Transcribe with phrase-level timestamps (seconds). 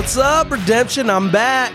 [0.00, 1.10] What's up, Redemption?
[1.10, 1.74] I'm back.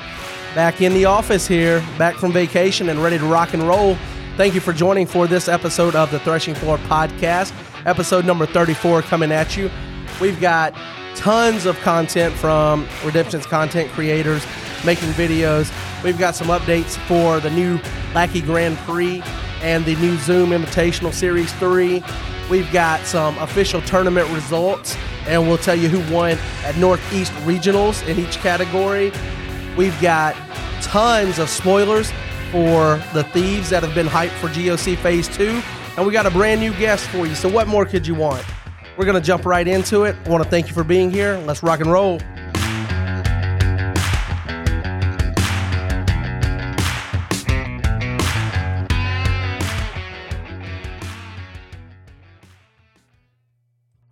[0.56, 3.96] Back in the office here, back from vacation and ready to rock and roll.
[4.36, 7.54] Thank you for joining for this episode of the Threshing Floor podcast,
[7.86, 9.70] episode number 34 coming at you.
[10.20, 10.74] We've got
[11.16, 14.44] tons of content from Redemption's content creators
[14.84, 15.72] making videos.
[16.04, 17.80] We've got some updates for the new
[18.16, 19.22] Lackey Grand Prix
[19.62, 22.04] and the new Zoom Invitational Series 3.
[22.50, 24.96] We've got some official tournament results,
[25.26, 29.12] and we'll tell you who won at Northeast Regionals in each category.
[29.76, 30.36] We've got
[30.82, 32.12] tons of spoilers
[32.52, 35.62] for the thieves that have been hyped for GOC Phase 2,
[35.98, 37.34] and we got a brand new guest for you.
[37.34, 38.46] So, what more could you want?
[38.96, 40.16] We're going to jump right into it.
[40.26, 41.38] I want to thank you for being here.
[41.46, 42.20] Let's rock and roll.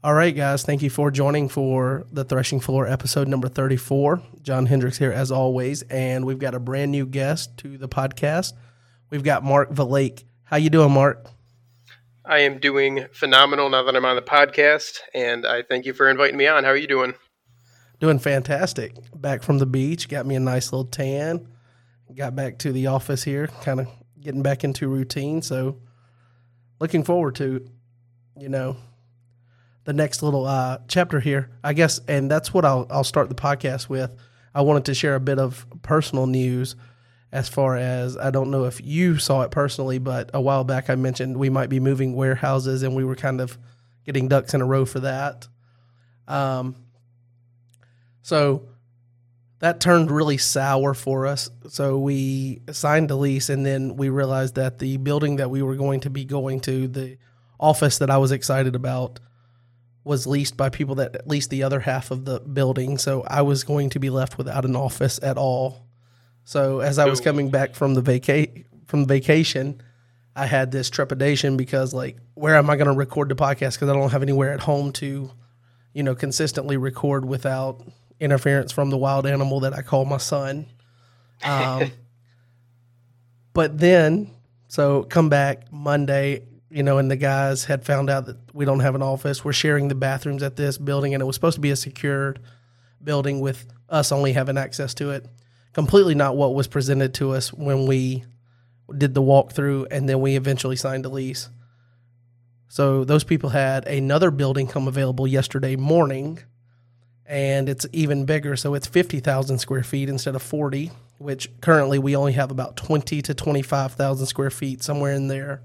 [0.06, 0.64] All right, guys.
[0.64, 4.22] Thank you for joining for the Threshing Floor episode number 34.
[4.42, 8.52] John Hendricks here, as always, and we've got a brand new guest to the podcast.
[9.10, 10.26] We've got Mark Valake.
[10.44, 11.26] How you doing, Mark?
[12.26, 16.10] I am doing phenomenal now that I'm on the podcast, and I thank you for
[16.10, 16.66] inviting me on.
[16.66, 17.14] How are you doing?
[18.02, 18.98] Doing fantastic.
[19.16, 21.48] Back from the beach, got me a nice little tan.
[22.14, 23.88] Got back to the office here, kind of
[24.20, 25.42] getting back into routine.
[25.42, 25.80] So,
[26.82, 27.66] looking forward to,
[28.38, 28.76] you know,
[29.86, 33.36] the next little uh, chapter here, I guess, and that's what I'll I'll start the
[33.36, 34.12] podcast with.
[34.56, 36.76] I wanted to share a bit of personal news
[37.32, 40.90] as far as I don't know if you saw it personally, but a while back
[40.90, 43.58] I mentioned we might be moving warehouses and we were kind of
[44.06, 45.48] getting ducks in a row for that.
[46.28, 46.76] Um,
[48.22, 48.68] so
[49.60, 51.50] that turned really sour for us.
[51.70, 55.76] So we signed a lease and then we realized that the building that we were
[55.76, 57.18] going to be going to, the
[57.60, 59.20] office that I was excited about,
[60.04, 62.98] was leased by people that leased the other half of the building.
[62.98, 65.88] So I was going to be left without an office at all.
[66.44, 69.82] So as I was coming back from the vaca- from vacation,
[70.36, 73.76] I had this trepidation because like, where am I going to record the podcast?
[73.76, 75.32] Because I don't have anywhere at home to,
[75.94, 77.82] you know, consistently record without
[78.20, 80.68] interference from the wild animal that I call my son.
[81.46, 81.92] Um,
[83.54, 84.32] but then,
[84.70, 88.80] so come back Monday, you know, and the guys had found out that we don't
[88.80, 89.46] have an office.
[89.46, 92.40] We're sharing the bathrooms at this building, and it was supposed to be a secured
[93.04, 95.28] building with us only having access to it.
[95.74, 98.24] Completely not what was presented to us when we
[98.98, 101.48] did the walkthrough, and then we eventually signed a lease.
[102.70, 106.40] So those people had another building come available yesterday morning,
[107.24, 108.56] and it's even bigger.
[108.56, 110.90] So it's fifty thousand square feet instead of forty,
[111.20, 115.28] which currently we only have about twenty to twenty five thousand square feet somewhere in
[115.28, 115.62] there.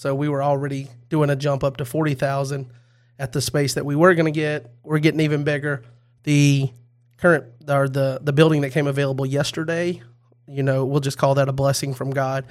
[0.00, 2.72] So we were already doing a jump up to 40,000
[3.18, 4.72] at the space that we were going to get.
[4.82, 5.82] We're getting even bigger.
[6.22, 6.70] The
[7.18, 10.00] current or the the building that came available yesterday,
[10.46, 12.46] you know, we'll just call that a blessing from God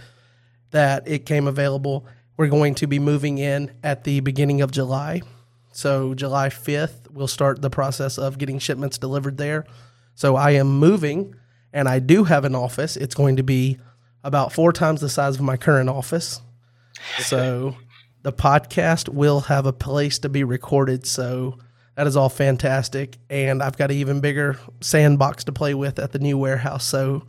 [0.69, 2.05] that it came available.
[2.37, 5.23] We're going to be moving in at the beginning of July.
[5.71, 9.65] So July 5th, we'll start the process of getting shipments delivered there.
[10.13, 11.33] So I am moving
[11.73, 12.95] and I do have an office.
[12.95, 13.79] It's going to be
[14.23, 16.41] about four times the size of my current office.
[17.19, 17.75] So
[18.23, 21.05] the podcast will have a place to be recorded.
[21.05, 21.57] So
[21.95, 23.17] that is all fantastic.
[23.29, 26.85] And I've got an even bigger sandbox to play with at the new warehouse.
[26.85, 27.27] So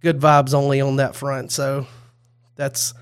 [0.00, 1.52] good vibes only on that front.
[1.52, 1.86] So
[2.56, 2.94] that's,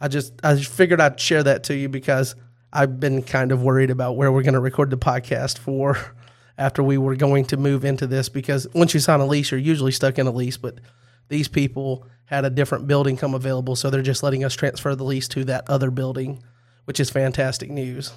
[0.00, 2.34] I just, I just figured I'd share that to you because
[2.72, 5.96] I've been kind of worried about where we're going to record the podcast for
[6.58, 9.60] after we were going to move into this because once you sign a lease, you're
[9.60, 10.78] usually stuck in a lease, but
[11.28, 15.04] these people had a different building come available, so they're just letting us transfer the
[15.04, 16.42] lease to that other building,
[16.84, 18.12] which is fantastic news.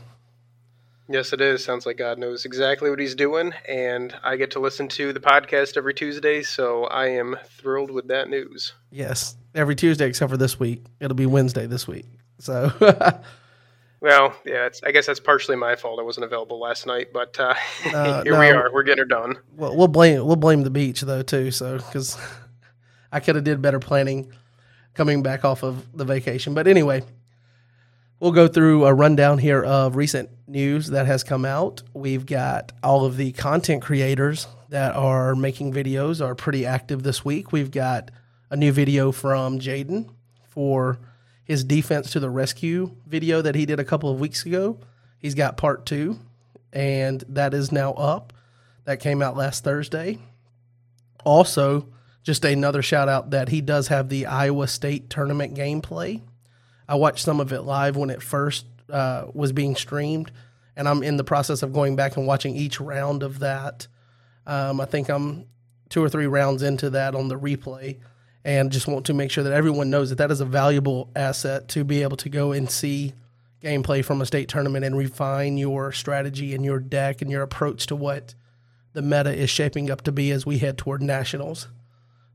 [1.07, 1.63] Yes, it is.
[1.63, 5.19] Sounds like God knows exactly what He's doing, and I get to listen to the
[5.19, 8.73] podcast every Tuesday, so I am thrilled with that news.
[8.91, 10.85] Yes, every Tuesday except for this week.
[10.99, 12.05] It'll be Wednesday this week.
[12.39, 12.71] So,
[14.01, 15.99] well, yeah, I guess that's partially my fault.
[15.99, 17.55] I wasn't available last night, but uh,
[17.93, 18.71] uh, here no, we are.
[18.73, 19.37] We're getting her done.
[19.55, 21.51] Well, we'll blame we'll blame the beach though too.
[21.51, 22.17] So because
[23.11, 24.31] I could have did better planning
[24.93, 26.53] coming back off of the vacation.
[26.53, 27.03] But anyway,
[28.19, 31.83] we'll go through a rundown here of recent news that has come out.
[31.93, 37.25] We've got all of the content creators that are making videos are pretty active this
[37.25, 37.51] week.
[37.51, 38.11] We've got
[38.49, 40.09] a new video from Jaden
[40.49, 40.99] for
[41.43, 44.79] his defense to the rescue video that he did a couple of weeks ago.
[45.19, 46.19] He's got part two,
[46.71, 48.33] and that is now up.
[48.85, 50.19] That came out last Thursday.
[51.23, 51.87] Also,
[52.23, 56.21] just another shout out that he does have the Iowa State tournament gameplay.
[56.87, 60.31] I watched some of it live when it first uh, was being streamed,
[60.75, 63.87] and I'm in the process of going back and watching each round of that
[64.45, 65.45] Um, I think I'm
[65.89, 67.99] two or three rounds into that on the replay,
[68.43, 71.67] and just want to make sure that everyone knows that that is a valuable asset
[71.69, 73.13] to be able to go and see
[73.61, 77.85] gameplay from a state tournament and refine your strategy and your deck and your approach
[77.85, 78.33] to what
[78.93, 81.67] the meta is shaping up to be as we head toward nationals.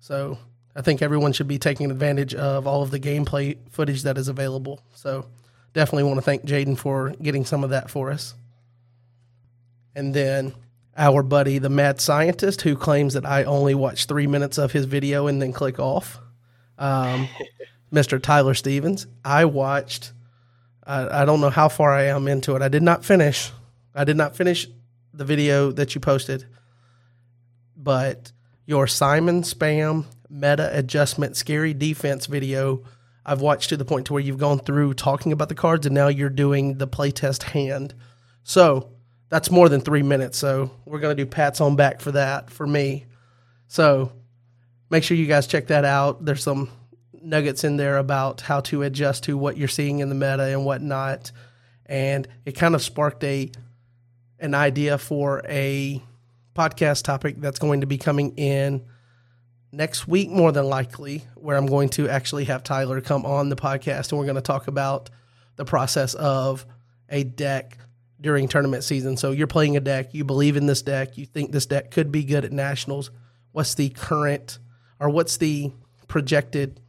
[0.07, 0.39] So
[0.77, 4.29] I think everyone should be taking advantage of all of the gameplay footage that is
[4.29, 4.81] available.
[4.95, 5.27] So
[5.73, 8.37] definitely want to thank Jaden for getting some of that for us.
[9.97, 10.55] And then
[10.97, 14.85] our buddy, the mad scientist, who claims that I only watch three minutes of his
[14.85, 16.21] video and then click off,
[16.79, 17.29] um,
[17.93, 18.23] Mr.
[18.23, 19.09] Tyler Stevens.
[19.25, 20.13] I watched,
[20.85, 22.63] I, I don't know how far I am into it.
[22.63, 23.51] I did not finish.
[23.93, 24.69] I did not finish
[25.13, 26.47] the video that you posted,
[27.77, 28.31] but
[28.67, 32.83] your Simon Spam meta adjustment scary defense video
[33.29, 35.95] I've watched to the point to where you've gone through talking about the cards and
[35.95, 37.93] now you're doing the playtest hand.
[38.45, 38.93] So
[39.29, 40.39] that's more than three minutes.
[40.39, 43.07] So we're going to do pats on back for that for me.
[43.67, 44.13] So
[44.91, 46.25] make sure you guys check that out.
[46.25, 46.71] There's some
[47.13, 50.65] nuggets in there about how to adjust to what you're seeing in the meta and
[50.65, 51.33] whatnot.
[51.85, 53.51] And it kind of sparked a
[54.39, 56.01] an idea for a
[56.57, 58.85] podcast topic that's going to be coming in
[59.73, 63.57] next week, more than likely, where I'm going to actually have Tyler come on the
[63.57, 65.11] podcast and we're going to talk about
[65.57, 66.65] the process of
[67.09, 67.79] a deck
[68.21, 69.17] during tournament season.
[69.17, 72.11] So you're playing a deck, you believe in this deck, you think this deck could
[72.11, 73.11] be good at nationals.
[73.53, 74.59] What's the current
[74.99, 75.73] or what's the
[76.09, 76.81] projected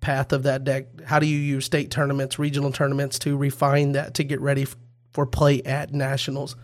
[0.00, 1.02] path of that deck?
[1.02, 4.66] How do you use state tournaments, regional tournaments to refine that to get ready
[5.12, 6.56] for play at nationals?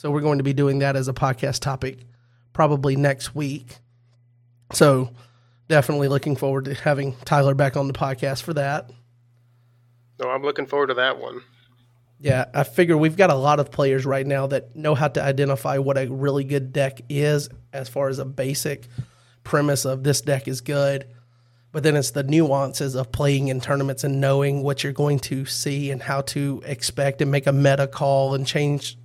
[0.00, 1.98] So we're going to be doing that as a podcast topic
[2.54, 3.76] probably next week.
[4.72, 5.10] So
[5.68, 8.90] definitely looking forward to having Tyler back on the podcast for that.
[10.18, 11.42] No, I'm looking forward to that one.
[12.18, 15.22] Yeah, I figure we've got a lot of players right now that know how to
[15.22, 18.88] identify what a really good deck is as far as a basic
[19.44, 21.08] premise of this deck is good.
[21.72, 25.44] But then it's the nuances of playing in tournaments and knowing what you're going to
[25.44, 28.96] see and how to expect and make a meta call and change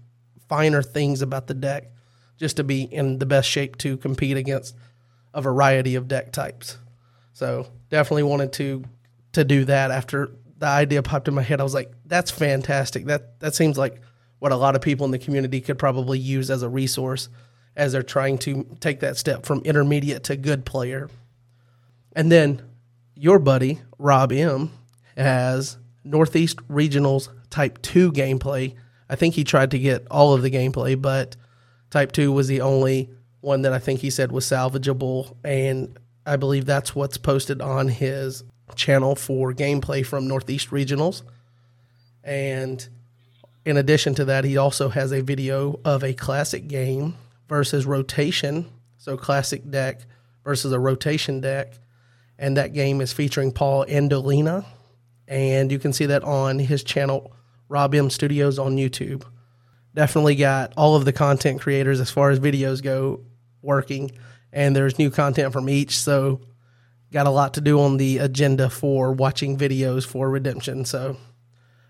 [0.47, 1.91] finer things about the deck
[2.37, 4.75] just to be in the best shape to compete against
[5.33, 6.77] a variety of deck types.
[7.33, 8.83] So definitely wanted to
[9.33, 11.59] to do that after the idea popped in my head.
[11.59, 13.05] I was like, that's fantastic.
[13.05, 14.01] That that seems like
[14.39, 17.29] what a lot of people in the community could probably use as a resource
[17.75, 21.09] as they're trying to take that step from intermediate to good player.
[22.15, 22.61] And then
[23.15, 24.71] your buddy, Rob M,
[25.17, 28.75] has Northeast Regionals Type 2 gameplay.
[29.15, 31.37] I think he tried to get all of the gameplay, but
[31.89, 33.09] Type 2 was the only
[33.39, 35.37] one that I think he said was salvageable.
[35.41, 38.43] And I believe that's what's posted on his
[38.75, 41.21] channel for gameplay from Northeast Regionals.
[42.25, 42.85] And
[43.63, 47.15] in addition to that, he also has a video of a classic game
[47.47, 48.69] versus rotation.
[48.97, 50.01] So, classic deck
[50.43, 51.75] versus a rotation deck.
[52.37, 54.65] And that game is featuring Paul Endolina.
[55.25, 57.31] And you can see that on his channel,
[57.67, 59.23] Rob M Studios on YouTube.
[59.93, 63.21] Definitely got all of the content creators as far as videos go
[63.61, 64.11] working.
[64.51, 65.97] And there's new content from each.
[65.97, 66.41] So,
[67.15, 70.83] got a lot to do on the agenda for watching videos for redemption.
[70.83, 71.15] So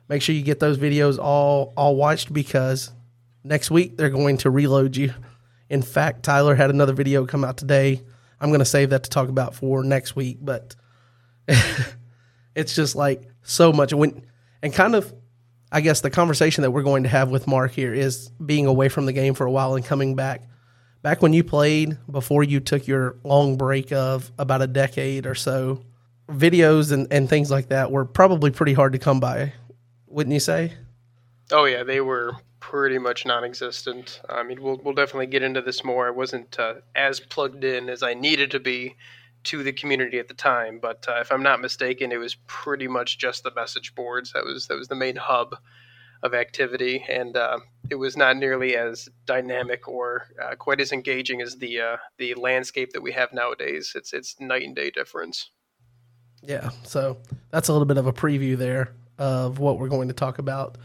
[0.08, 2.92] make sure you get those videos all all watched because
[3.44, 5.14] next week they're going to reload you.
[5.68, 8.04] In fact, Tyler had another video come out today.
[8.40, 10.76] I'm going to save that to talk about for next week, but
[12.56, 14.28] it's just like so much when
[14.62, 15.12] and kind of
[15.72, 18.90] I guess the conversation that we're going to have with Mark here is being away
[18.90, 20.44] from the game for a while and coming back
[21.02, 25.36] back when you played before you took your long break of about a decade or
[25.36, 25.84] so,
[26.28, 29.54] videos and, and things like that were probably pretty hard to come by,
[30.08, 30.74] wouldn't you say?
[31.52, 34.20] Oh yeah, they were pretty much non-existent.
[34.28, 36.08] I mean, we'll we'll definitely get into this more.
[36.08, 38.96] I wasn't uh, as plugged in as I needed to be
[39.46, 42.88] to the community at the time, but uh, if I'm not mistaken, it was pretty
[42.88, 44.34] much just the message boards.
[44.34, 45.56] That was that was the main hub
[46.24, 47.60] of activity, and uh,
[47.90, 52.34] it was not nearly as dynamic or uh, quite as engaging as the uh, the
[52.36, 53.94] landscape that we have nowadays.
[53.96, 55.50] It's it's night and day difference.
[56.42, 57.18] Yeah, so
[57.52, 60.78] that's a little bit of a preview there of what we're going to talk about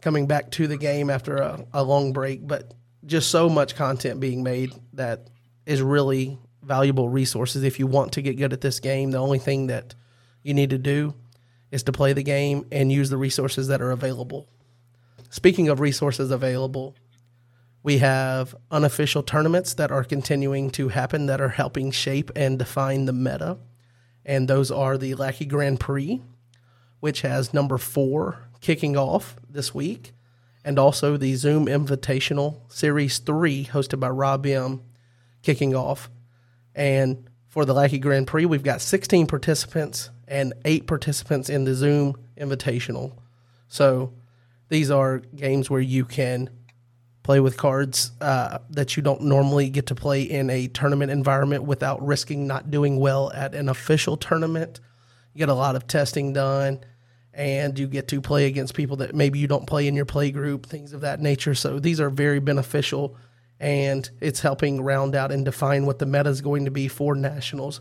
[0.00, 2.74] coming back to the game after a, a long break, but
[3.06, 5.28] just so much content being made that
[5.66, 9.10] is really valuable resources if you want to get good at this game.
[9.10, 9.94] The only thing that
[10.42, 11.14] you need to do
[11.70, 14.48] is to play the game and use the resources that are available.
[15.30, 16.94] Speaking of resources available,
[17.82, 23.04] we have unofficial tournaments that are continuing to happen that are helping shape and define
[23.04, 23.58] the meta.
[24.24, 26.22] And those are the Lackey Grand Prix,
[27.00, 30.12] which has number four kicking off this week.
[30.64, 34.80] and also the Zoom Invitational Series 3, hosted by Rob M,
[35.42, 36.08] kicking off.
[36.74, 41.74] And for the Lackey Grand Prix, we've got 16 participants and eight participants in the
[41.74, 43.16] Zoom Invitational.
[43.68, 44.12] So
[44.68, 46.50] these are games where you can
[47.22, 51.64] play with cards uh, that you don't normally get to play in a tournament environment
[51.64, 54.80] without risking not doing well at an official tournament.
[55.32, 56.84] You get a lot of testing done
[57.32, 60.30] and you get to play against people that maybe you don't play in your play
[60.30, 61.54] group, things of that nature.
[61.54, 63.16] So these are very beneficial
[63.60, 67.14] and it's helping round out and define what the meta is going to be for
[67.14, 67.80] nationals.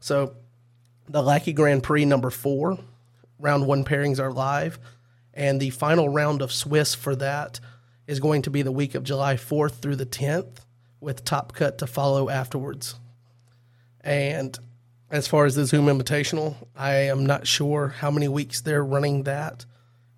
[0.00, 0.34] So
[1.08, 2.78] the Lackey Grand Prix number four,
[3.38, 4.78] round one pairings are live,
[5.34, 7.60] and the final round of Swiss for that
[8.06, 10.58] is going to be the week of July 4th through the 10th,
[11.00, 12.94] with Top Cut to follow afterwards.
[14.00, 14.58] And
[15.10, 19.24] as far as the Zoom Invitational, I am not sure how many weeks they're running
[19.24, 19.66] that.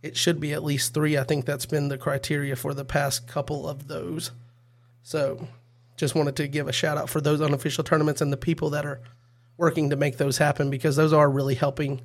[0.03, 1.17] It should be at least three.
[1.17, 4.31] I think that's been the criteria for the past couple of those.
[5.05, 5.47] So
[5.97, 8.85] just wanted to give a shout out for those unofficial tournaments and the people that
[8.85, 9.01] are
[9.57, 12.01] working to make those happen because those are really helping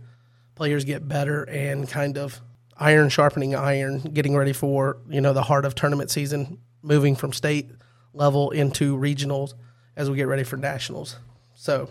[0.53, 2.41] players get better and kind of
[2.77, 7.33] iron sharpening iron, getting ready for you know the heart of tournament season, moving from
[7.33, 7.71] state
[8.13, 9.53] level into regionals
[9.95, 11.17] as we get ready for nationals.
[11.55, 11.89] So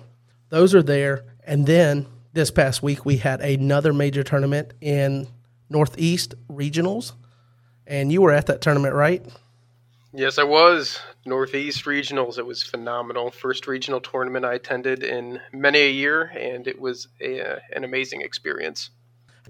[0.51, 5.27] those are there, and then this past week we had another major tournament in
[5.71, 7.13] Northeast regionals,
[7.87, 9.25] and you were at that tournament, right?
[10.13, 10.99] Yes, I was.
[11.27, 12.39] Northeast Regionals.
[12.39, 13.31] It was phenomenal.
[13.31, 18.23] First regional tournament I attended in many a year, and it was a, an amazing
[18.23, 18.91] experience.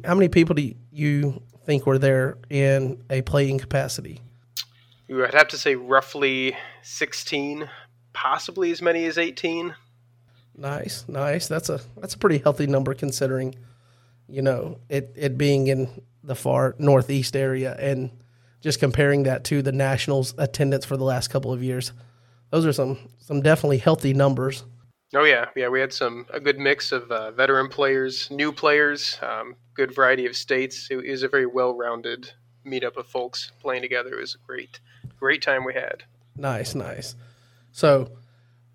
[0.04, 4.20] How many people do you think were there in a playing capacity?
[5.10, 7.68] I'd have to say roughly 16,
[8.12, 9.74] possibly as many as 18.
[10.56, 11.46] Nice, nice.
[11.46, 13.54] That's a that's a pretty healthy number considering,
[14.28, 18.10] you know, it it being in the far northeast area and
[18.60, 21.92] just comparing that to the Nationals attendance for the last couple of years.
[22.50, 24.64] Those are some some definitely healthy numbers.
[25.14, 25.68] Oh yeah, yeah.
[25.68, 30.26] We had some a good mix of uh, veteran players, new players, um, good variety
[30.26, 30.88] of states.
[30.90, 32.32] It, was a very well-rounded
[32.66, 34.14] meetup of folks playing together.
[34.14, 34.80] It was a great,
[35.18, 36.04] great time we had.
[36.36, 37.14] Nice, nice.
[37.72, 38.10] So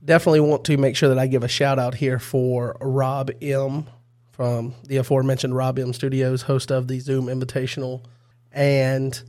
[0.04, 3.88] definitely want to make sure that I give a shout out here for Rob M
[4.32, 8.04] from the aforementioned Rob M Studios, host of the Zoom Invitational,
[8.52, 9.22] and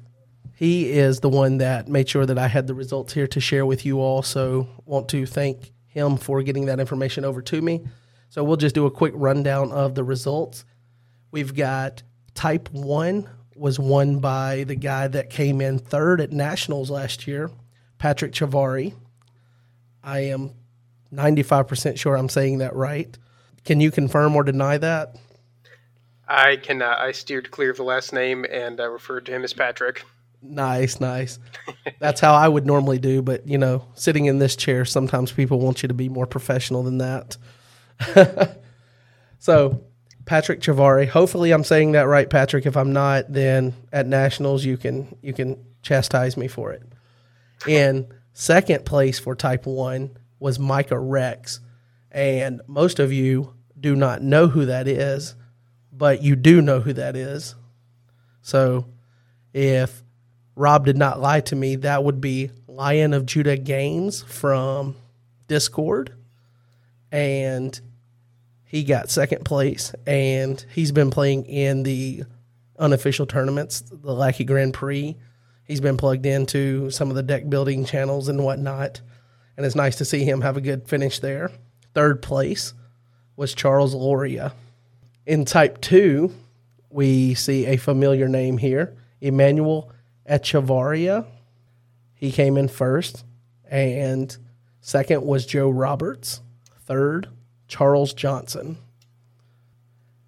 [0.55, 3.67] he is the one that made sure that I had the results here to share
[3.67, 4.23] with you all.
[4.23, 7.85] So want to thank him for getting that information over to me.
[8.29, 10.65] So we'll just do a quick rundown of the results.
[11.31, 12.03] We've got
[12.35, 17.51] type 1 was won by the guy that came in third at nationals last year,
[17.99, 18.95] Patrick Chavari.
[20.03, 20.53] I am
[21.13, 23.17] 95% sure I'm saying that right.
[23.65, 25.17] Can you confirm or deny that?
[26.27, 26.99] I cannot.
[26.99, 30.05] I steered clear of the last name and I referred to him as Patrick.
[30.47, 31.39] Nice, nice.
[31.99, 35.59] That's how I would normally do, but you know, sitting in this chair, sometimes people
[35.59, 37.37] want you to be more professional than that.
[39.39, 39.83] so,
[40.27, 41.09] Patrick Chavari.
[41.09, 42.67] Hopefully, I'm saying that right, Patrick.
[42.67, 46.83] If I'm not, then at nationals you can you can chastise me for it.
[47.67, 51.61] In second place for Type One was Micah Rex,
[52.11, 55.35] and most of you do not know who that is,
[55.91, 57.55] but you do know who that is.
[58.43, 58.87] So,
[59.55, 60.04] if
[60.57, 61.77] Rob did not lie to me.
[61.77, 64.97] That would be Lion of Judah Games from
[65.49, 66.15] Discord.
[67.11, 67.79] And
[68.65, 69.93] he got second place.
[70.07, 72.25] And he's been playing in the
[72.79, 75.17] unofficial tournaments, the Lackey Grand Prix.
[75.65, 79.01] He's been plugged into some of the deck building channels and whatnot.
[79.57, 81.51] And it's nice to see him have a good finish there.
[81.95, 82.75] Third place
[83.37, 84.53] was Charles Loria.
[85.27, 86.33] In Type 2,
[86.91, 89.91] we see a familiar name here Emmanuel
[90.29, 91.27] Echevarria.
[92.15, 93.25] He came in first.
[93.71, 94.37] And
[94.81, 96.41] second was Joe Roberts.
[96.81, 97.29] Third,
[97.69, 98.79] Charles Johnson.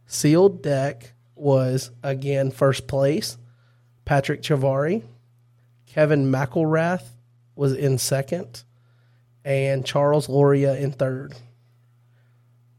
[0.07, 3.37] Sealed deck was again first place.
[4.05, 5.03] Patrick Chavari.
[5.87, 7.05] Kevin McElrath
[7.55, 8.65] was in second.
[9.45, 11.35] And Charles Loria in third.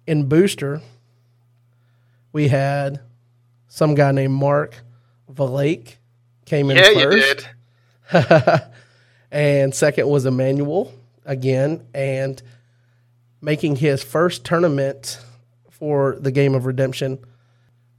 [0.06, 0.82] In booster,
[2.32, 3.02] we had
[3.68, 4.84] some guy named Mark
[5.32, 5.96] Valake
[6.48, 7.48] came in yeah, first.
[8.14, 8.64] you did.
[9.32, 10.94] and second was Emmanuel
[11.26, 12.42] again, and
[13.42, 15.20] making his first tournament
[15.70, 17.20] for the game of redemption,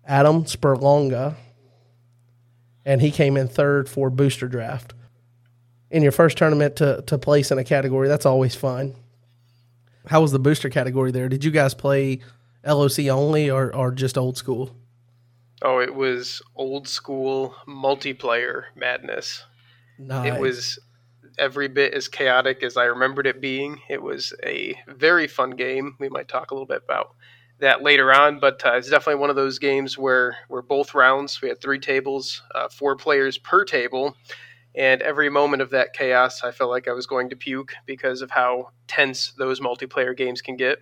[0.05, 1.37] Adam Spurlonga,
[2.85, 4.95] and he came in third for booster draft.
[5.91, 8.95] In your first tournament to, to place in a category, that's always fun.
[10.07, 11.29] How was the booster category there?
[11.29, 12.21] Did you guys play
[12.67, 14.75] LOC only or, or just old school?
[15.63, 19.45] Oh, it was old school multiplayer madness.
[19.99, 20.27] Nice.
[20.27, 20.79] It was
[21.39, 23.81] every bit as chaotic as I remembered it being.
[23.89, 25.97] It was a very fun game.
[25.99, 27.15] We might talk a little bit about
[27.61, 31.43] that later on, but uh, it's definitely one of those games where where both rounds
[31.43, 34.17] we had three tables, uh, four players per table,
[34.77, 38.23] and every moment of that chaos, I felt like I was going to puke because
[38.23, 40.79] of how tense those multiplayer games can get.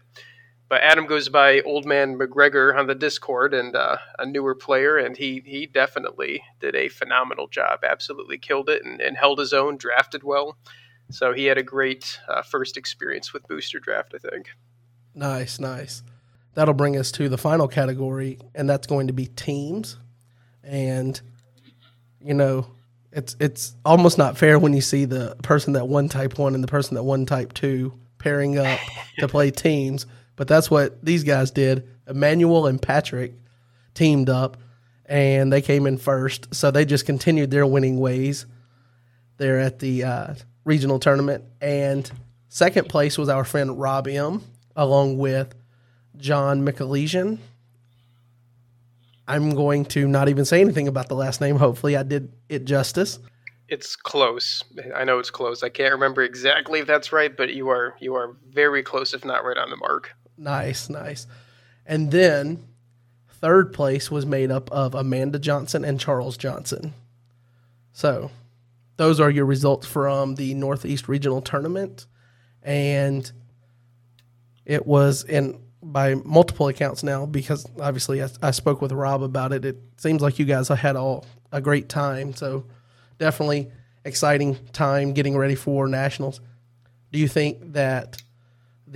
[0.69, 4.99] But Adam goes by Old Man McGregor on the Discord and uh, a newer player,
[4.99, 7.81] and he he definitely did a phenomenal job.
[7.85, 10.57] Absolutely killed it and, and held his own, drafted well.
[11.11, 14.49] So he had a great uh, first experience with Booster Draft, I think.
[15.15, 16.03] Nice, nice.
[16.55, 19.99] That'll bring us to the final category, and that's going to be teams.
[20.65, 21.21] And
[22.21, 22.67] you know,
[23.13, 26.65] it's it's almost not fair when you see the person that won type one and
[26.65, 28.81] the person that won type two pairing up
[29.21, 31.89] to play teams but that's what these guys did.
[32.07, 33.35] Emmanuel and Patrick
[33.95, 34.59] teamed up
[35.07, 36.55] and they came in first.
[36.55, 38.47] So they just continued their winning ways
[39.39, 41.45] there at the uh, regional tournament.
[41.61, 42.11] And
[42.49, 44.43] second place was our friend Rob M,
[44.75, 45.55] along with
[46.17, 47.39] John McAlesian.
[49.29, 51.57] I'm going to not even say anything about the last name.
[51.57, 53.19] Hopefully, I did it justice.
[53.69, 54.63] It's close.
[54.95, 55.65] I know it's close.
[55.65, 59.25] I can't remember exactly if that's right, but you are you are very close, if
[59.25, 60.15] not right on the mark.
[60.37, 61.27] Nice, nice.
[61.85, 62.67] And then
[63.29, 66.95] third place was made up of Amanda Johnson and Charles Johnson.
[67.93, 68.31] So
[68.97, 72.07] those are your results from the Northeast Regional Tournament.
[72.63, 73.31] And
[74.65, 79.53] it was in by multiple accounts now because obviously I, I spoke with Rob about
[79.53, 79.65] it.
[79.65, 82.35] It seems like you guys had all a great time.
[82.35, 82.65] So
[83.19, 83.71] definitely
[84.05, 86.41] exciting time getting ready for nationals.
[87.13, 88.21] Do you think that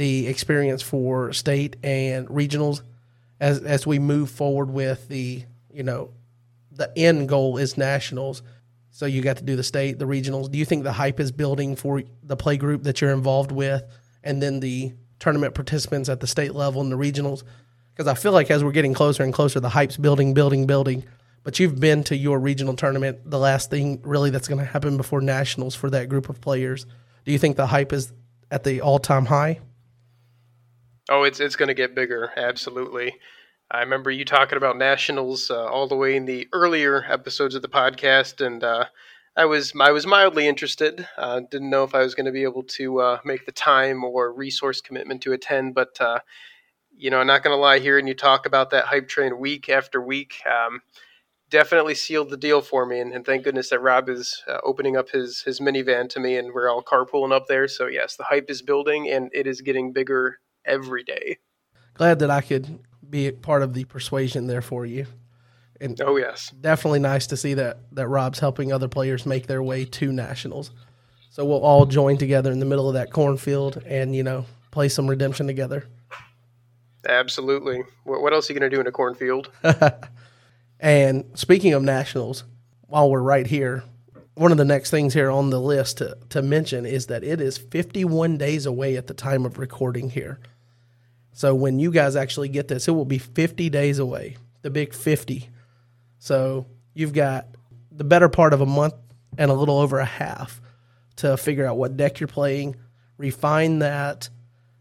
[0.01, 2.81] the experience for state and regionals
[3.39, 6.11] as as we move forward with the you know
[6.73, 8.43] the end goal is nationals.
[8.93, 10.51] So you got to do the state, the regionals.
[10.51, 13.83] Do you think the hype is building for the play group that you're involved with,
[14.25, 17.43] and then the tournament participants at the state level and the regionals?
[17.93, 21.05] Because I feel like as we're getting closer and closer, the hype's building, building, building.
[21.43, 23.31] But you've been to your regional tournament.
[23.31, 26.87] The last thing really that's going to happen before nationals for that group of players.
[27.27, 28.15] Do you think the hype is
[28.51, 29.61] at the all time high?
[31.11, 32.33] Oh, it's it's going to get bigger.
[32.37, 33.17] Absolutely.
[33.71, 37.63] I remember you talking about nationals uh, all the way in the earlier episodes of
[37.63, 38.87] the podcast, and uh,
[39.37, 41.07] I was I was mildly interested.
[41.19, 44.05] Uh, didn't know if I was going to be able to uh, make the time
[44.05, 46.21] or resource commitment to attend, but uh,
[46.97, 47.81] you know, I'm not going to lie.
[47.81, 47.99] here.
[47.99, 50.35] And you talk about that hype train week after week.
[50.47, 50.83] Um,
[51.51, 54.97] definitely sealed the deal for me, and, and thank goodness that Rob is uh, opening
[54.97, 57.69] up his his minivan to me, and we're all carpooling up there.
[57.69, 61.39] So yes, the hype is building, and it is getting bigger every day.
[61.95, 65.07] Glad that I could be part of the persuasion there for you.
[65.81, 69.63] And oh yes, definitely nice to see that that Rob's helping other players make their
[69.63, 70.73] way to nationals.
[71.31, 74.89] So we'll all join together in the middle of that cornfield and you know play
[74.89, 75.87] some redemption together.
[77.09, 77.83] Absolutely.
[78.05, 79.51] What else are you going to do in a cornfield?
[80.81, 82.45] and speaking of nationals,
[82.89, 83.85] while we're right here,
[84.35, 87.41] one of the next things here on the list to, to mention is that it
[87.41, 90.41] is 51 days away at the time of recording here.
[91.33, 94.95] So when you guys actually get this, it will be 50 days away, the big
[94.95, 95.49] 50.
[96.19, 97.47] So you've got
[97.91, 98.95] the better part of a month
[99.39, 100.61] and a little over a half
[101.17, 102.77] to figure out what deck you're playing,
[103.17, 104.29] refine that,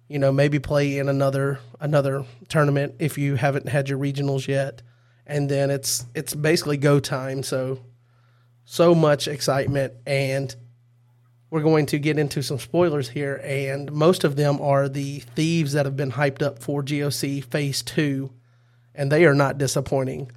[0.07, 4.81] you know, maybe play in another another tournament if you haven't had your regionals yet.
[5.27, 7.43] And then it's it's basically go time.
[7.43, 7.79] So
[8.65, 10.55] so much excitement and
[11.49, 15.73] we're going to get into some spoilers here and most of them are the thieves
[15.73, 18.31] that have been hyped up for GOC phase 2
[18.93, 20.31] and they are not disappointing.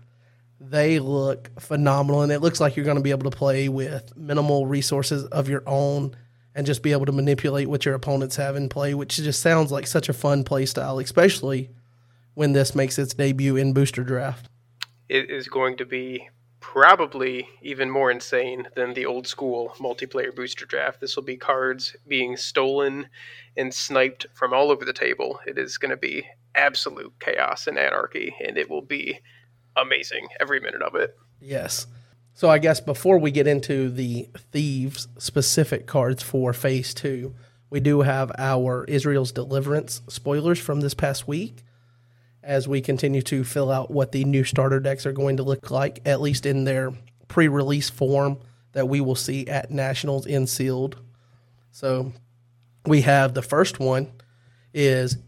[0.61, 4.17] They look phenomenal and it looks like you're going to be able to play with
[4.17, 6.15] minimal resources of your own
[6.55, 9.73] and just be able to manipulate what your opponents have in play, which just sounds
[9.73, 11.71] like such a fun play style, especially
[12.35, 14.49] when this makes its debut in booster draft.
[15.09, 16.29] It is going to be
[16.63, 21.01] probably even more insane than the old school multiplayer booster draft.
[21.01, 23.09] This will be cards being stolen
[23.57, 25.41] and sniped from all over the table.
[25.47, 29.21] It is going to be absolute chaos and anarchy, and it will be
[29.77, 31.15] amazing every minute of it.
[31.41, 31.87] Yes.
[32.33, 37.35] So I guess before we get into the thieves specific cards for phase two,
[37.69, 41.65] we do have our Israel's Deliverance spoilers from this past week
[42.43, 45.71] as we continue to fill out what the new starter decks are going to look
[45.71, 46.93] like, at least in their
[47.29, 48.39] pre release form
[48.73, 50.97] that we will see at Nationals in sealed.
[51.71, 52.13] So
[52.87, 54.13] we have the first one
[54.75, 55.19] is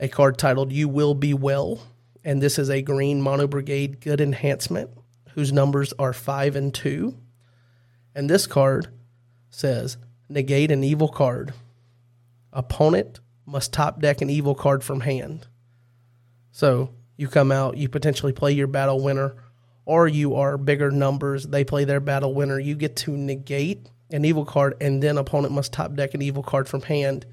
[0.00, 1.80] a card titled You Will Be Well.
[2.24, 4.90] and this is a green mono brigade good enhancement
[5.34, 7.16] whose numbers are five and two.
[8.14, 8.88] And this card
[9.50, 9.96] says
[10.28, 11.52] negate an evil card.
[12.52, 15.46] Opponent must top deck an evil card from hand.
[16.54, 19.34] So you come out, you potentially play your battle winner,
[19.84, 22.60] or you are bigger numbers, they play their battle winner.
[22.60, 26.44] You get to negate an evil card, and then opponent must top deck an evil
[26.44, 27.26] card from hand.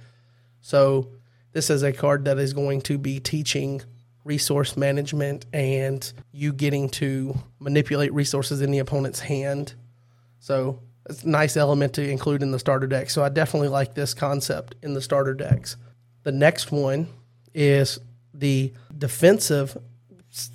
[0.59, 1.11] So
[1.51, 3.83] this is a card that is going to be teaching
[4.23, 9.75] resource management and you getting to manipulate resources in the opponent's hand.
[10.39, 13.11] So it's a nice element to include in the starter deck.
[13.11, 15.77] So I definitely like this concept in the starter decks.
[16.23, 17.07] The next one
[17.53, 17.99] is
[18.33, 19.77] the defensive,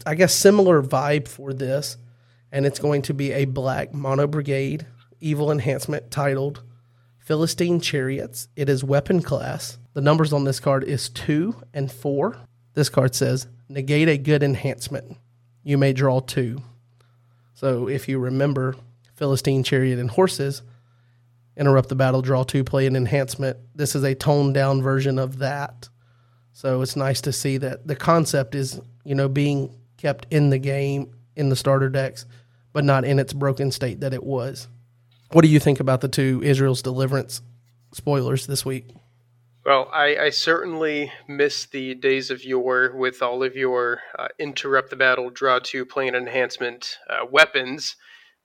[0.04, 1.96] I guess, similar vibe for this.
[2.52, 4.86] And it's going to be a black mono brigade
[5.20, 6.62] evil enhancement titled
[7.18, 8.48] Philistine Chariots.
[8.54, 9.78] It is weapon class.
[9.94, 12.36] The numbers on this card is two and four.
[12.74, 15.16] This card says negate a good enhancement.
[15.64, 16.62] You may draw two.
[17.54, 18.76] So if you remember
[19.14, 20.62] Philistine Chariot and Horses,
[21.56, 23.56] interrupt the battle, draw two, play an enhancement.
[23.74, 25.88] This is a toned down version of that.
[26.56, 30.56] So it's nice to see that the concept is, you know, being kept in the
[30.56, 32.24] game in the starter decks,
[32.72, 34.66] but not in its broken state that it was.
[35.32, 37.42] What do you think about the two Israel's Deliverance
[37.92, 38.88] spoilers this week?
[39.66, 44.88] Well, I, I, certainly miss the days of yore with all of your uh, interrupt
[44.88, 47.96] the battle, draw two, play an enhancement uh, weapons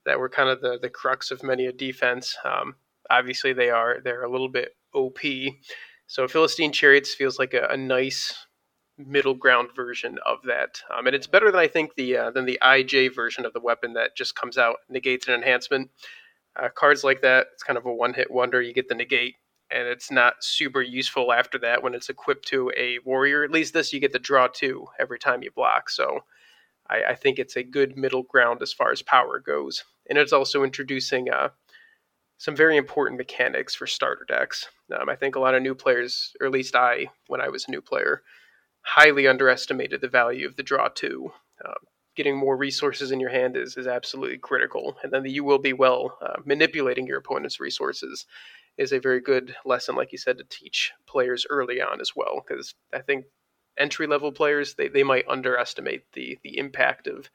[0.04, 2.36] that were kind of the, the crux of many a defense.
[2.44, 2.74] Um,
[3.08, 5.20] obviously, they are they're a little bit OP.
[6.12, 8.36] So Philistine Chariots feels like a, a nice
[8.98, 12.44] middle ground version of that, um, and it's better than I think the uh, than
[12.44, 15.88] the IJ version of the weapon that just comes out negates an enhancement.
[16.54, 18.60] Uh, cards like that, it's kind of a one hit wonder.
[18.60, 19.36] You get the negate
[19.70, 23.42] and it's not super useful after that when it's equipped to a warrior.
[23.42, 25.88] At least this you get the draw two every time you block.
[25.88, 26.24] So
[26.90, 30.34] I, I think it's a good middle ground as far as power goes, and it's
[30.34, 31.48] also introducing uh,
[32.42, 34.66] some very important mechanics for starter decks.
[34.92, 37.66] Um, I think a lot of new players, or at least I, when I was
[37.68, 38.24] a new player,
[38.80, 41.30] highly underestimated the value of the draw two.
[41.64, 41.76] Um,
[42.16, 45.72] getting more resources in your hand is, is absolutely critical, and then you will be
[45.72, 48.26] well uh, manipulating your opponent's resources
[48.76, 52.42] is a very good lesson, like you said, to teach players early on as well.
[52.44, 53.26] Because I think
[53.78, 57.30] entry level players they, they might underestimate the the impact of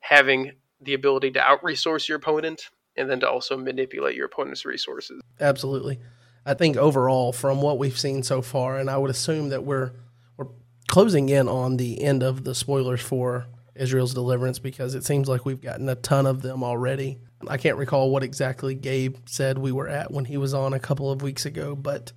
[0.00, 4.64] having the ability to out resource your opponent and then to also manipulate your opponent's
[4.64, 5.20] resources.
[5.40, 6.00] Absolutely.
[6.44, 9.92] I think overall, from what we've seen so far, and I would assume that we're
[10.36, 10.48] we're
[10.88, 15.46] closing in on the end of the spoilers for Israel's deliverance because it seems like
[15.46, 17.18] we've gotten a ton of them already.
[17.48, 20.80] I can't recall what exactly Gabe said we were at when he was on a
[20.80, 22.12] couple of weeks ago, but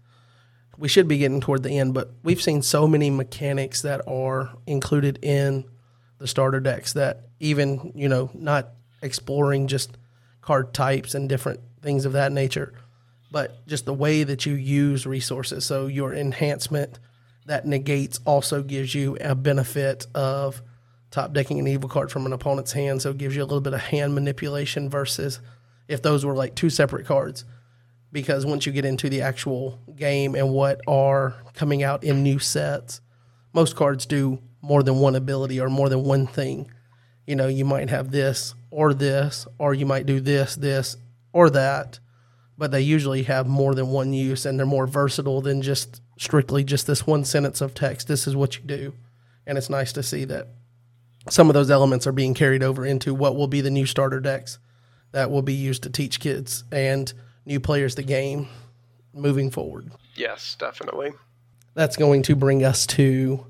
[0.77, 1.93] we should be getting toward the end.
[1.93, 5.65] But we've seen so many mechanics that are included in
[6.17, 8.69] the starter decks that even, you know, not
[9.01, 9.97] exploring just
[10.45, 12.73] card types and different things of that nature,
[13.31, 15.65] but just the way that you use resources.
[15.65, 16.99] So your enhancement
[17.47, 20.61] that negates also gives you a benefit of–
[21.15, 23.61] top decking an evil card from an opponent's hand, so it gives you a little
[23.61, 25.39] bit of hand manipulation versus
[25.87, 27.45] if those were like two separate cards.
[28.11, 32.37] Because once you get into the actual game and what are coming out in new
[32.37, 32.99] sets,
[33.53, 36.69] most cards do more than one ability or more than one thing.
[37.27, 40.97] You know, you might have this or this, or you might do this, this,
[41.33, 41.99] or that,
[42.57, 46.63] but they usually have more than one use and they're more versatile than just strictly
[46.63, 48.07] just this one sentence of text.
[48.07, 48.93] This is what you do.
[49.45, 50.47] And it's nice to see that
[51.29, 54.19] some of those elements are being carried over into what will be the new starter
[54.19, 54.59] decks
[55.11, 57.11] that will be used to teach kids and
[57.45, 58.47] new players the game
[59.13, 59.91] moving forward.
[60.15, 61.11] Yes, definitely.
[61.73, 63.45] That's going to bring us to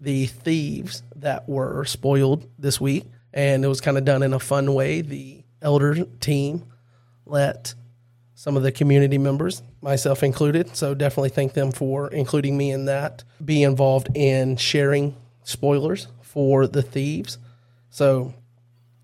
[0.00, 3.04] the thieves that were spoiled this week.
[3.32, 5.00] And it was kind of done in a fun way.
[5.00, 6.64] The elder team
[7.26, 7.74] let
[8.34, 12.84] some of the community members, myself included, so definitely thank them for including me in
[12.84, 17.38] that, be involved in sharing spoilers for the thieves.
[17.90, 18.32] So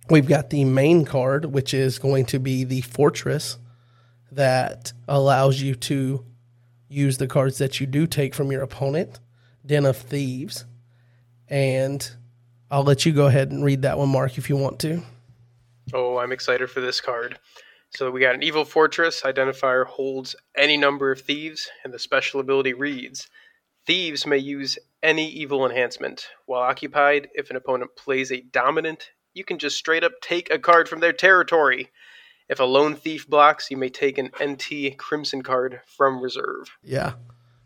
[0.08, 3.58] we've got the main card, which is going to be the fortress
[4.30, 6.24] that allows you to
[6.88, 9.18] use the cards that you do take from your opponent,
[9.66, 10.64] Den of Thieves.
[11.48, 12.08] And
[12.70, 15.02] I'll let you go ahead and read that one, Mark, if you want to.
[15.92, 17.38] Oh, I'm excited for this card.
[17.90, 19.22] So we got an Evil Fortress.
[19.22, 23.28] Identifier holds any number of thieves, and the special ability reads
[23.86, 26.28] Thieves may use any evil enhancement.
[26.46, 30.58] While occupied, if an opponent plays a dominant, you can just straight up take a
[30.58, 31.90] card from their territory.
[32.48, 36.76] If a lone thief blocks, you may take an NT Crimson card from reserve.
[36.82, 37.12] Yeah.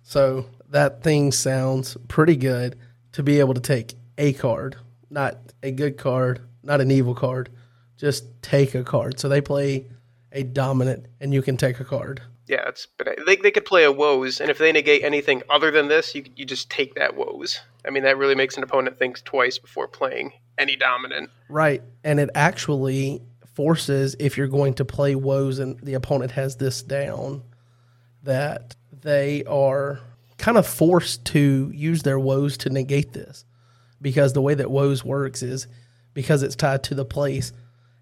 [0.03, 2.77] So that thing sounds pretty good
[3.19, 4.77] to be able to take a card,
[5.11, 7.51] not a good card, not an evil card.
[7.97, 9.19] Just take a card.
[9.19, 9.87] So they play
[10.31, 12.23] a dominant, and you can take a card.
[12.47, 15.73] Yeah, it's but they they could play a woes, and if they negate anything other
[15.73, 17.59] than this, you you just take that woes.
[17.85, 21.31] I mean, that really makes an opponent think twice before playing any dominant.
[21.49, 23.21] Right, and it actually
[23.53, 27.43] forces if you're going to play woes and the opponent has this down,
[28.23, 29.99] that they are
[30.39, 33.45] kind of forced to use their woes to negate this,
[34.01, 35.67] because the way that woes works is
[36.15, 37.53] because it's tied to the place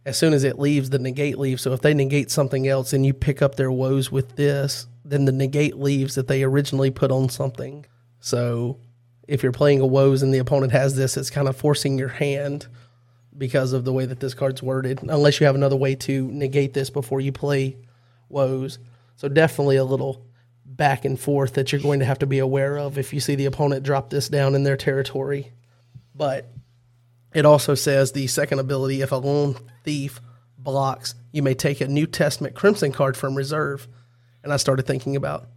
[0.04, 1.62] as soon as it leaves, the negate leaves.
[1.62, 5.24] So if they negate something else and you pick up their woes with this, then
[5.24, 7.84] the negate leaves that they originally put on something.
[8.20, 8.78] So
[9.26, 12.08] if you're playing a woes and the opponent has this, it's kind of forcing your
[12.08, 12.68] hand
[13.36, 16.72] because of the way that this card's worded, unless you have another way to negate
[16.72, 17.76] this before you play
[18.28, 18.78] woes.
[19.16, 20.25] So definitely a little
[20.66, 23.34] back and forth that you're going to have to be aware of if you see
[23.34, 25.52] the opponent drop this down in their territory.
[26.14, 26.52] But
[27.32, 30.20] it also says the second ability if a lone thief
[30.58, 33.86] blocks, you may take a New Testament Crimson card from reserve.
[34.42, 35.48] And I started thinking about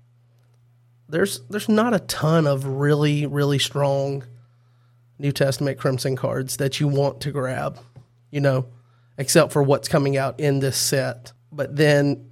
[1.07, 4.23] there's there's not a ton of really really strong
[5.17, 7.79] New Testament Crimson cards that you want to grab,
[8.31, 8.67] you know,
[9.17, 11.33] except for what's coming out in this set.
[11.51, 12.28] But then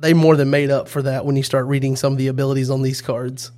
[0.00, 2.70] they more than made up for that when you start reading some of the abilities
[2.70, 3.50] on these cards.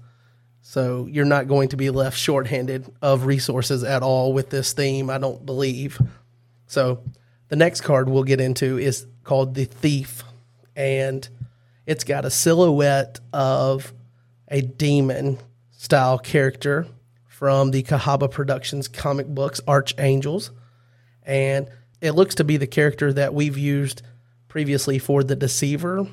[0.63, 5.11] So you're not going to be left shorthanded of resources at all with this theme,
[5.11, 6.01] I don't believe.
[6.67, 7.03] So
[7.49, 10.23] the next card we'll get into is called the Thief,
[10.77, 11.29] and
[11.87, 13.93] it's got a silhouette of
[14.49, 15.39] a demon
[15.71, 16.87] style character
[17.27, 20.51] from the Cahaba Productions comic books, Archangels.
[21.23, 21.69] And
[22.01, 24.03] it looks to be the character that we've used
[24.49, 26.07] previously for the Deceiver.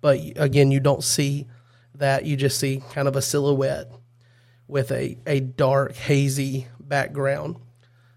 [0.00, 1.46] But again, you don't see
[1.94, 2.24] that.
[2.24, 3.90] You just see kind of a silhouette
[4.66, 7.56] with a, a dark, hazy background.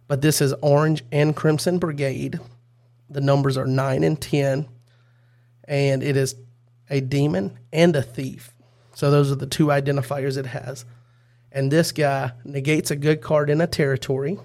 [0.07, 2.39] But this is Orange and Crimson Brigade.
[3.09, 4.67] The numbers are 9 and 10.
[5.65, 6.35] And it is
[6.89, 8.53] a demon and a thief.
[8.93, 10.85] So those are the two identifiers it has.
[11.51, 14.37] And this guy negates a good card in a territory.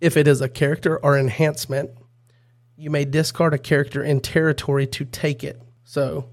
[0.00, 1.90] If it is a character or enhancement,
[2.76, 5.62] you may discard a character in territory to take it.
[5.94, 6.28] So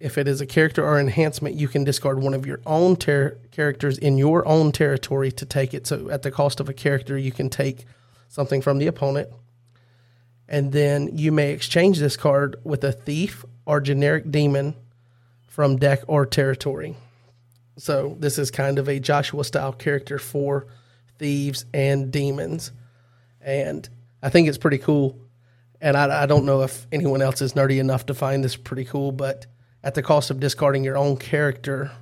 [0.00, 3.38] if it is a character or enhancement, you can discard one of your own ter-
[3.52, 5.86] characters in your own territory to take it.
[5.86, 7.84] So, at the cost of a character, you can take
[8.28, 9.28] something from the opponent.
[10.48, 14.74] And then you may exchange this card with a thief or generic demon
[15.46, 16.96] from deck or territory.
[17.76, 20.66] So, this is kind of a Joshua style character for
[21.20, 22.72] thieves and demons.
[23.40, 23.88] And
[24.20, 25.16] I think it's pretty cool.
[25.80, 28.84] And I, I don't know if anyone else is nerdy enough to find this pretty
[28.84, 29.46] cool, but
[29.82, 31.92] at the cost of discarding your own character,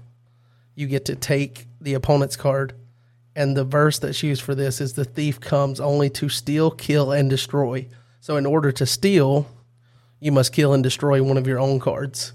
[0.75, 2.75] you get to take the opponent's card.
[3.37, 7.11] And the verse that's used for this is the thief comes only to steal, kill,
[7.13, 7.89] and destroy.
[8.21, 9.49] So, in order to steal,
[10.21, 12.33] you must kill and destroy one of your own cards.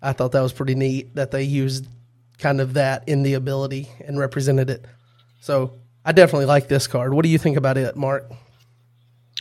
[0.00, 1.86] I thought that was pretty neat that they used
[2.38, 4.84] kind of that in the ability and represented it.
[5.40, 7.12] So, I definitely like this card.
[7.12, 8.30] What do you think about it, Mark?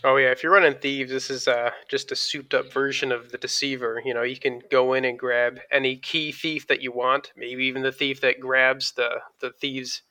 [0.03, 3.31] Oh yeah, if you're running thieves, this is uh, just a souped up version of
[3.31, 4.01] the deceiver.
[4.03, 7.65] You know, you can go in and grab any key thief that you want, maybe
[7.65, 10.01] even the thief that grabs the the thieves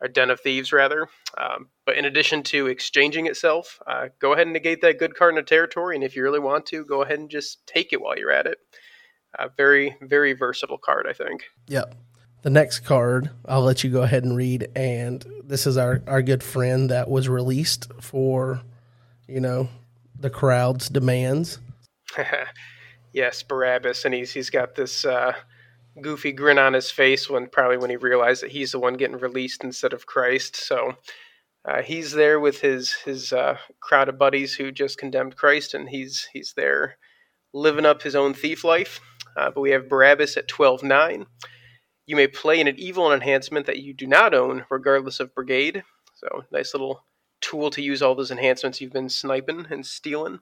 [0.00, 1.08] or den of thieves rather.
[1.36, 5.34] Um, but in addition to exchanging itself, uh, go ahead and negate that good card
[5.34, 8.00] in a territory, and if you really want to, go ahead and just take it
[8.00, 8.58] while you're at it.
[9.38, 11.44] Uh, very very versatile card, I think.
[11.68, 11.94] Yep.
[12.40, 16.22] The next card I'll let you go ahead and read, and this is our our
[16.22, 18.62] good friend that was released for
[19.28, 19.68] you know,
[20.18, 21.58] the crowd's demands.
[23.12, 25.32] yes, Barabbas, and he's he's got this uh,
[26.00, 29.18] goofy grin on his face when probably when he realized that he's the one getting
[29.18, 30.56] released instead of Christ.
[30.56, 30.94] So
[31.64, 35.88] uh, he's there with his his uh, crowd of buddies who just condemned Christ, and
[35.88, 36.96] he's he's there
[37.52, 39.00] living up his own thief life.
[39.36, 41.26] Uh, but we have Barabbas at twelve nine.
[42.06, 45.82] You may play in an evil enhancement that you do not own, regardless of brigade.
[46.14, 47.04] So nice little
[47.46, 50.40] tool to use all those enhancements you've been sniping and stealing.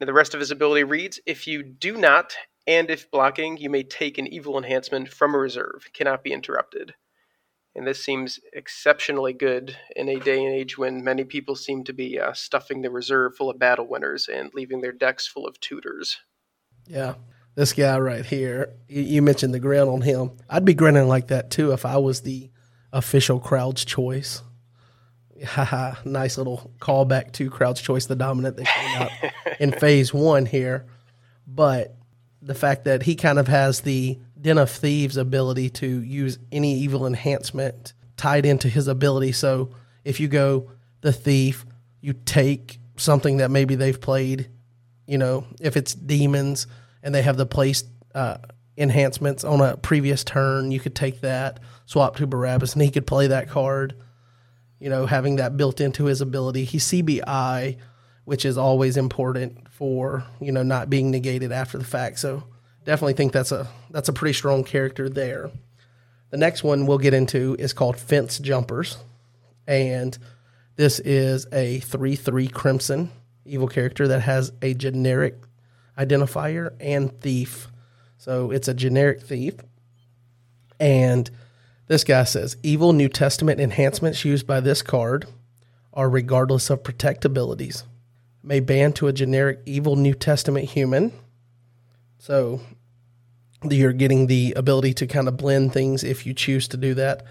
[0.00, 2.34] Now, the rest of his ability reads If you do not,
[2.66, 6.94] and if blocking, you may take an evil enhancement from a reserve, cannot be interrupted.
[7.76, 11.92] And this seems exceptionally good in a day and age when many people seem to
[11.92, 15.58] be uh, stuffing the reserve full of battle winners and leaving their decks full of
[15.58, 16.18] tutors.
[16.86, 17.14] Yeah,
[17.56, 20.36] this guy right here, you, you mentioned the grin on him.
[20.48, 22.50] I'd be grinning like that too if I was the
[22.92, 24.40] official crowd's choice
[25.44, 29.10] haha, nice little callback to Crowd's Choice, the dominant that came out
[29.60, 30.86] in phase one here.
[31.46, 31.96] But
[32.42, 36.78] the fact that he kind of has the Den of Thieves ability to use any
[36.80, 39.32] evil enhancement tied into his ability.
[39.32, 39.70] So
[40.04, 41.64] if you go the thief,
[42.00, 44.50] you take something that maybe they've played,
[45.06, 46.66] you know, if it's demons
[47.02, 48.38] and they have the place uh,
[48.76, 53.06] enhancements on a previous turn, you could take that, swap to Barabbas, and he could
[53.06, 53.94] play that card.
[54.84, 56.64] You know, having that built into his ability.
[56.64, 57.78] He's CBN,
[58.26, 62.18] which is always important for you know not being negated after the fact.
[62.18, 62.44] So
[62.84, 65.50] definitely think that's a that's a pretty strong character there.
[66.28, 68.98] The next one we'll get into is called Fence Jumpers,
[69.66, 70.18] and
[70.76, 73.10] this is a three three Crimson
[73.46, 75.38] evil character that has a generic
[75.98, 77.68] identifier and thief.
[78.18, 79.54] So it's a generic thief,
[80.78, 81.30] and
[81.86, 85.26] this guy says evil New Testament enhancements used by this card
[85.92, 87.84] are regardless of protect abilities.
[88.42, 91.12] May band to a generic evil New Testament human.
[92.18, 92.60] So
[93.68, 97.24] you're getting the ability to kind of blend things if you choose to do that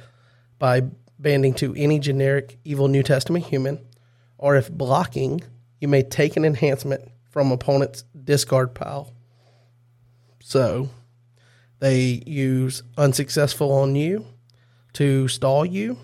[0.59, 0.83] by
[1.19, 3.83] banding to any generic evil New Testament human,
[4.37, 5.41] or if blocking,
[5.79, 9.13] you may take an enhancement from opponent's discard pile.
[10.41, 10.89] So
[11.79, 14.25] they use unsuccessful on you
[14.93, 15.97] to stall you.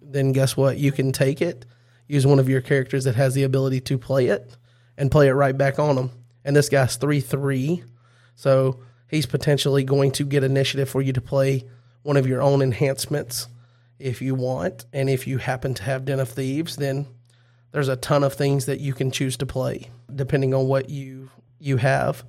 [0.00, 0.78] Then guess what?
[0.78, 1.64] You can take it,
[2.06, 4.56] use one of your characters that has the ability to play it,
[4.98, 6.10] and play it right back on them.
[6.44, 7.84] And this guy's 3 3.
[8.34, 11.64] So he's potentially going to get initiative for you to play
[12.02, 13.48] one of your own enhancements
[13.98, 14.84] if you want.
[14.92, 17.06] And if you happen to have Den of Thieves, then
[17.70, 21.30] there's a ton of things that you can choose to play depending on what you
[21.58, 22.24] you have.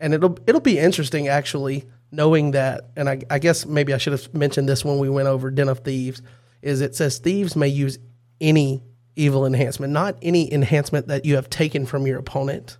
[0.00, 2.90] And it'll it'll be interesting actually knowing that.
[2.96, 5.68] And I, I guess maybe I should have mentioned this when we went over Den
[5.68, 6.22] of Thieves.
[6.62, 7.98] Is it says thieves may use
[8.40, 8.82] any
[9.16, 12.78] evil enhancement, not any enhancement that you have taken from your opponent.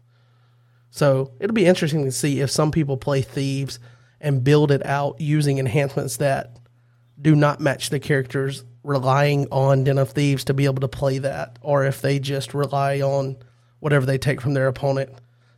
[0.91, 3.79] So it'll be interesting to see if some people play thieves
[4.21, 6.57] and build it out using enhancements that
[7.21, 11.19] do not match the characters relying on Den of Thieves to be able to play
[11.19, 13.37] that, or if they just rely on
[13.79, 15.11] whatever they take from their opponent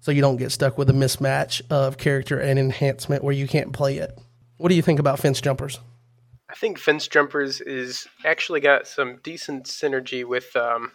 [0.02, 3.72] so you don't get stuck with a mismatch of character and enhancement where you can't
[3.72, 4.18] play it.
[4.56, 5.78] What do you think about fence jumpers?
[6.50, 10.90] I think fence jumpers is actually got some decent synergy with um,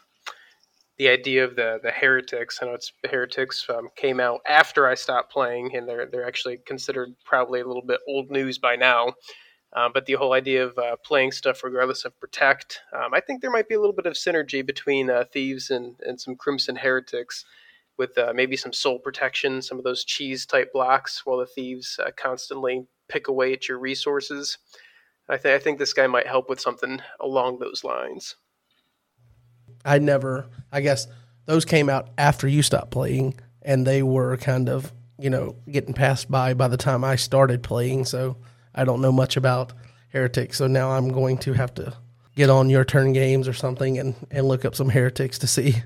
[0.98, 2.60] the idea of the the heretics.
[2.62, 6.58] I know it's heretics um, came out after I stopped playing, and they're they're actually
[6.58, 9.14] considered probably a little bit old news by now.
[9.74, 13.42] Uh, but the whole idea of uh, playing stuff regardless of protect, um, I think
[13.42, 16.76] there might be a little bit of synergy between uh, thieves and, and some crimson
[16.76, 17.46] heretics,
[17.98, 22.00] with uh, maybe some soul protection, some of those cheese type blocks, while the thieves
[22.06, 24.58] uh, constantly pick away at your resources.
[25.30, 28.36] I, th- I think this guy might help with something along those lines.
[29.84, 31.08] I never, I guess
[31.46, 35.94] those came out after you stopped playing, and they were kind of, you know, getting
[35.94, 38.06] passed by by the time I started playing.
[38.06, 38.38] So
[38.76, 39.74] I don't know much about
[40.10, 40.58] heretics.
[40.58, 41.94] So now I'm going to have to
[42.36, 45.82] get on your turn games or something and, and look up some heretics to see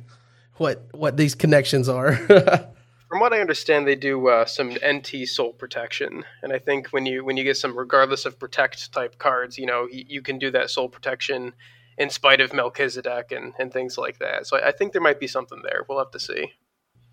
[0.62, 2.16] what what these connections are.
[3.10, 7.06] From what I understand, they do uh, some NT soul protection, and I think when
[7.06, 10.40] you when you get some regardless of protect type cards, you know you, you can
[10.40, 11.54] do that soul protection
[11.98, 14.48] in spite of Melchizedek and, and things like that.
[14.48, 15.86] So I, I think there might be something there.
[15.90, 16.54] We'll have to see.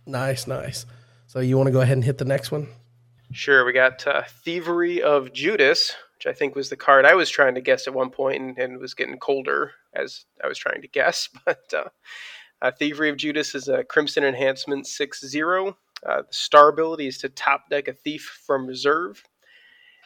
[0.07, 0.87] Nice, nice.
[1.27, 2.69] So you want to go ahead and hit the next one?
[3.33, 3.65] Sure.
[3.65, 7.57] We got uh, Thievery of Judas, which I think was the card I was trying
[7.57, 10.89] to guess at one point and, and was getting colder as I was trying to
[10.89, 11.29] guess.
[11.45, 11.89] But uh,
[12.61, 15.77] uh, Thievery of Judas is a Crimson Enhancement 6 0.
[16.07, 19.23] Uh, the star ability is to top deck a thief from reserve.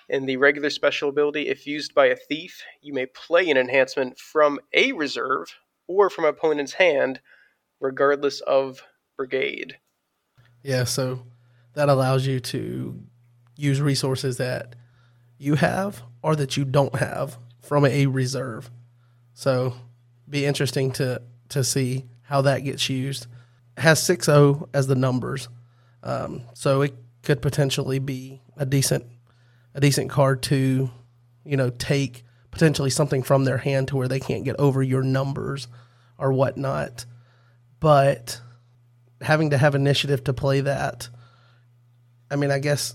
[0.09, 4.19] And the regular special ability, if used by a thief, you may play an enhancement
[4.19, 5.55] from a reserve
[5.87, 7.21] or from opponent's hand,
[7.81, 8.83] regardless of
[9.17, 9.77] brigade.
[10.63, 11.27] Yeah, so
[11.75, 13.03] that allows you to
[13.57, 14.75] use resources that
[15.39, 18.71] you have or that you don't have from a reserve.
[19.35, 19.75] So
[20.29, 23.27] be interesting to to see how that gets used.
[23.77, 25.51] Has 6-0 as the numbers.
[26.03, 29.05] Um, so it could potentially be a decent
[29.75, 30.91] a decent card to,
[31.45, 35.03] you know, take potentially something from their hand to where they can't get over your
[35.03, 35.69] numbers
[36.17, 37.05] or whatnot.
[37.81, 38.41] But
[39.21, 41.11] having to have initiative to play that,
[42.31, 42.95] I mean, I guess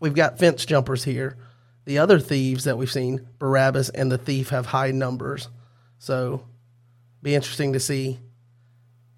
[0.00, 1.36] we've got fence jumpers here.
[1.84, 5.48] The other thieves that we've seen, Barabbas and the thief, have high numbers.
[5.98, 6.42] So
[7.22, 8.18] be interesting to see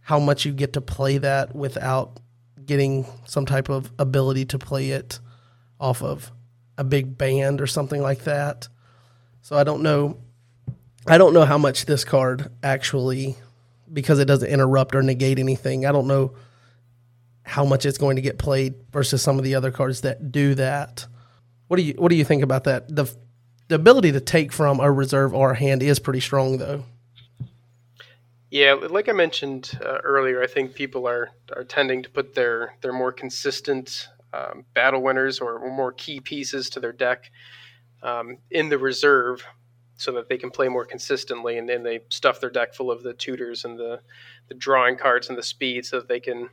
[0.01, 2.19] how much you get to play that without
[2.65, 5.19] getting some type of ability to play it
[5.79, 6.31] off of
[6.79, 8.69] a big band or something like that.
[9.43, 10.19] So I don't know.
[11.07, 13.37] I don't know how much this card actually,
[13.93, 15.87] because it doesn't interrupt or negate anything.
[15.87, 16.35] I don't know
[17.43, 20.55] how much it's going to get played versus some of the other cards that do
[20.55, 21.07] that.
[21.69, 22.95] What do you What do you think about that?
[22.95, 23.13] The
[23.69, 26.85] the ability to take from a reserve or a hand is pretty strong, though.
[28.51, 32.75] Yeah, like I mentioned uh, earlier, I think people are are tending to put their
[32.81, 37.31] their more consistent um, battle winners or more key pieces to their deck
[38.03, 39.45] um, in the reserve
[39.97, 43.05] so that they can play more consistently, and then they stuff their deck full of
[43.05, 44.01] the tutors and the
[44.49, 46.49] the drawing cards and the speed so that they can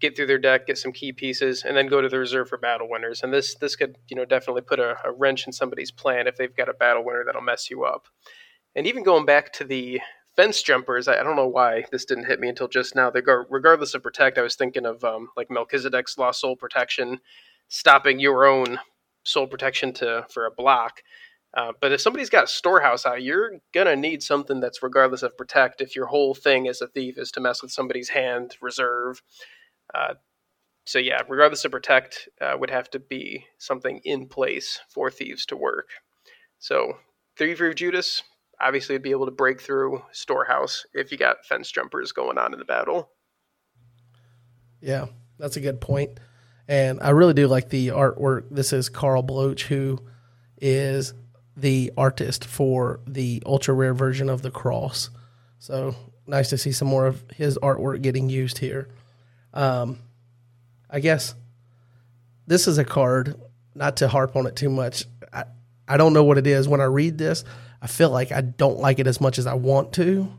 [0.00, 2.56] get through their deck, get some key pieces, and then go to the reserve for
[2.56, 3.22] battle winners.
[3.22, 6.36] And this this could you know definitely put a, a wrench in somebody's plan if
[6.36, 8.06] they've got a battle winner that'll mess you up.
[8.74, 10.00] And even going back to the
[10.36, 13.10] fence jumpers, I, I, don't know why this didn't hit me until just now.
[13.10, 14.38] They go regardless of protect.
[14.38, 17.20] I was thinking of um, like Melchizedek's lost soul protection,
[17.68, 18.78] stopping your own
[19.24, 21.02] soul protection to for a block.
[21.54, 25.36] Uh, but if somebody's got a storehouse out, you're gonna need something that's regardless of
[25.36, 25.80] protect.
[25.80, 29.22] If your whole thing as a thief is to mess with somebody's hand reserve,
[29.94, 30.14] uh,
[30.86, 35.46] so yeah, regardless of protect, uh, would have to be something in place for thieves
[35.46, 35.90] to work.
[36.58, 36.96] So
[37.36, 38.22] Thievery of Judas,
[38.62, 42.58] obviously be able to break through storehouse if you got fence jumpers going on in
[42.58, 43.10] the battle.
[44.80, 45.06] Yeah,
[45.38, 46.18] that's a good point.
[46.68, 48.44] And I really do like the artwork.
[48.50, 49.98] This is Carl Bloch, who
[50.60, 51.12] is
[51.56, 55.10] the artist for the ultra rare version of the cross.
[55.58, 55.94] So
[56.26, 58.88] nice to see some more of his artwork getting used here.
[59.52, 59.98] Um,
[60.88, 61.34] I guess
[62.46, 63.40] this is a card,
[63.74, 65.04] not to harp on it too much.
[65.32, 65.44] I,
[65.88, 66.68] I don't know what it is.
[66.68, 67.44] When I read this,
[67.82, 70.32] I feel like I don't like it as much as I want to.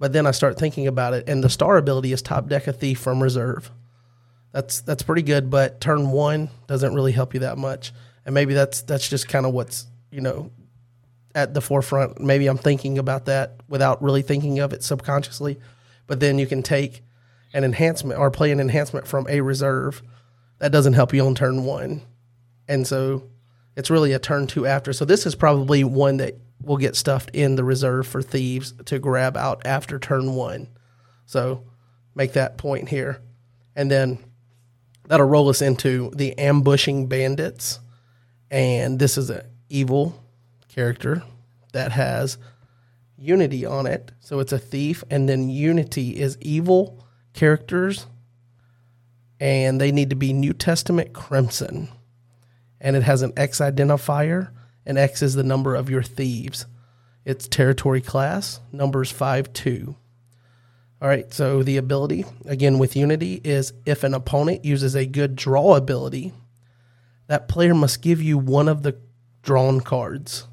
[0.00, 2.72] But then I start thinking about it, and the star ability is top deck a
[2.72, 3.70] thief from reserve.
[4.50, 7.92] That's that's pretty good, but turn one doesn't really help you that much.
[8.24, 10.50] And maybe that's that's just kind of what's you know
[11.34, 12.18] at the forefront.
[12.18, 15.60] Maybe I'm thinking about that without really thinking of it subconsciously.
[16.06, 17.02] But then you can take
[17.52, 20.02] an enhancement or play an enhancement from a reserve
[20.60, 22.00] that doesn't help you on turn one,
[22.66, 23.24] and so
[23.76, 24.94] it's really a turn two after.
[24.94, 28.98] So this is probably one that will get stuffed in the reserve for thieves to
[28.98, 30.68] grab out after turn one.
[31.24, 31.64] So
[32.14, 33.22] make that point here.
[33.74, 34.18] And then
[35.06, 37.80] that'll roll us into the ambushing bandits.
[38.50, 40.22] And this is an evil
[40.68, 41.22] character
[41.72, 42.36] that has
[43.16, 44.12] unity on it.
[44.20, 45.02] So it's a thief.
[45.10, 48.06] And then unity is evil characters.
[49.38, 51.88] And they need to be New Testament crimson.
[52.80, 54.50] And it has an X identifier
[54.90, 56.66] and X is the number of your thieves.
[57.24, 59.94] It's territory class, numbers 5 2.
[61.00, 65.36] All right, so the ability, again with Unity, is if an opponent uses a good
[65.36, 66.32] draw ability,
[67.28, 68.98] that player must give you one of the
[69.44, 70.48] drawn cards.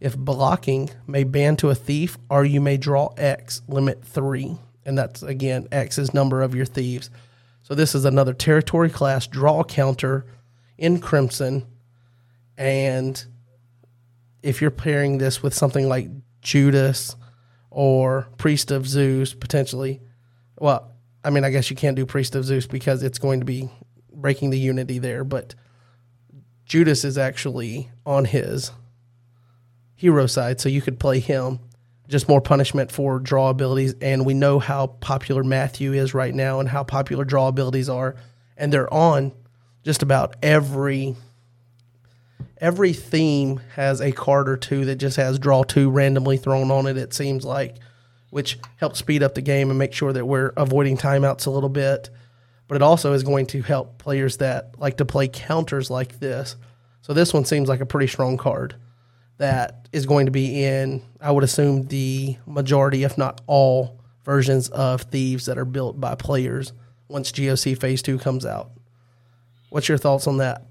[0.00, 4.56] If blocking, may band to a thief, or you may draw X, limit 3.
[4.84, 7.10] And that's, again, X is number of your thieves.
[7.62, 10.26] So this is another territory class draw counter
[10.76, 11.64] in Crimson.
[12.58, 13.24] And
[14.42, 16.08] if you're pairing this with something like
[16.40, 17.16] Judas
[17.70, 20.00] or Priest of Zeus, potentially,
[20.58, 20.92] well,
[21.24, 23.70] I mean, I guess you can't do Priest of Zeus because it's going to be
[24.12, 25.54] breaking the unity there, but
[26.64, 28.72] Judas is actually on his
[29.94, 31.60] hero side, so you could play him.
[32.08, 36.60] Just more punishment for draw abilities, and we know how popular Matthew is right now
[36.60, 38.16] and how popular draw abilities are,
[38.56, 39.32] and they're on
[39.82, 41.16] just about every
[42.62, 46.86] every theme has a card or two that just has draw two randomly thrown on
[46.86, 47.76] it, it seems like,
[48.30, 51.68] which helps speed up the game and make sure that we're avoiding timeouts a little
[51.68, 52.08] bit.
[52.68, 56.54] But it also is going to help players that like to play counters like this.
[57.02, 58.76] So this one seems like a pretty strong card
[59.38, 64.68] that is going to be in, I would assume, the majority, if not all, versions
[64.68, 66.72] of Thieves that are built by players
[67.08, 68.70] once GOC Phase 2 comes out.
[69.70, 70.64] What's your thoughts on that?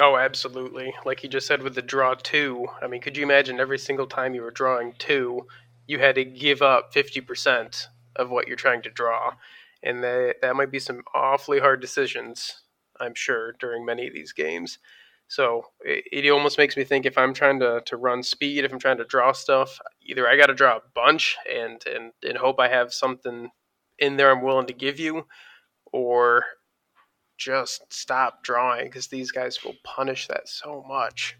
[0.00, 0.94] Oh, absolutely.
[1.04, 2.68] Like you just said with the draw two.
[2.80, 5.46] I mean, could you imagine every single time you were drawing two,
[5.86, 7.86] you had to give up 50%
[8.16, 9.32] of what you're trying to draw?
[9.82, 12.62] And that, that might be some awfully hard decisions,
[13.00, 14.78] I'm sure, during many of these games.
[15.26, 18.72] So it, it almost makes me think if I'm trying to, to run speed, if
[18.72, 22.38] I'm trying to draw stuff, either I got to draw a bunch and, and, and
[22.38, 23.50] hope I have something
[23.98, 25.26] in there I'm willing to give you,
[25.92, 26.44] or
[27.38, 31.36] just stop drawing because these guys will punish that so much.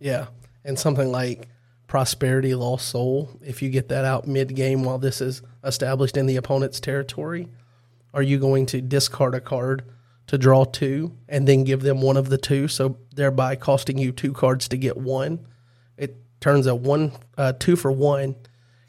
[0.00, 0.26] Yeah.
[0.64, 1.48] And something like
[1.86, 6.26] Prosperity Lost Soul, if you get that out mid game while this is established in
[6.26, 7.48] the opponent's territory,
[8.12, 9.84] are you going to discard a card
[10.26, 12.66] to draw two and then give them one of the two?
[12.66, 15.46] So thereby costing you two cards to get one.
[15.96, 18.34] It turns a one, uh, two for one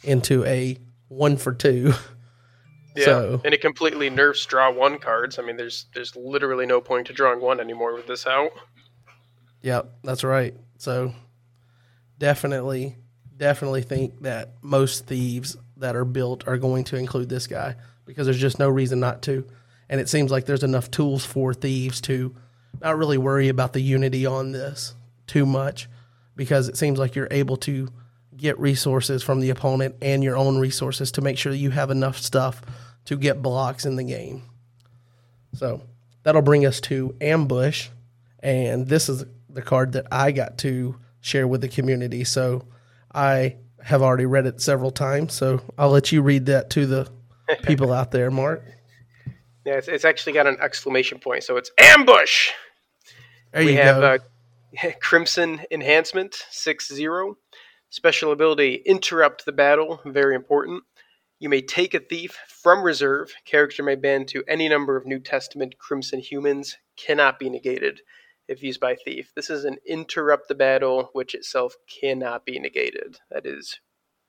[0.03, 0.77] into a
[1.09, 1.93] one for two.
[2.97, 5.37] Yeah, so, and it completely nerfs draw one cards.
[5.37, 8.51] I mean, there's there's literally no point to drawing one anymore with this out.
[9.61, 10.55] Yeah, that's right.
[10.77, 11.13] So
[12.17, 12.95] definitely,
[13.35, 17.75] definitely think that most thieves that are built are going to include this guy
[18.05, 19.45] because there's just no reason not to.
[19.89, 22.35] And it seems like there's enough tools for thieves to
[22.81, 24.95] not really worry about the unity on this
[25.27, 25.87] too much
[26.35, 27.89] because it seems like you're able to
[28.35, 31.89] get resources from the opponent and your own resources to make sure that you have
[31.89, 32.61] enough stuff
[33.07, 34.43] to get blocks in the game.
[35.53, 35.81] So
[36.23, 37.89] that'll bring us to Ambush.
[38.39, 42.23] And this is the card that I got to share with the community.
[42.23, 42.67] So
[43.13, 45.33] I have already read it several times.
[45.33, 47.09] So I'll let you read that to the
[47.63, 48.63] people out there, Mark.
[49.65, 51.43] Yeah, it's, it's actually got an exclamation point.
[51.43, 52.51] So it's Ambush!
[53.53, 54.17] There we you have go.
[54.83, 57.37] uh, Crimson Enhancement 6 0.
[57.89, 60.83] Special ability Interrupt the Battle, very important.
[61.39, 63.31] You may take a thief from reserve.
[63.45, 68.01] Character may band to any number of New Testament Crimson humans, cannot be negated
[68.47, 69.31] if used by thief.
[69.35, 73.19] This is an interrupt the battle, which itself cannot be negated.
[73.29, 73.79] That is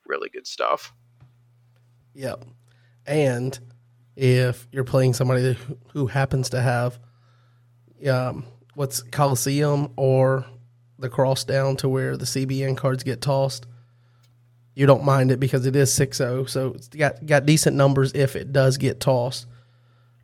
[0.06, 0.92] really good stuff.
[2.14, 2.44] Yep.
[3.06, 3.58] And
[4.16, 6.98] if you're playing somebody who- who happens to have
[8.08, 8.44] um,
[8.74, 10.46] what's Coliseum or
[10.98, 13.66] the cross down to where the CBN cards get tossed,
[14.78, 16.48] you don't mind it because it is 6-0.
[16.48, 19.48] So it's got, got decent numbers if it does get tossed.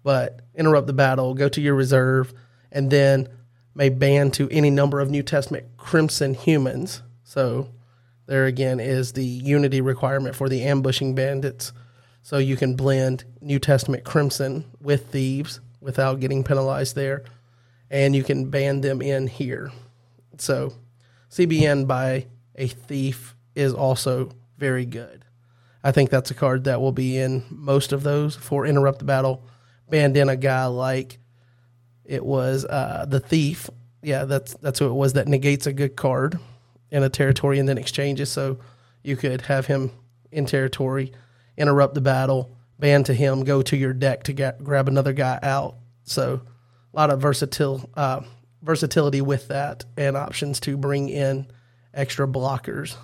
[0.05, 2.33] But interrupt the battle, go to your reserve,
[2.71, 3.29] and then
[3.75, 7.03] may band to any number of New Testament Crimson humans.
[7.25, 7.71] So
[8.27, 11.73] there again is the unity requirement for the ambushing bandits.
[12.23, 17.25] So you can blend New Testament Crimson with thieves without getting penalized there.
[17.91, 19.73] And you can band them in here.
[20.39, 20.75] So
[21.29, 24.31] CBN by a thief is also
[24.65, 25.27] very good.
[25.83, 29.05] I think that's a card that will be in most of those for interrupt the
[29.05, 29.45] battle.
[29.91, 31.19] Banned in a guy like
[32.07, 33.69] it was uh, the thief.
[34.03, 36.39] Yeah, that's that's who it was that negates a good card
[36.91, 38.33] in a territory and then exchanges.
[38.33, 38.59] So
[39.03, 39.91] you could have him
[40.33, 41.13] in territory,
[41.59, 45.39] interrupt the battle, band to him, go to your deck to get, grab another guy
[45.43, 45.77] out.
[46.05, 46.41] So
[46.95, 48.23] a lot of versatil, uh,
[48.63, 51.49] versatility with that and options to bring in
[51.93, 52.97] extra blockers.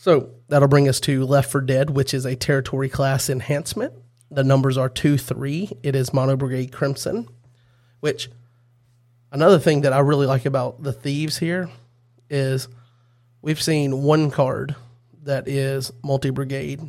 [0.00, 3.92] So that'll bring us to Left for Dead, which is a territory class enhancement.
[4.30, 5.72] The numbers are 2 3.
[5.82, 7.26] It is Mono Brigade Crimson,
[7.98, 8.30] which
[9.32, 11.68] another thing that I really like about the Thieves here
[12.30, 12.68] is
[13.42, 14.76] we've seen one card
[15.24, 16.80] that is multi brigade.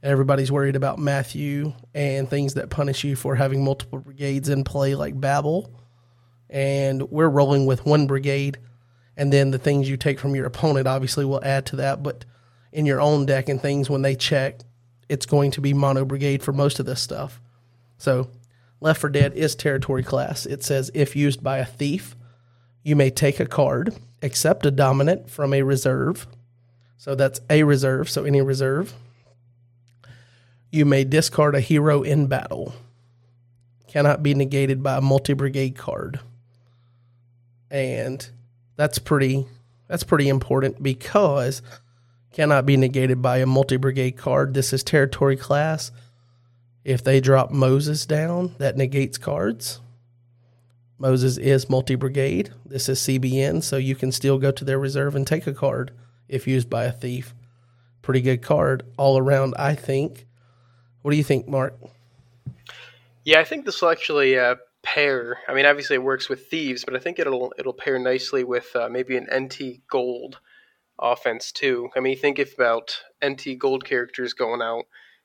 [0.00, 4.94] Everybody's worried about Matthew and things that punish you for having multiple brigades in play,
[4.94, 5.74] like Babel.
[6.48, 8.58] And we're rolling with one brigade
[9.16, 12.02] and then the things you take from your opponent obviously will add to that.
[12.02, 12.24] But
[12.72, 14.60] in your own deck and things when they check
[15.08, 17.40] it's going to be mono brigade for most of this stuff.
[17.98, 18.30] So
[18.80, 20.46] left for dead is territory class.
[20.46, 22.16] It says if used by a thief
[22.82, 26.26] you may take a card accept a dominant from a reserve.
[26.96, 28.94] So that's a reserve so any reserve.
[30.70, 32.74] You may discard a hero in battle.
[33.88, 36.20] Cannot be negated by a multi-brigade card.
[37.70, 38.26] And
[38.82, 39.46] that's pretty
[39.86, 41.62] that's pretty important because
[42.32, 44.54] cannot be negated by a multi-brigade card.
[44.54, 45.92] This is territory class.
[46.82, 49.80] If they drop Moses down, that negates cards.
[50.98, 52.50] Moses is multi-brigade.
[52.66, 55.92] This is CBN, so you can still go to their reserve and take a card
[56.26, 57.36] if used by a thief.
[58.00, 60.26] Pretty good card all around, I think.
[61.02, 61.78] What do you think, Mark?
[63.22, 65.38] Yeah, I think this will actually uh, pair.
[65.48, 68.74] I mean, obviously it works with thieves, but I think it'll it'll pair nicely with
[68.74, 70.40] uh, maybe an NT gold
[71.00, 71.88] offense too.
[71.96, 74.84] I mean, think if about NT gold characters going out,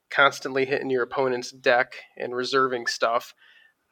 [0.09, 3.33] constantly hitting your opponent's deck and reserving stuff.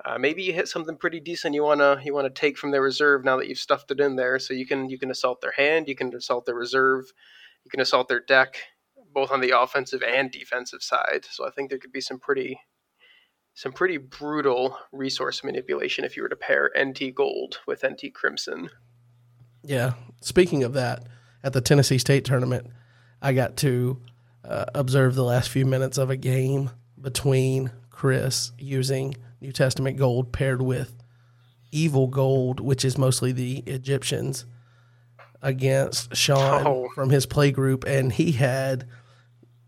[0.03, 3.23] Uh, maybe you hit something pretty decent you wanna you wanna take from their reserve
[3.23, 5.87] now that you've stuffed it in there, so you can you can assault their hand,
[5.87, 7.05] you can assault their reserve,
[7.63, 8.57] you can assault their deck,
[9.13, 11.25] both on the offensive and defensive side.
[11.31, 12.59] So I think there could be some pretty
[13.55, 18.69] some pretty brutal resource manipulation if you were to pair NT Gold with NT Crimson.
[19.63, 19.93] Yeah.
[20.21, 21.07] Speaking of that,
[21.43, 22.67] at the Tennessee State tournament,
[23.21, 24.01] I got to
[24.43, 26.69] uh, observe the last few minutes of a game
[27.01, 30.93] between Chris using New Testament gold paired with
[31.71, 34.45] evil gold, which is mostly the Egyptians,
[35.41, 36.89] against Sean Oh.
[36.95, 37.83] from his play group.
[37.85, 38.87] And he had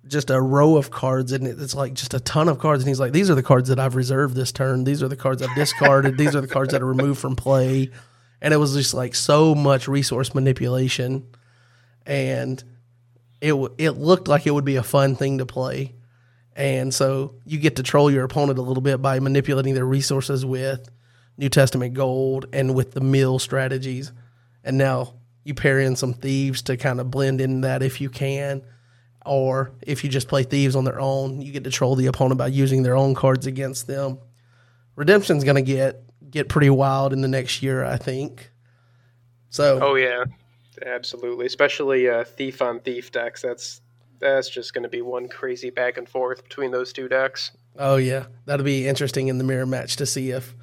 [0.07, 2.99] just a row of cards and it's like just a ton of cards and he's
[2.99, 4.83] like these are the cards that I've reserved this turn.
[4.83, 6.17] These are the cards I've discarded.
[6.17, 7.91] These are the cards that are removed from play.
[8.41, 11.27] And it was just like so much resource manipulation
[12.05, 12.63] and
[13.41, 15.93] it it looked like it would be a fun thing to play.
[16.55, 20.43] And so you get to troll your opponent a little bit by manipulating their resources
[20.43, 20.89] with
[21.37, 24.11] New Testament gold and with the mill strategies.
[24.63, 28.09] And now you pair in some thieves to kind of blend in that if you
[28.09, 28.63] can.
[29.27, 32.37] Or if you just play thieves on their own, you get to troll the opponent
[32.37, 34.19] by using their own cards against them.
[34.95, 38.51] Redemption's going to get get pretty wild in the next year, I think.
[39.49, 40.25] So, oh yeah,
[40.85, 41.45] absolutely.
[41.45, 43.41] Especially uh, thief on thief decks.
[43.41, 43.81] That's
[44.19, 47.51] that's just going to be one crazy back and forth between those two decks.
[47.77, 50.55] Oh yeah, that'll be interesting in the mirror match to see if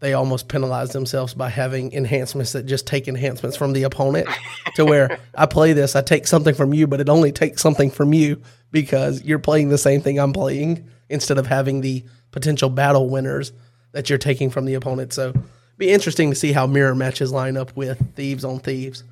[0.00, 4.28] they almost penalize themselves by having enhancements that just take enhancements from the opponent
[4.74, 7.90] to where I play this, I take something from you, but it only takes something
[7.90, 12.68] from you because you're playing the same thing I'm playing instead of having the potential
[12.68, 13.52] battle winners
[13.92, 15.12] that you're taking from the opponent.
[15.14, 15.32] So
[15.78, 19.04] be interesting to see how mirror matches line up with thieves on thieves.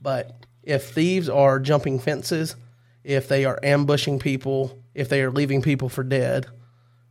[0.00, 2.56] But if thieves are jumping fences,
[3.04, 6.46] if they are ambushing people, if they are leaving people for dead,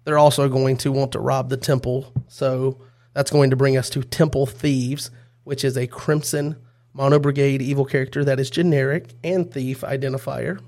[0.04, 2.14] they're also going to want to rob the temple.
[2.28, 2.80] So
[3.14, 5.12] that's going to bring us to Temple Thieves,
[5.44, 6.58] which is a Crimson
[6.94, 10.60] Mono Brigade evil character that is generic and thief identifier.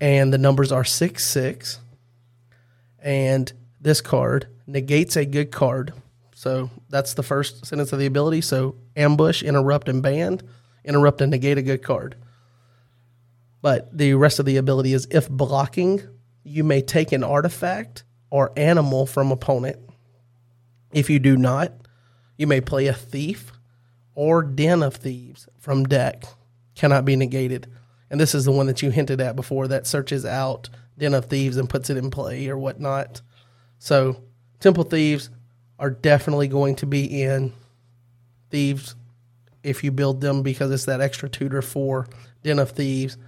[0.00, 1.80] And the numbers are 6 6.
[2.98, 5.92] And this card negates a good card.
[6.34, 8.42] So that's the first sentence of the ability.
[8.42, 10.42] So ambush, interrupt, and band.
[10.84, 12.16] Interrupt and negate a good card.
[13.62, 16.02] But the rest of the ability is if blocking,
[16.46, 19.78] you may take an artifact or animal from opponent.
[20.92, 21.72] If you do not,
[22.36, 23.52] you may play a thief
[24.14, 26.24] or den of thieves from deck.
[26.76, 27.66] Cannot be negated.
[28.10, 31.24] And this is the one that you hinted at before that searches out den of
[31.24, 33.22] thieves and puts it in play or whatnot.
[33.80, 34.22] So
[34.60, 35.30] temple thieves
[35.80, 37.52] are definitely going to be in
[38.50, 38.94] thieves
[39.64, 42.06] if you build them because it's that extra tutor for
[42.44, 43.18] den of thieves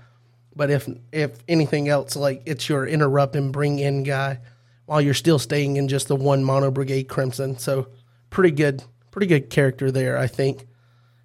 [0.58, 4.40] but if if anything else, like it's your interrupt and bring in guy,
[4.86, 7.56] while you're still staying in just the one mono brigade crimson.
[7.58, 7.86] So
[8.28, 8.82] pretty good,
[9.12, 10.66] pretty good character there, I think.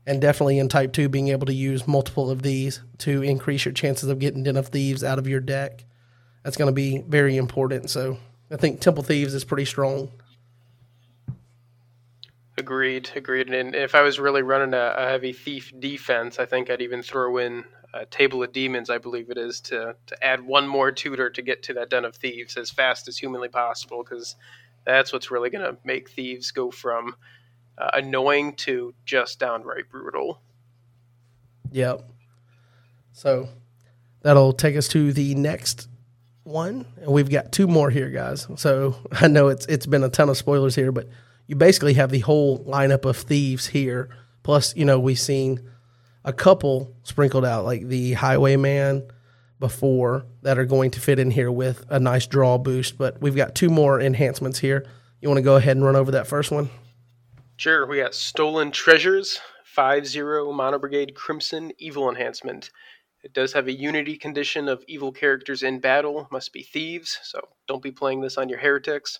[0.05, 3.73] And definitely in type two, being able to use multiple of these to increase your
[3.73, 5.83] chances of getting Den of Thieves out of your deck.
[6.43, 7.89] That's going to be very important.
[7.89, 8.19] So
[8.51, 10.11] I think Temple Thieves is pretty strong.
[12.57, 13.49] Agreed, agreed.
[13.51, 17.01] And if I was really running a, a heavy thief defense, I think I'd even
[17.01, 17.63] throw in
[17.93, 21.41] uh, Table of Demons, I believe it is, to to add one more tutor to
[21.41, 24.35] get to that Den of Thieves as fast as humanly possible, because
[24.85, 27.15] that's what's really going to make thieves go from
[27.77, 30.41] uh, annoying to just downright brutal.
[31.71, 32.09] Yep.
[33.13, 33.47] So
[34.21, 35.87] that'll take us to the next
[36.43, 38.47] one, and we've got two more here, guys.
[38.55, 41.07] So I know it's it's been a ton of spoilers here, but
[41.47, 44.09] you basically have the whole lineup of thieves here.
[44.41, 45.69] Plus, you know, we've seen
[46.25, 49.09] a couple sprinkled out, like the Highwayman
[49.59, 52.97] before, that are going to fit in here with a nice draw boost.
[52.97, 54.85] But we've got two more enhancements here.
[55.21, 56.69] You want to go ahead and run over that first one?
[57.57, 57.85] Sure.
[57.85, 62.69] We got Stolen Treasures, 5 0 Mono Brigade Crimson Evil Enhancement.
[63.23, 67.39] It does have a unity condition of evil characters in battle, must be thieves, so
[67.67, 69.19] don't be playing this on your heretics.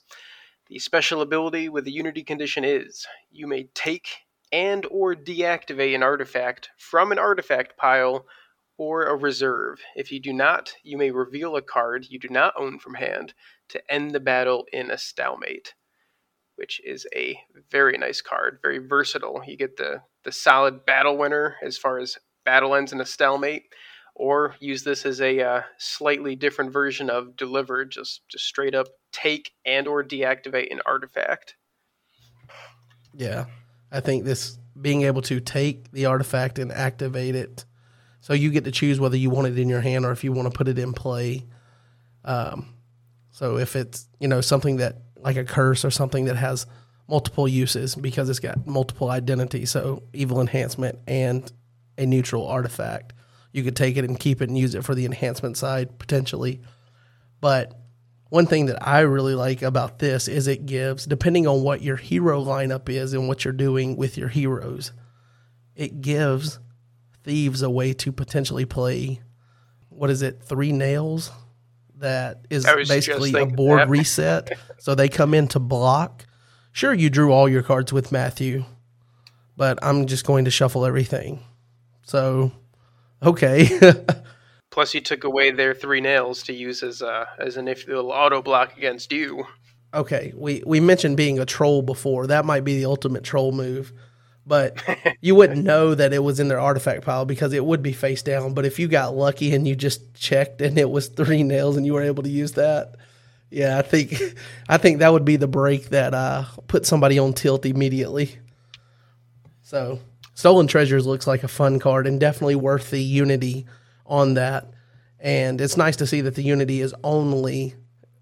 [0.68, 4.10] The special ability with the unity condition is you may take
[4.54, 8.28] and or deactivate an artifact from an artifact pile
[8.78, 9.82] or a reserve.
[9.96, 13.34] If you do not, you may reveal a card you do not own from hand
[13.70, 15.74] to end the battle in a stalemate,
[16.56, 17.40] which is a
[17.72, 19.42] very nice card, very versatile.
[19.46, 23.64] You get the the solid battle winner as far as battle ends in a stalemate,
[24.16, 28.88] or use this as a uh, slightly different version of deliver, just just straight up
[29.12, 31.56] take and or deactivate an artifact.
[33.16, 33.46] Yeah,
[33.94, 37.64] I think this being able to take the artifact and activate it,
[38.20, 40.34] so you get to choose whether you want it in your hand or if you
[40.34, 41.46] want to put it in play.
[42.26, 42.74] Um,
[43.32, 46.66] so if it's you know something that like a curse or something that has
[47.08, 51.52] multiple uses because it's got multiple identities, so evil enhancement and
[51.98, 53.14] a neutral artifact,
[53.52, 56.62] you could take it and keep it and use it for the enhancement side potentially.
[57.40, 57.78] But
[58.34, 61.98] one thing that I really like about this is it gives, depending on what your
[61.98, 64.92] hero lineup is and what you're doing with your heroes,
[65.76, 66.58] it gives
[67.24, 69.22] thieves a way to potentially play.
[69.90, 70.42] What is it?
[70.42, 71.30] Three nails.
[71.98, 73.90] That is basically a board that.
[73.92, 74.58] reset.
[74.80, 76.26] so they come in to block.
[76.72, 78.66] Sure, you drew all your cards with Matthew,
[79.56, 81.44] but I'm just going to shuffle everything.
[82.02, 82.52] So,
[83.22, 83.70] okay.
[84.74, 88.12] Plus, you took away their three nails to use as a, as an if little
[88.12, 89.46] auto block against you.
[89.94, 92.26] Okay, we we mentioned being a troll before.
[92.26, 93.94] That might be the ultimate troll move,
[94.48, 94.82] but
[95.22, 98.24] you wouldn't know that it was in their artifact pile because it would be face
[98.24, 98.56] down.
[98.56, 101.86] But if you got lucky and you just checked and it was three nails and
[101.86, 102.96] you were able to use that,
[103.52, 104.16] yeah, I think
[104.68, 108.40] I think that would be the break that uh, put somebody on tilt immediately.
[109.62, 110.00] So
[110.34, 113.68] Stolen Treasures looks like a fun card and definitely worth the Unity
[114.06, 114.72] on that.
[115.20, 117.76] And it's nice to see that the Unity is only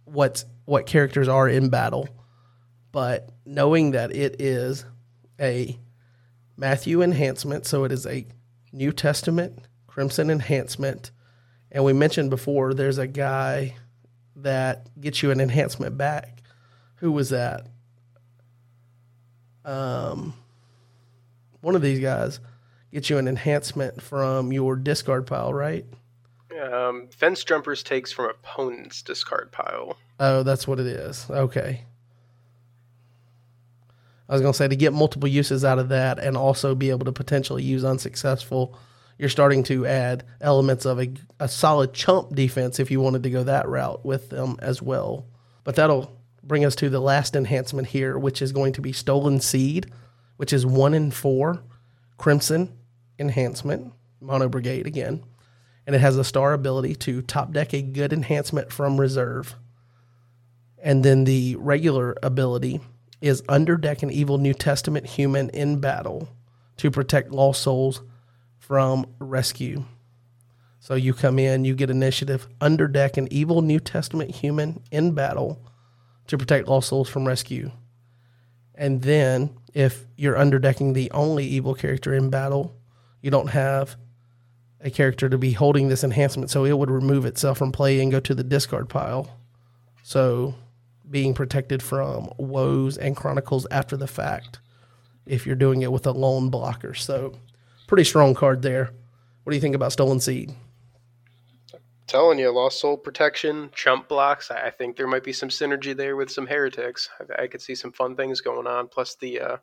[0.05, 2.07] what's what characters are in battle.
[2.91, 4.85] But knowing that it is
[5.39, 5.77] a
[6.57, 8.27] Matthew enhancement, so it is a
[8.71, 11.11] New Testament Crimson enhancement.
[11.71, 13.75] And we mentioned before there's a guy
[14.37, 16.41] that gets you an enhancement back.
[16.95, 17.67] Who was that?
[19.65, 20.33] Um,
[21.59, 22.39] one of these guys
[22.91, 25.85] gets you an enhancement from your discard pile, right?
[26.61, 29.97] Um, fence jumpers takes from opponent's discard pile.
[30.19, 31.25] Oh, that's what it is.
[31.29, 31.85] Okay.
[34.29, 36.89] I was going to say to get multiple uses out of that and also be
[36.89, 38.77] able to potentially use unsuccessful,
[39.17, 43.29] you're starting to add elements of a, a solid chump defense if you wanted to
[43.29, 45.25] go that route with them as well.
[45.63, 49.39] But that'll bring us to the last enhancement here, which is going to be Stolen
[49.39, 49.91] Seed,
[50.37, 51.61] which is one in four
[52.17, 52.77] Crimson
[53.21, 55.23] enhancement, Mono Brigade again.
[55.87, 59.55] And it has a star ability to top deck a good enhancement from reserve.
[60.77, 62.81] And then the regular ability
[63.21, 66.27] is underdeck an evil New Testament human in battle
[66.77, 68.01] to protect lost souls
[68.57, 69.83] from rescue.
[70.79, 75.63] So you come in, you get initiative, underdeck an evil New Testament human in battle
[76.27, 77.71] to protect lost souls from rescue.
[78.73, 82.75] And then if you're underdecking the only evil character in battle,
[83.21, 83.95] you don't have
[84.79, 88.11] a character to be holding this enhancement, so it would remove itself from play and
[88.11, 89.37] go to the discard pile.
[90.03, 90.55] So
[91.09, 94.59] being protected from woes and chronicles after the fact
[95.25, 96.93] if you're doing it with a lone blocker.
[96.93, 97.33] So,
[97.87, 98.91] pretty strong card there.
[99.43, 100.53] What do you think about Stolen Seed?
[102.07, 104.51] Telling you, Lost Soul Protection, Chump Blocks.
[104.51, 107.09] I think there might be some synergy there with some heretics.
[107.19, 108.87] I, I could see some fun things going on.
[108.87, 109.57] Plus the uh,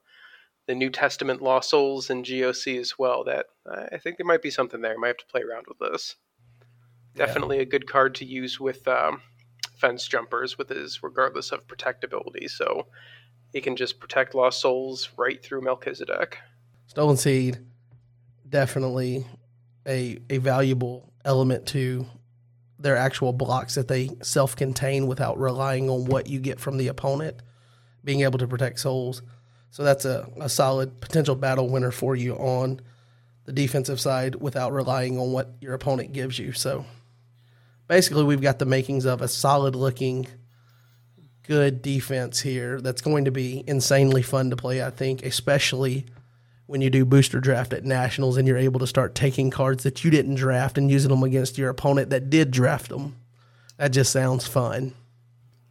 [0.68, 3.24] the New Testament Lost Souls and GOC as well.
[3.24, 3.46] That
[3.90, 4.92] I think there might be something there.
[4.92, 6.14] I might have to play around with this.
[7.16, 7.26] Yeah.
[7.26, 9.22] Definitely a good card to use with um,
[9.78, 12.48] fence jumpers with his regardless of protectability.
[12.50, 12.86] So
[13.52, 16.38] he can just protect lost souls right through Melchizedek.
[16.86, 17.58] Stolen Seed,
[18.48, 19.26] definitely
[19.86, 22.06] a a valuable element to
[22.78, 26.88] their actual blocks that they self contain without relying on what you get from the
[26.88, 27.40] opponent,
[28.04, 29.22] being able to protect souls.
[29.70, 32.80] So that's a, a solid potential battle winner for you on
[33.44, 36.52] the defensive side without relying on what your opponent gives you.
[36.52, 36.84] So
[37.86, 40.26] basically, we've got the makings of a solid looking,
[41.42, 46.06] good defense here that's going to be insanely fun to play, I think, especially
[46.66, 50.04] when you do booster draft at nationals and you're able to start taking cards that
[50.04, 53.16] you didn't draft and using them against your opponent that did draft them.
[53.78, 54.92] That just sounds fun.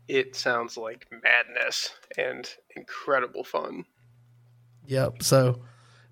[0.08, 3.86] It sounds like madness and incredible fun.
[4.86, 5.22] Yep.
[5.24, 5.62] So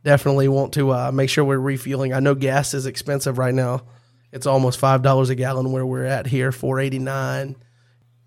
[0.03, 2.13] definitely want to uh, make sure we're refueling.
[2.13, 3.83] I know gas is expensive right now.
[4.31, 7.55] It's almost five dollars a gallon where we're at here, four eighty nine.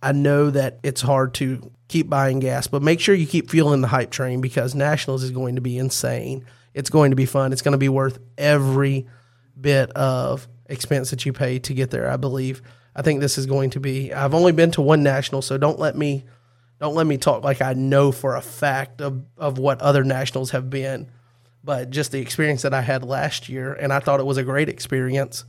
[0.03, 3.81] I know that it's hard to keep buying gas, but make sure you keep fueling
[3.81, 6.47] the hype train because Nationals is going to be insane.
[6.73, 7.53] It's going to be fun.
[7.53, 9.07] It's going to be worth every
[9.61, 12.63] bit of expense that you pay to get there, I believe.
[12.99, 15.79] I think this is going to be I've only been to one national, so don't
[15.79, 16.25] let me
[16.81, 20.51] don't let me talk like I know for a fact of, of what other nationals
[20.51, 21.09] have been.
[21.63, 24.43] But just the experience that I had last year, and I thought it was a
[24.43, 25.45] great experience.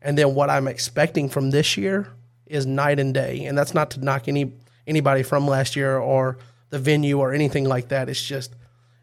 [0.00, 2.08] And then what I'm expecting from this year
[2.46, 3.46] is night and day.
[3.46, 4.52] And that's not to knock any
[4.86, 6.38] anybody from last year or
[6.70, 8.08] the venue or anything like that.
[8.08, 8.54] It's just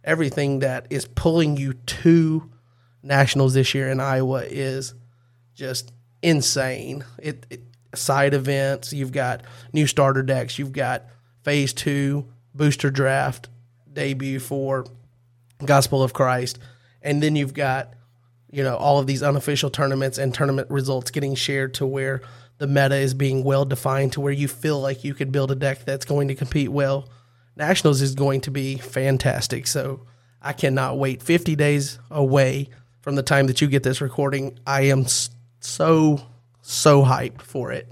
[0.05, 2.49] everything that is pulling you to
[3.03, 4.93] nationals this year in Iowa is
[5.53, 5.91] just
[6.21, 7.03] insane.
[7.17, 7.61] It, it
[7.95, 9.41] side events, you've got
[9.73, 11.05] new starter decks, you've got
[11.43, 13.49] phase two booster draft
[13.91, 14.85] debut for
[15.63, 16.59] Gospel of Christ,
[17.01, 17.93] and then you've got
[18.51, 22.21] you know all of these unofficial tournaments and tournament results getting shared to where
[22.59, 25.55] the meta is being well defined to where you feel like you could build a
[25.55, 27.09] deck that's going to compete well.
[27.55, 29.65] Nationals is going to be fantastic.
[29.65, 30.05] So
[30.41, 31.23] I cannot wait.
[31.23, 32.69] 50 days away
[33.01, 34.59] from the time that you get this recording.
[34.67, 35.05] I am
[35.59, 36.21] so,
[36.69, 37.91] so hyped for it.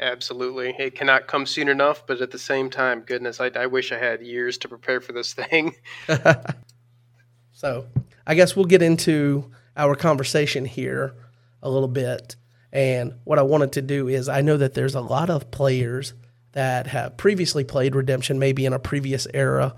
[0.00, 0.74] Absolutely.
[0.78, 3.98] It cannot come soon enough, but at the same time, goodness, I, I wish I
[3.98, 5.74] had years to prepare for this thing.
[7.52, 7.86] so
[8.26, 11.14] I guess we'll get into our conversation here
[11.62, 12.34] a little bit.
[12.72, 16.12] And what I wanted to do is I know that there's a lot of players
[16.52, 19.76] that have previously played Redemption, maybe in a previous era,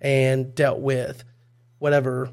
[0.00, 1.24] and dealt with
[1.78, 2.30] whatever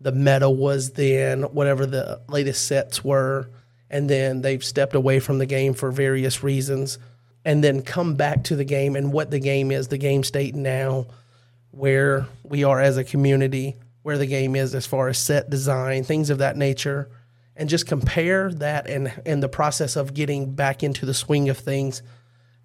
[0.00, 3.50] the meta was then, whatever the latest sets were,
[3.90, 6.98] and then they've stepped away from the game for various reasons,
[7.44, 10.54] and then come back to the game and what the game is, the game state
[10.54, 11.06] now,
[11.70, 16.02] where we are as a community, where the game is as far as set design,
[16.02, 17.08] things of that nature,
[17.56, 21.58] and just compare that and and the process of getting back into the swing of
[21.58, 22.02] things.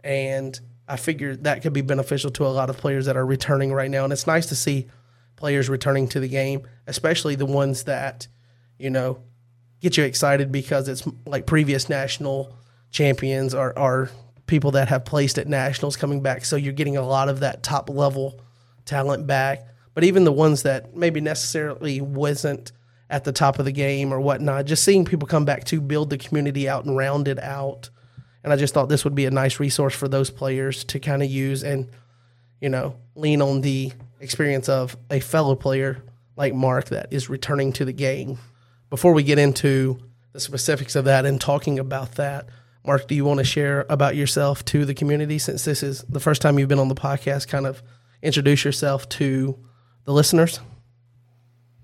[0.04, 3.72] And I figured that could be beneficial to a lot of players that are returning
[3.74, 4.04] right now.
[4.04, 4.88] And it's nice to see
[5.36, 8.28] players returning to the game, especially the ones that,
[8.78, 9.20] you know,
[9.84, 12.56] get you excited because it's like previous national
[12.90, 14.10] champions are, are
[14.48, 16.46] people that have placed at nationals coming back.
[16.46, 18.40] So you're getting a lot of that top level
[18.86, 19.68] talent back.
[19.94, 22.72] But even the ones that maybe necessarily wasn't
[23.10, 26.10] at the top of the game or whatnot, just seeing people come back to build
[26.10, 27.90] the community out and round it out.
[28.42, 31.22] And I just thought this would be a nice resource for those players to kind
[31.22, 31.90] of use and,
[32.62, 36.02] you know, lean on the experience of a fellow player
[36.38, 38.40] like Mark that is returning to the game.
[38.94, 39.98] Before we get into
[40.34, 42.46] the specifics of that and talking about that,
[42.86, 46.20] Mark, do you want to share about yourself to the community since this is the
[46.20, 47.48] first time you've been on the podcast?
[47.48, 47.82] Kind of
[48.22, 49.58] introduce yourself to
[50.06, 50.60] the listeners.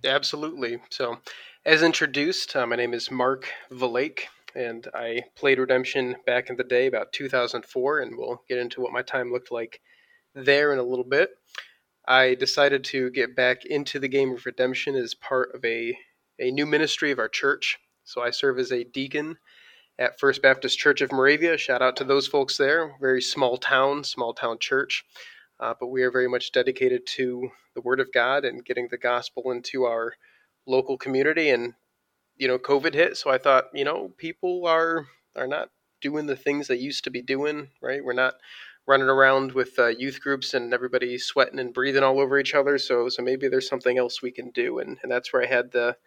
[0.05, 0.77] Absolutely.
[0.91, 1.17] So,
[1.65, 6.63] as introduced, uh, my name is Mark Valake, and I played Redemption back in the
[6.63, 9.81] day, about 2004, and we'll get into what my time looked like
[10.35, 11.31] there in a little bit.
[12.07, 15.97] I decided to get back into the game of Redemption as part of a,
[16.39, 17.77] a new ministry of our church.
[18.03, 19.37] So, I serve as a deacon
[19.99, 21.57] at First Baptist Church of Moravia.
[21.57, 22.95] Shout out to those folks there.
[23.01, 25.03] Very small town, small town church.
[25.59, 28.97] Uh, but we are very much dedicated to the Word of God and getting the
[28.97, 30.13] gospel into our
[30.65, 31.49] local community.
[31.49, 31.73] And
[32.37, 35.69] you know, COVID hit, so I thought, you know, people are are not
[36.01, 37.67] doing the things they used to be doing.
[37.81, 38.03] Right?
[38.03, 38.35] We're not
[38.87, 42.77] running around with uh, youth groups and everybody sweating and breathing all over each other.
[42.77, 44.79] So, so maybe there's something else we can do.
[44.79, 45.97] And and that's where I had the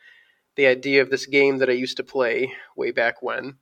[0.57, 3.57] the idea of this game that I used to play way back when.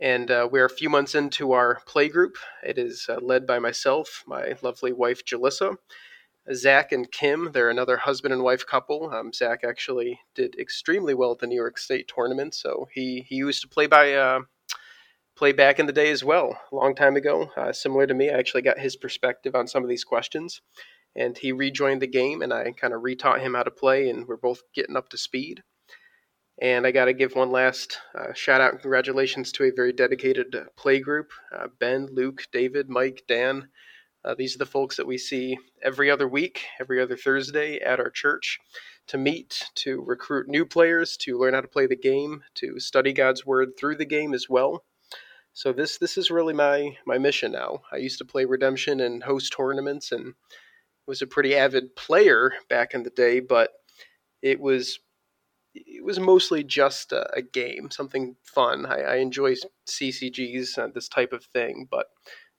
[0.00, 2.36] And uh, we're a few months into our play group.
[2.62, 5.76] It is uh, led by myself, my lovely wife, Jalissa,
[6.52, 7.50] Zach and Kim.
[7.52, 9.10] They're another husband and wife couple.
[9.12, 13.36] Um, Zach actually did extremely well at the New York State tournament, so he, he
[13.36, 14.40] used to play by uh,
[15.36, 17.50] play back in the day as well, a long time ago.
[17.56, 20.60] Uh, similar to me, I actually got his perspective on some of these questions,
[21.14, 24.26] and he rejoined the game, and I kind of retaught him how to play, and
[24.26, 25.62] we're both getting up to speed.
[26.62, 29.92] And I got to give one last uh, shout out and congratulations to a very
[29.92, 33.66] dedicated uh, play group uh, Ben, Luke, David, Mike, Dan.
[34.24, 37.98] Uh, these are the folks that we see every other week, every other Thursday at
[37.98, 38.60] our church
[39.08, 43.12] to meet, to recruit new players, to learn how to play the game, to study
[43.12, 44.84] God's word through the game as well.
[45.54, 47.80] So this this is really my my mission now.
[47.90, 50.34] I used to play Redemption and host tournaments and
[51.08, 53.72] was a pretty avid player back in the day, but
[54.42, 55.00] it was
[55.74, 58.86] it was mostly just a, a game, something fun.
[58.86, 59.54] I, I enjoy
[59.88, 62.06] CCGs, and this type of thing, but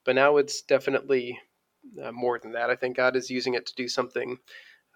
[0.04, 1.38] but now it's definitely
[2.02, 2.70] uh, more than that.
[2.70, 4.38] I think God is using it to do something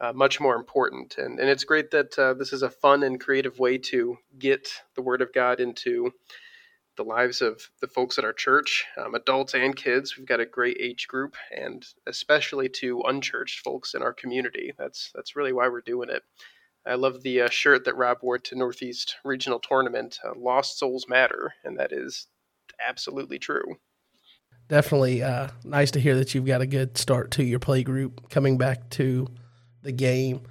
[0.01, 3.21] uh, much more important, and and it's great that uh, this is a fun and
[3.21, 6.13] creative way to get the Word of God into
[6.97, 10.17] the lives of the folks at our church, um, adults and kids.
[10.17, 14.73] We've got a great age group, and especially to unchurched folks in our community.
[14.77, 16.23] That's that's really why we're doing it.
[16.87, 20.19] I love the uh, shirt that Rob wore to Northeast Regional Tournament.
[20.25, 22.27] Uh, Lost souls matter, and that is
[22.87, 23.77] absolutely true.
[24.69, 28.29] Definitely uh, nice to hear that you've got a good start to your play group
[28.31, 29.27] coming back to
[29.83, 30.43] the game,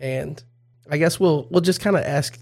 [0.00, 0.42] and
[0.90, 2.38] I guess we'll we'll just kind of ask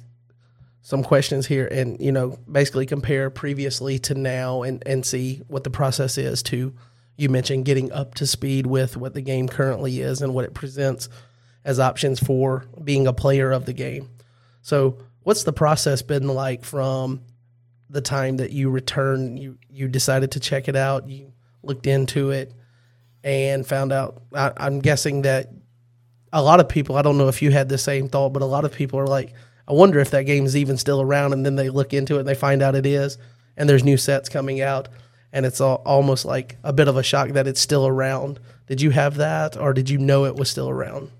[0.82, 5.64] some questions here, and you know, basically compare previously to now, and and see what
[5.64, 6.74] the process is to.
[7.16, 10.54] You mentioned getting up to speed with what the game currently is and what it
[10.54, 11.08] presents
[11.64, 14.10] as options for being a player of the game.
[14.62, 17.22] So, what's the process been like from
[17.88, 19.38] the time that you returned?
[19.38, 21.08] You you decided to check it out.
[21.08, 22.52] You looked into it
[23.22, 24.22] and found out.
[24.34, 25.50] I, I'm guessing that
[26.32, 26.96] a lot of people.
[26.96, 29.06] I don't know if you had the same thought, but a lot of people are
[29.06, 29.32] like,
[29.66, 31.32] I wonder if that game is even still around.
[31.32, 33.18] And then they look into it and they find out it is,
[33.56, 34.88] and there's new sets coming out,
[35.32, 38.40] and it's all, almost like a bit of a shock that it's still around.
[38.66, 41.10] Did you have that, or did you know it was still around?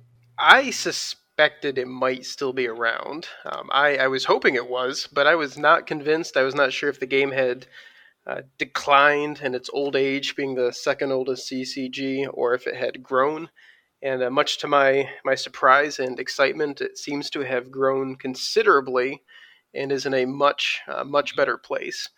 [0.46, 3.28] I suspected it might still be around.
[3.46, 6.36] Um, I, I was hoping it was, but I was not convinced.
[6.36, 7.66] I was not sure if the game had
[8.26, 13.02] uh, declined in its old age, being the second oldest CCG, or if it had
[13.02, 13.48] grown.
[14.02, 19.22] And uh, much to my, my surprise and excitement, it seems to have grown considerably
[19.72, 22.10] and is in a much, uh, much better place.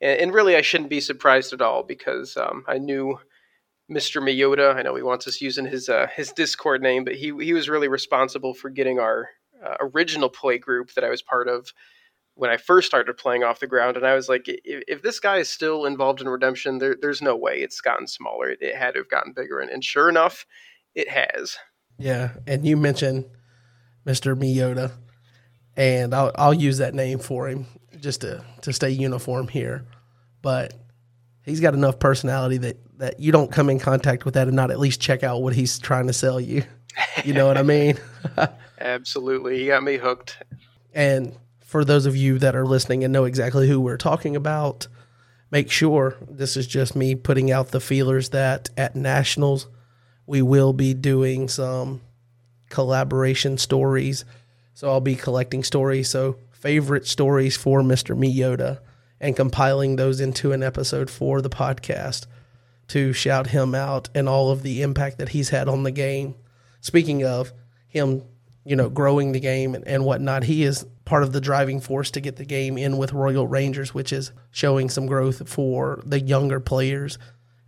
[0.00, 3.18] And, and, really, I shouldn't be surprised at all because um, I knew
[3.92, 4.22] Mr.
[4.22, 4.74] Miyota.
[4.74, 7.68] I know he wants us using his uh, his Discord name, but he he was
[7.68, 9.28] really responsible for getting our
[9.64, 11.72] uh, original play group that I was part of
[12.34, 13.96] when I first started playing off the ground.
[13.96, 17.20] And I was like, if, if this guy is still involved in Redemption, there, there's
[17.20, 18.50] no way it's gotten smaller.
[18.50, 20.46] It, it had to have gotten bigger, and, and sure enough,
[20.94, 21.56] it has.
[21.98, 23.26] Yeah, and you mentioned
[24.06, 24.36] Mr.
[24.36, 24.92] Miyota,
[25.76, 27.66] and I'll I'll use that name for him
[28.00, 29.84] just to to stay uniform here.
[30.40, 30.74] But
[31.44, 34.70] he's got enough personality that that you don't come in contact with that and not
[34.70, 36.64] at least check out what he's trying to sell you.
[37.24, 37.98] You know what I mean?
[38.80, 40.36] Absolutely, he got me hooked.
[40.94, 44.86] And for those of you that are listening and know exactly who we're talking about,
[45.50, 49.68] make sure this is just me putting out the feelers that at nationals
[50.26, 52.00] we will be doing some
[52.68, 54.24] collaboration stories.
[54.74, 56.08] So I'll be collecting stories.
[56.08, 58.16] So favorite stories for Mr.
[58.16, 58.78] Miyota
[59.22, 62.26] and compiling those into an episode for the podcast
[62.88, 66.34] to shout him out and all of the impact that he's had on the game.
[66.80, 67.52] Speaking of
[67.86, 68.24] him,
[68.64, 72.10] you know, growing the game and, and whatnot, he is part of the driving force
[72.10, 76.20] to get the game in with Royal Rangers, which is showing some growth for the
[76.20, 77.16] younger players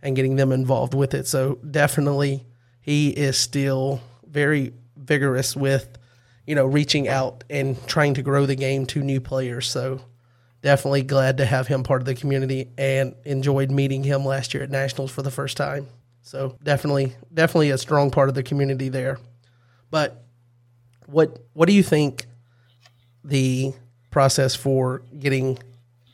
[0.01, 1.25] and getting them involved with it.
[1.25, 2.45] So definitely
[2.81, 5.97] he is still very vigorous with,
[6.45, 9.67] you know, reaching out and trying to grow the game to new players.
[9.67, 10.01] So
[10.65, 14.63] definitely glad to have him part of the community and enjoyed meeting him last year
[14.63, 15.87] at Nationals for the first time.
[16.23, 19.19] So definitely, definitely a strong part of the community there.
[19.91, 20.25] But
[21.05, 22.25] what what do you think
[23.23, 23.73] the
[24.09, 25.59] process for getting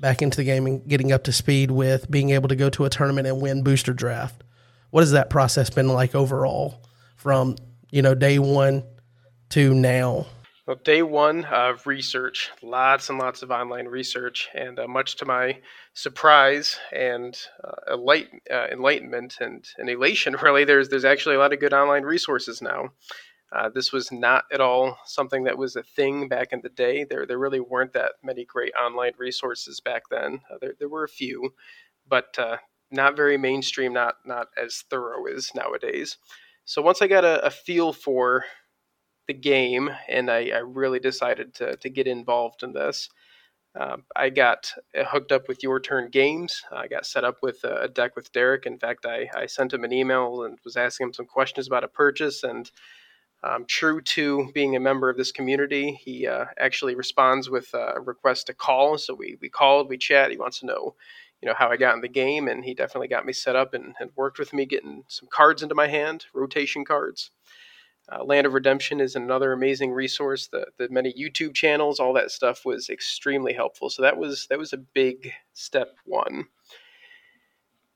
[0.02, 2.84] back into the game and getting up to speed with being able to go to
[2.84, 4.44] a tournament and win booster draft?
[4.90, 6.84] What has that process been like overall
[7.16, 7.56] from
[7.90, 8.84] you know day one
[9.52, 10.26] to now?
[10.72, 15.26] Well, day one of research, lots and lots of online research, and uh, much to
[15.26, 15.60] my
[15.96, 21.52] surprise and uh, enlighten, uh, enlightenment and, and elation, really, there's there's actually a lot
[21.52, 22.94] of good online resources now.
[23.52, 27.04] Uh, this was not at all something that was a thing back in the day.
[27.04, 30.40] There there really weren't that many great online resources back then.
[30.50, 31.54] Uh, there there were a few,
[32.08, 32.56] but uh,
[32.92, 36.18] not very mainstream, not not as thorough as nowadays.
[36.64, 38.46] So once I got a, a feel for
[39.32, 43.10] the game, and I, I, really decided to, to get involved in this.
[43.80, 46.64] Um, I got uh, hooked up with Your Turn Games.
[46.70, 48.66] I got set up with a, deck with Derek.
[48.66, 51.86] In fact, I, I sent him an email and was asking him some questions about
[51.86, 52.44] a purchase.
[52.44, 52.70] And
[53.42, 58.02] um, true to being a member of this community, he uh, actually responds with a
[58.02, 58.98] request to call.
[58.98, 60.32] So we, we called, we chat.
[60.32, 60.96] He wants to know,
[61.42, 63.74] you know, how I got in the game, and he definitely got me set up
[63.74, 67.32] and, and worked with me getting some cards into my hand, rotation cards.
[68.12, 70.48] Uh, Land of Redemption is another amazing resource.
[70.48, 73.90] The the many YouTube channels, all that stuff was extremely helpful.
[73.90, 76.48] So that was that was a big step one.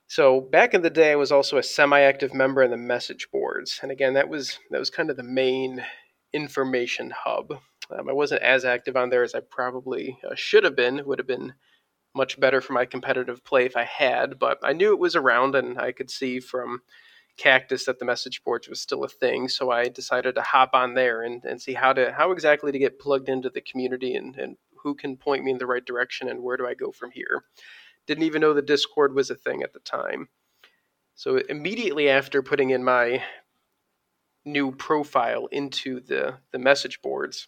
[0.07, 3.79] So back in the day, I was also a semi-active member in the message boards,
[3.81, 5.83] and again, that was that was kind of the main
[6.31, 7.53] information hub.
[7.89, 10.99] Um, I wasn't as active on there as I probably uh, should have been.
[10.99, 11.53] It would have been
[12.15, 15.55] much better for my competitive play if I had, but I knew it was around,
[15.55, 16.81] and I could see from
[17.37, 20.93] cactus that the message boards was still a thing so i decided to hop on
[20.93, 24.37] there and, and see how to how exactly to get plugged into the community and,
[24.37, 24.55] and
[24.85, 27.43] who can point me in the right direction and where do i go from here.
[28.05, 30.29] Didn't even know the discord was a thing at the time.
[31.15, 33.23] So immediately after putting in my
[34.45, 37.47] new profile into the the message boards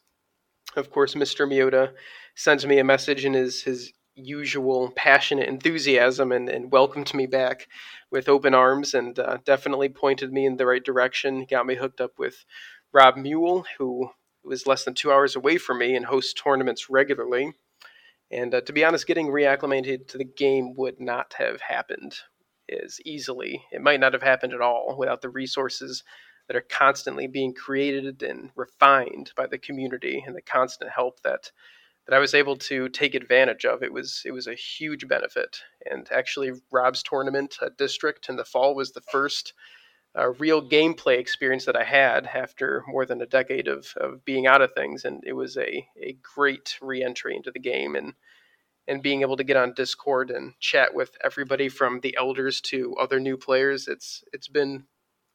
[0.75, 1.93] of course mr Miota
[2.33, 7.67] sends me a message in his his usual passionate enthusiasm and, and welcomed me back
[8.11, 11.45] with open arms and uh, definitely pointed me in the right direction.
[11.49, 12.43] Got me hooked up with
[12.91, 14.09] Rob Mule, who
[14.43, 17.53] was less than two hours away from me and hosts tournaments regularly.
[18.31, 22.15] And uh, to be honest, getting reacclimated to the game would not have happened
[22.69, 23.63] as easily.
[23.71, 26.03] It might not have happened at all without the resources
[26.47, 31.51] that are constantly being created and refined by the community and the constant help that
[32.07, 33.83] that I was able to take advantage of.
[33.83, 35.61] It was it was a huge benefit.
[35.89, 39.53] And actually, Rob's tournament uh, district in the fall was the first
[40.17, 44.47] uh, real gameplay experience that I had after more than a decade of, of being
[44.47, 48.13] out of things, and it was a a great reentry into the game and
[48.87, 52.95] and being able to get on Discord and chat with everybody from the elders to
[52.95, 53.87] other new players.
[53.87, 54.85] It's it's been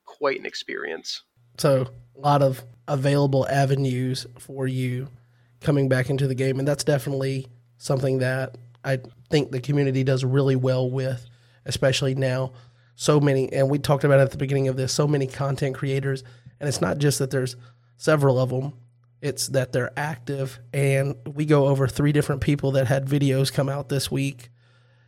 [0.06, 1.22] quite an experience.
[1.58, 5.08] So a lot of available avenues for you
[5.62, 7.48] coming back into the game, and that's definitely
[7.78, 9.00] something that I
[9.30, 11.26] think the community does really well with,
[11.64, 12.52] especially now.
[12.94, 16.22] So many, and we talked about at the beginning of this, so many content creators,
[16.60, 17.56] and it's not just that there's
[17.96, 18.74] several of them,
[19.20, 20.58] it's that they're active.
[20.72, 24.50] And we go over three different people that had videos come out this week.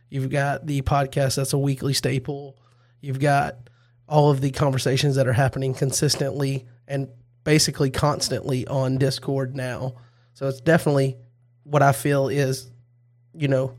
[0.09, 2.57] You've got the podcast that's a weekly staple.
[3.01, 3.69] You've got
[4.07, 7.09] all of the conversations that are happening consistently and
[7.43, 9.95] basically constantly on Discord now.
[10.35, 11.17] So it's definitely
[11.63, 12.69] what I feel is,
[13.33, 13.75] you know,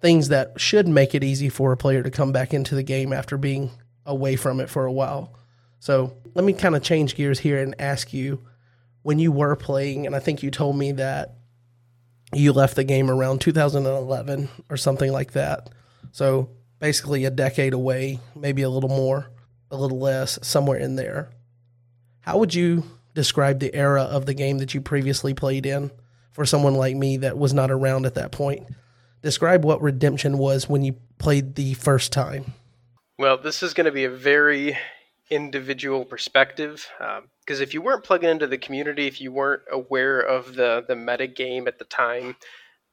[0.00, 3.12] things that should make it easy for a player to come back into the game
[3.12, 3.70] after being
[4.06, 5.34] away from it for a while.
[5.80, 8.46] So let me kind of change gears here and ask you
[9.02, 11.34] when you were playing, and I think you told me that
[12.34, 15.70] you left the game around 2011 or something like that.
[16.12, 19.30] So basically a decade away, maybe a little more,
[19.70, 21.30] a little less, somewhere in there.
[22.20, 22.84] How would you
[23.18, 25.90] describe the era of the game that you previously played in
[26.30, 28.68] for someone like me that was not around at that point?
[29.22, 32.54] Describe what Redemption was when you played the first time.
[33.18, 34.78] Well, this is going to be a very
[35.30, 36.88] individual perspective
[37.40, 40.84] because um, if you weren't plugging into the community, if you weren't aware of the
[40.86, 42.36] the meta game at the time,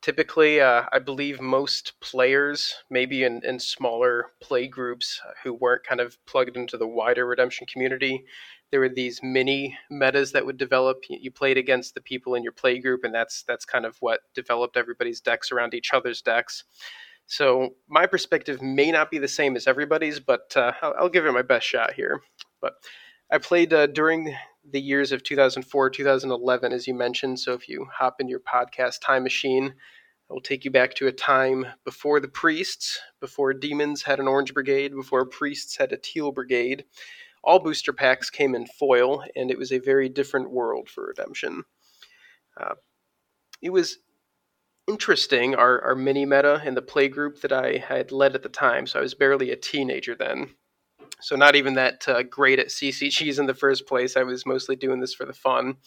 [0.01, 6.01] typically uh, I believe most players, maybe in, in smaller play groups who weren't kind
[6.01, 8.25] of plugged into the wider redemption community,
[8.75, 11.05] there were these mini metas that would develop.
[11.07, 14.19] You played against the people in your play group, and that's that's kind of what
[14.33, 16.65] developed everybody's decks around each other's decks.
[17.25, 21.25] So my perspective may not be the same as everybody's, but uh, I'll, I'll, give
[21.25, 22.19] it my best shot here.
[22.59, 22.73] But
[23.31, 24.35] I played uh, during
[24.69, 27.39] the years of 2004, 2011, as you mentioned.
[27.39, 29.73] So if you hop in your podcast time machine,
[30.29, 34.27] I will take you back to a time before the priests, before demons had an
[34.27, 36.83] orange brigade, before priests had a teal brigade.
[37.45, 41.63] All booster packs came in foil, and it was a very different world for Redemption.
[42.59, 42.75] Uh,
[43.61, 43.99] it was
[44.87, 48.49] interesting our, our mini meta in the play group that I had led at the
[48.49, 48.87] time.
[48.87, 50.55] So I was barely a teenager then.
[51.21, 54.17] So not even that uh, great at CCGs in the first place.
[54.17, 55.77] I was mostly doing this for the fun.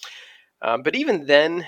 [0.62, 1.66] Um, but even then,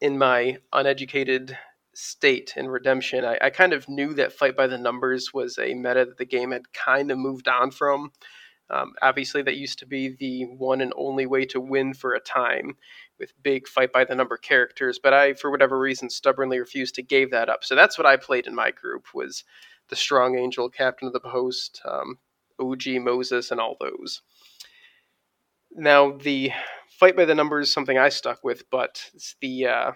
[0.00, 1.58] in my uneducated
[1.94, 5.74] state in Redemption, I, I, kind of knew that Fight by the Numbers was a
[5.74, 8.12] meta that the game had kind of moved on from.
[8.70, 12.20] Um, obviously, that used to be the one and only way to win for a
[12.20, 12.76] time
[13.18, 17.02] with big fight by the number characters, but I, for whatever reason, stubbornly refused to
[17.02, 17.64] give that up.
[17.64, 19.44] So that's what I played in my group was
[19.88, 22.18] the Strong Angel, Captain of the Post, um,
[22.58, 24.22] OG Moses, and all those.
[25.72, 26.52] Now the
[26.88, 29.92] fight by the numbers is something I stuck with, but it's the uh,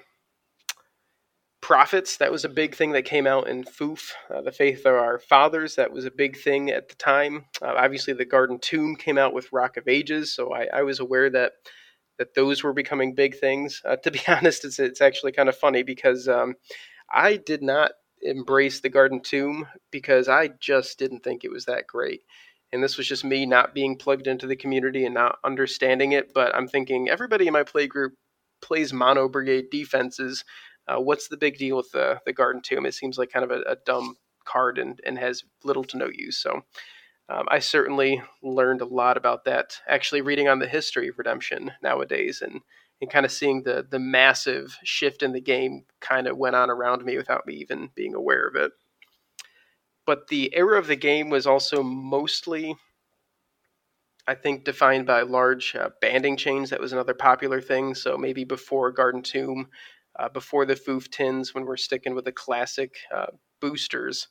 [1.64, 4.12] prophets that was a big thing that came out in Foof.
[4.30, 7.46] Uh, the faith of our fathers that was a big thing at the time.
[7.62, 11.00] Uh, obviously, the Garden Tomb came out with Rock of Ages, so I, I was
[11.00, 11.52] aware that
[12.18, 13.80] that those were becoming big things.
[13.82, 16.54] Uh, to be honest, it's it's actually kind of funny because um,
[17.10, 21.86] I did not embrace the Garden Tomb because I just didn't think it was that
[21.86, 22.20] great.
[22.74, 26.34] And this was just me not being plugged into the community and not understanding it.
[26.34, 28.12] But I'm thinking everybody in my play group
[28.60, 30.44] plays mono brigade defenses.
[30.86, 32.86] Uh, what's the big deal with the the Garden Tomb?
[32.86, 36.08] It seems like kind of a, a dumb card and, and has little to no
[36.12, 36.38] use.
[36.38, 36.62] So
[37.28, 41.72] um, I certainly learned a lot about that actually reading on the history of redemption
[41.82, 42.60] nowadays and,
[43.00, 46.70] and kind of seeing the, the massive shift in the game kind of went on
[46.70, 48.72] around me without me even being aware of it.
[50.06, 52.76] But the era of the game was also mostly,
[54.26, 56.68] I think, defined by large uh, banding chains.
[56.68, 57.94] That was another popular thing.
[57.94, 59.68] So maybe before Garden Tomb,
[60.18, 63.26] uh, before the Foof Tins, when we're sticking with the classic uh,
[63.60, 64.28] boosters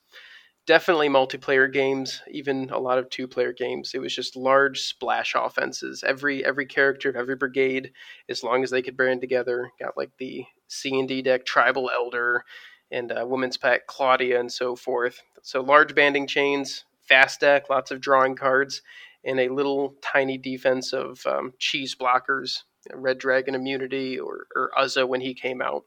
[0.65, 3.91] definitely multiplayer games, even a lot of two player games.
[3.93, 6.03] It was just large splash offenses.
[6.05, 7.91] Every every character of every brigade,
[8.29, 11.89] as long as they could band together, got like the C and D deck Tribal
[11.93, 12.43] Elder
[12.91, 15.21] and uh, Women's Pack Claudia and so forth.
[15.41, 18.81] So large banding chains, fast deck, lots of drawing cards,
[19.25, 25.05] and a little tiny defense of um, cheese blockers, Red Dragon immunity or, or Uzza
[25.05, 25.83] when he came out.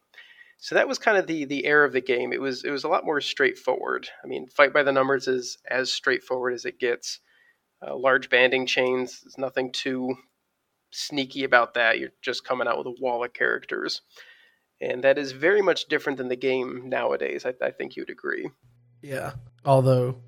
[0.58, 2.32] So that was kind of the the air of the game.
[2.32, 4.08] It was it was a lot more straightforward.
[4.24, 7.20] I mean, fight by the numbers is as straightforward as it gets.
[7.86, 9.20] Uh, large banding chains.
[9.20, 10.14] There's nothing too
[10.90, 11.98] sneaky about that.
[11.98, 14.00] You're just coming out with a wall of characters,
[14.80, 17.44] and that is very much different than the game nowadays.
[17.44, 18.48] I, I think you'd agree.
[19.02, 19.32] Yeah,
[19.66, 20.22] although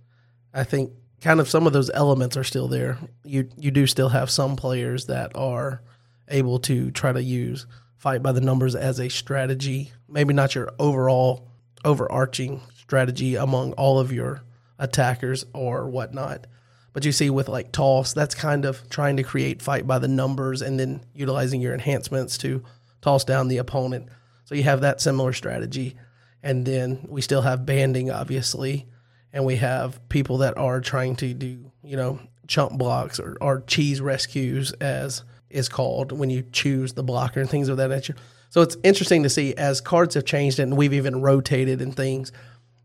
[0.52, 0.92] I think
[1.22, 2.98] kind of some of those elements are still there.
[3.24, 5.82] You you do still have some players that are
[6.30, 9.92] able to try to use fight by the numbers as a strategy.
[10.09, 11.48] Maybe not your overall
[11.84, 14.42] overarching strategy among all of your
[14.78, 16.46] attackers or whatnot.
[16.92, 20.09] But you see, with like toss, that's kind of trying to create fight by the
[20.09, 22.64] numbers and then utilizing your enhancements to
[23.00, 24.09] toss down the opponent.
[24.44, 25.96] So you have that similar strategy.
[26.42, 28.86] And then we still have banding, obviously.
[29.32, 33.60] And we have people that are trying to do, you know, chump blocks or, or
[33.60, 38.14] cheese rescues as is called when you choose the blocker and things of that nature.
[38.50, 42.32] So it's interesting to see as cards have changed and we've even rotated and things.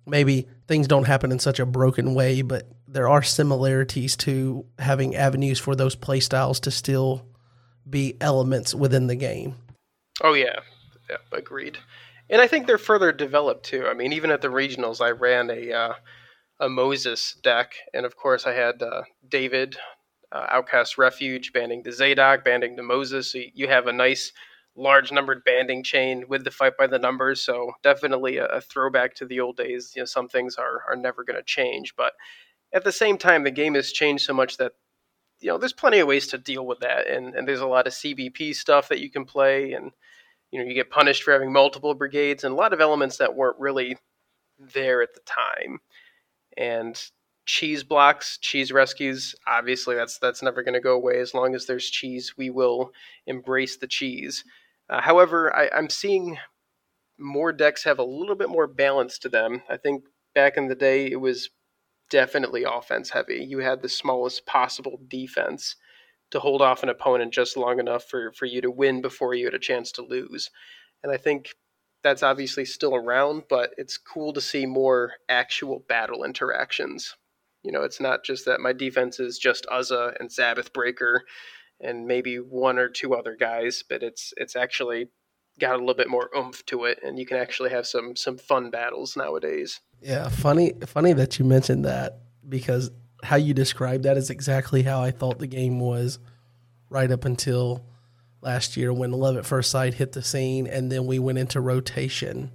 [0.05, 5.15] Maybe things don't happen in such a broken way, but there are similarities to having
[5.15, 7.25] avenues for those play styles to still
[7.89, 9.55] be elements within the game.
[10.21, 10.59] Oh yeah,
[11.09, 11.77] yeah, agreed.
[12.29, 13.87] And I think they're further developed too.
[13.87, 15.93] I mean, even at the regionals, I ran a uh,
[16.59, 19.77] a Moses deck, and of course, I had uh, David
[20.33, 23.31] uh, Outcast Refuge, banding to Zadok, banding to Moses.
[23.31, 24.33] So you have a nice
[24.75, 27.41] large numbered banding chain with the fight by the numbers.
[27.41, 29.93] So definitely a, a throwback to the old days.
[29.95, 32.13] You know, some things are are never going to change, but
[32.73, 34.73] at the same time, the game has changed so much that
[35.39, 37.87] you know there's plenty of ways to deal with that, and and there's a lot
[37.87, 39.91] of CBP stuff that you can play, and
[40.51, 43.35] you know you get punished for having multiple brigades, and a lot of elements that
[43.35, 43.97] weren't really
[44.57, 45.79] there at the time,
[46.57, 46.99] and
[47.45, 49.35] cheese blocks, cheese rescues.
[49.47, 52.33] Obviously, that's that's never going to go away as long as there's cheese.
[52.37, 52.91] We will
[53.25, 54.43] embrace the cheese.
[54.89, 56.37] Uh, however, I, I'm seeing
[57.19, 59.61] more decks have a little bit more balance to them.
[59.69, 60.03] I think
[60.35, 61.49] back in the day it was
[62.09, 63.45] definitely offense heavy.
[63.47, 65.75] You had the smallest possible defense
[66.31, 69.45] to hold off an opponent just long enough for, for you to win before you
[69.45, 70.49] had a chance to lose.
[71.03, 71.49] And I think
[72.03, 77.15] that's obviously still around, but it's cool to see more actual battle interactions.
[77.63, 81.23] You know, it's not just that my defense is just Uzza and Sabbath Breaker
[81.79, 85.07] and maybe one or two other guys, but it's it's actually
[85.59, 88.37] got a little bit more oomph to it, and you can actually have some some
[88.37, 89.79] fun battles nowadays.
[90.01, 92.91] Yeah, funny funny that you mentioned that because
[93.23, 96.19] how you described that is exactly how I thought the game was
[96.89, 97.85] right up until
[98.41, 101.61] last year when Love at First Sight hit the scene and then we went into
[101.61, 102.51] rotation.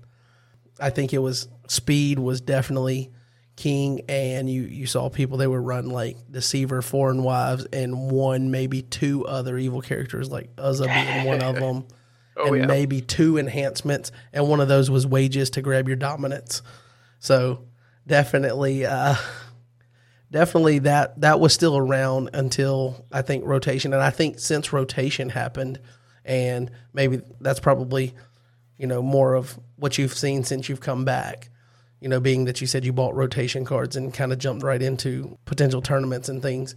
[0.78, 3.10] I think it was speed was definitely
[3.58, 8.50] king and you you saw people they would run like deceiver foreign wives and one
[8.52, 11.84] maybe two other evil characters like Uzza being one of them
[12.40, 12.66] Oh, and yeah.
[12.66, 16.62] maybe two enhancements, and one of those was wages to grab your dominance.
[17.18, 17.64] So
[18.06, 19.16] definitely, uh,
[20.30, 25.30] definitely that that was still around until I think rotation, and I think since rotation
[25.30, 25.80] happened,
[26.24, 28.14] and maybe that's probably
[28.76, 31.50] you know more of what you've seen since you've come back.
[32.00, 34.80] You know, being that you said you bought rotation cards and kind of jumped right
[34.80, 36.74] into potential tournaments and things,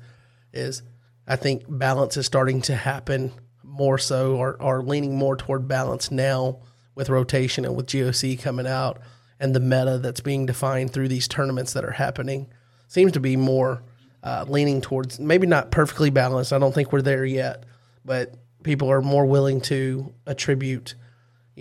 [0.52, 0.81] is
[1.27, 3.31] I think balance is starting to happen
[3.64, 6.60] more so or are leaning more toward balance now
[6.95, 8.99] with rotation and with GOC coming out
[9.41, 12.48] and the meta that's being defined through these tournaments that are happening
[12.88, 13.81] seems to be more
[14.23, 16.53] uh, leaning towards maybe not perfectly balanced.
[16.53, 17.65] I don't think we're there yet,
[18.06, 20.93] but people are more willing to attribute,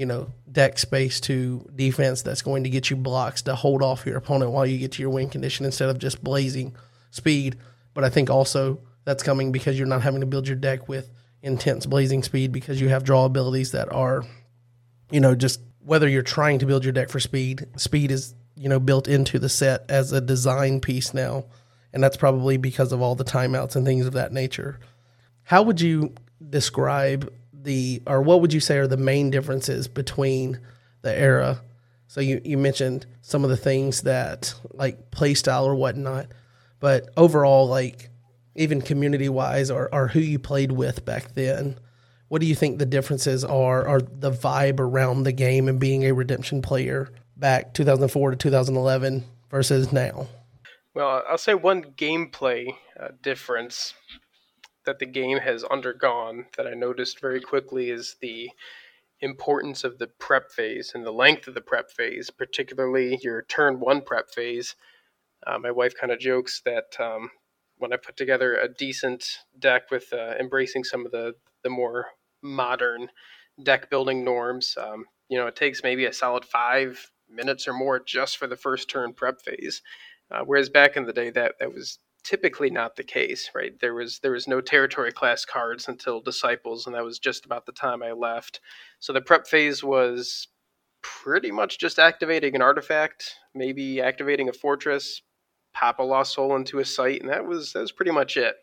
[0.00, 4.06] you know, deck space to defense that's going to get you blocks to hold off
[4.06, 6.74] your opponent while you get to your win condition instead of just blazing
[7.10, 7.58] speed.
[7.92, 11.10] But I think also that's coming because you're not having to build your deck with
[11.42, 14.24] intense blazing speed because you have draw abilities that are,
[15.10, 18.70] you know, just whether you're trying to build your deck for speed, speed is, you
[18.70, 21.44] know, built into the set as a design piece now.
[21.92, 24.80] And that's probably because of all the timeouts and things of that nature.
[25.42, 26.14] How would you
[26.48, 27.30] describe
[27.62, 30.60] the, or what would you say are the main differences between
[31.02, 31.62] the era?
[32.06, 36.26] So you, you mentioned some of the things that like play style or whatnot,
[36.80, 38.10] but overall, like
[38.54, 41.78] even community wise or, or who you played with back then,
[42.28, 46.04] what do you think the differences are or the vibe around the game and being
[46.04, 50.28] a redemption player back 2004 to 2011 versus now?
[50.94, 53.94] Well, I'll say one gameplay uh, difference
[54.86, 58.50] that the game has undergone that I noticed very quickly is the
[59.20, 63.78] importance of the prep phase and the length of the prep phase, particularly your turn
[63.80, 64.76] one prep phase.
[65.46, 67.30] Uh, my wife kind of jokes that um,
[67.78, 69.24] when I put together a decent
[69.58, 72.06] deck with uh, embracing some of the the more
[72.42, 73.08] modern
[73.62, 78.00] deck building norms, um, you know, it takes maybe a solid five minutes or more
[78.00, 79.82] just for the first turn prep phase.
[80.30, 83.78] Uh, whereas back in the day, that that was typically not the case, right?
[83.80, 87.66] There was there was no territory class cards until Disciples, and that was just about
[87.66, 88.60] the time I left.
[88.98, 90.48] So the prep phase was
[91.02, 95.22] pretty much just activating an artifact, maybe activating a fortress,
[95.74, 98.56] pop a lost soul into a site, and that was that was pretty much it.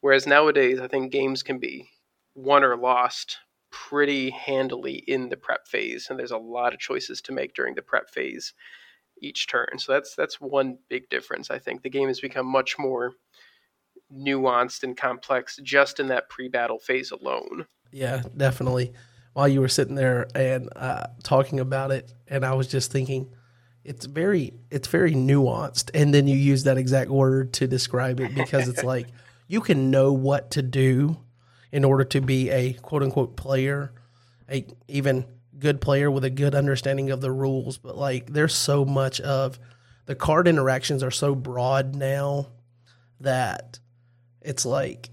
[0.00, 1.88] Whereas nowadays, I think games can be
[2.34, 3.38] won or lost
[3.70, 7.74] pretty handily in the prep phase, and there's a lot of choices to make during
[7.74, 8.52] the prep phase
[9.22, 9.78] each turn.
[9.78, 11.50] So that's that's one big difference.
[11.50, 13.12] I think the game has become much more
[14.14, 17.66] nuanced and complex just in that pre-battle phase alone.
[17.90, 18.92] Yeah, definitely.
[19.32, 23.30] While you were sitting there and uh, talking about it, and I was just thinking,
[23.84, 28.34] it's very it's very nuanced, and then you use that exact word to describe it
[28.34, 29.08] because it's like
[29.48, 31.16] you can know what to do
[31.72, 33.92] in order to be a quote unquote player,
[34.50, 35.24] a even
[35.62, 37.78] good player with a good understanding of the rules.
[37.78, 39.58] But like, there's so much of
[40.06, 42.48] the card interactions are so broad now
[43.20, 43.78] that
[44.40, 45.10] it's like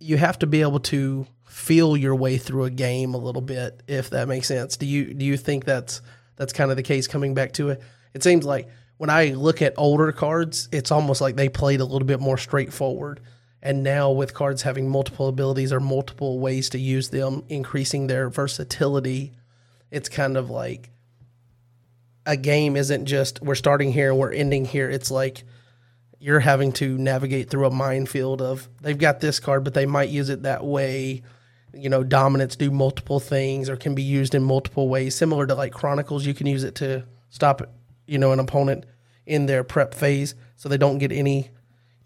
[0.00, 3.82] you have to be able to feel your way through a game a little bit
[3.86, 6.00] if that makes sense do you do you think that's
[6.36, 7.80] that's kind of the case coming back to it
[8.14, 11.84] it seems like when i look at older cards it's almost like they played a
[11.84, 13.20] little bit more straightforward
[13.62, 18.28] And now with cards having multiple abilities or multiple ways to use them, increasing their
[18.30, 19.32] versatility,
[19.90, 20.90] it's kind of like
[22.26, 24.90] a game isn't just we're starting here and we're ending here.
[24.90, 25.44] It's like
[26.18, 30.08] you're having to navigate through a minefield of they've got this card, but they might
[30.08, 31.22] use it that way.
[31.72, 35.14] You know, dominance do multiple things or can be used in multiple ways.
[35.14, 37.62] Similar to like Chronicles, you can use it to stop,
[38.06, 38.86] you know, an opponent
[39.26, 41.50] in their prep phase so they don't get any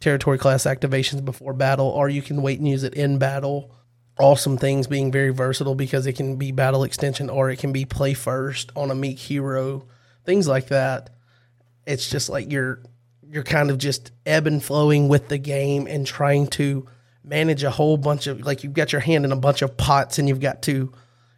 [0.01, 3.75] territory class activations before battle, or you can wait and use it in battle.
[4.21, 7.87] Awesome things being very versatile because it can be battle extension or it can be
[7.87, 9.87] play first on a meek hero,
[10.25, 11.11] things like that.
[11.87, 12.83] It's just like you're
[13.31, 16.87] you're kind of just ebb and flowing with the game and trying to
[17.25, 20.19] manage a whole bunch of like you've got your hand in a bunch of pots
[20.19, 20.93] and you've got to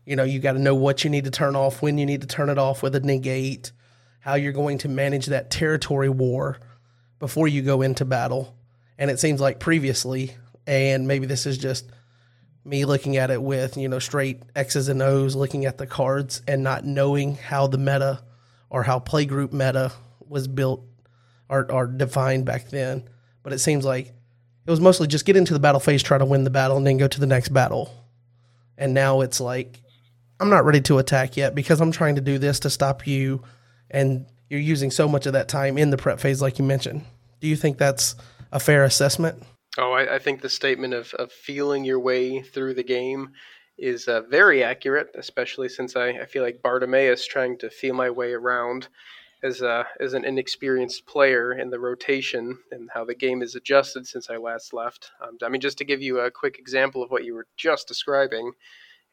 [0.06, 2.20] you know you got to know what you need to turn off when you need
[2.20, 3.72] to turn it off with a negate
[4.20, 6.58] how you're going to manage that territory war
[7.18, 8.56] before you go into battle
[8.96, 10.34] and it seems like previously
[10.66, 11.90] and maybe this is just
[12.64, 16.42] me looking at it with you know straight x's and o's looking at the cards
[16.46, 18.22] and not knowing how the meta
[18.70, 19.92] or how playgroup meta
[20.28, 20.82] was built
[21.50, 23.08] are, are defined back then.
[23.42, 26.24] But it seems like it was mostly just get into the battle phase, try to
[26.24, 27.92] win the battle, and then go to the next battle.
[28.78, 29.80] And now it's like,
[30.40, 33.42] I'm not ready to attack yet because I'm trying to do this to stop you.
[33.90, 37.04] And you're using so much of that time in the prep phase, like you mentioned.
[37.40, 38.14] Do you think that's
[38.50, 39.42] a fair assessment?
[39.78, 43.30] Oh, I, I think the statement of, of feeling your way through the game
[43.78, 48.10] is uh, very accurate, especially since I, I feel like Bartimaeus trying to feel my
[48.10, 48.88] way around
[49.42, 54.06] as a, as an inexperienced player in the rotation and how the game is adjusted
[54.06, 55.10] since I last left.
[55.22, 57.88] Um, I mean, just to give you a quick example of what you were just
[57.88, 58.52] describing,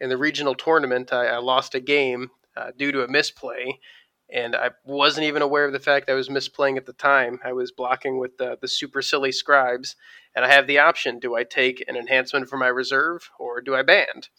[0.02, 3.80] in the regional tournament, I, I lost a game uh, due to a misplay,
[4.32, 7.40] and I wasn't even aware of the fact I was misplaying at the time.
[7.44, 9.96] I was blocking with the, the super silly scribes,
[10.36, 13.76] and I have the option: do I take an enhancement for my reserve or do
[13.76, 14.30] I band?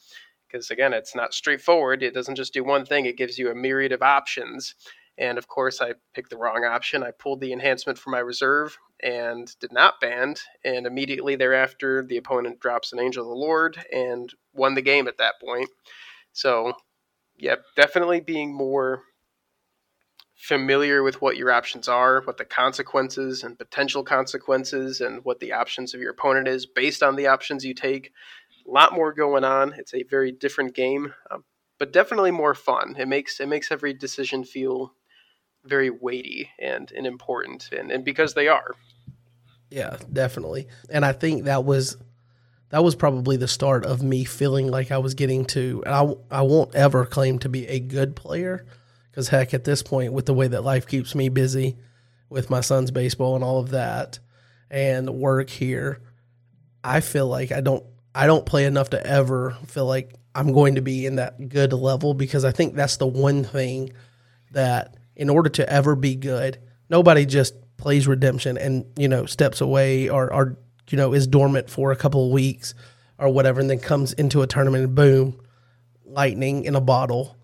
[0.47, 2.03] Because again, it's not straightforward.
[2.03, 4.75] It doesn't just do one thing; it gives you a myriad of options.
[5.19, 7.03] And of course, I picked the wrong option.
[7.03, 10.41] I pulled the enhancement for my reserve and did not band.
[10.65, 15.09] And immediately thereafter, the opponent drops an Angel of the Lord and won the game
[15.09, 15.69] at that point.
[16.33, 16.73] So,
[17.37, 19.03] yeah, definitely being more
[20.41, 25.53] familiar with what your options are, what the consequences and potential consequences, and what the
[25.53, 28.13] options of your opponent is based on the options you take.
[28.67, 29.75] A lot more going on.
[29.77, 31.45] It's a very different game, um,
[31.79, 32.97] but definitely more fun.
[32.99, 34.93] It makes it makes every decision feel
[35.65, 38.75] very weighty and, and important and, and because they are
[39.71, 41.97] yeah definitely and i think that was
[42.71, 46.39] that was probably the start of me feeling like i was getting to and i,
[46.39, 48.67] I won't ever claim to be a good player
[49.11, 51.77] because heck at this point with the way that life keeps me busy
[52.29, 54.19] with my son's baseball and all of that
[54.71, 56.01] and work here
[56.85, 57.85] i feel like i don't
[58.15, 61.73] i don't play enough to ever feel like i'm going to be in that good
[61.73, 63.93] level because i think that's the one thing
[64.53, 66.59] that in order to ever be good,
[66.89, 70.59] nobody just plays redemption and you know steps away or or
[70.89, 72.75] you know is dormant for a couple of weeks
[73.19, 75.41] or whatever, and then comes into a tournament and boom,
[76.05, 77.37] lightning in a bottle.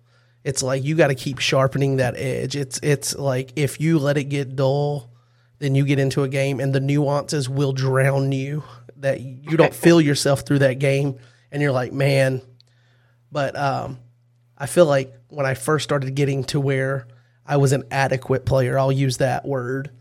[0.47, 2.55] It's like you got to keep sharpening that edge.
[2.55, 5.11] It's it's like if you let it get dull,
[5.59, 8.63] then you get into a game and the nuances will drown you.
[8.95, 11.17] That you don't feel yourself through that game,
[11.51, 12.41] and you're like, man.
[13.29, 13.99] But um,
[14.57, 17.07] I feel like when I first started getting to where
[17.47, 18.77] I was an adequate player.
[18.77, 19.91] I'll use that word.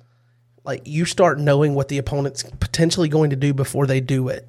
[0.65, 4.49] Like you start knowing what the opponent's potentially going to do before they do it.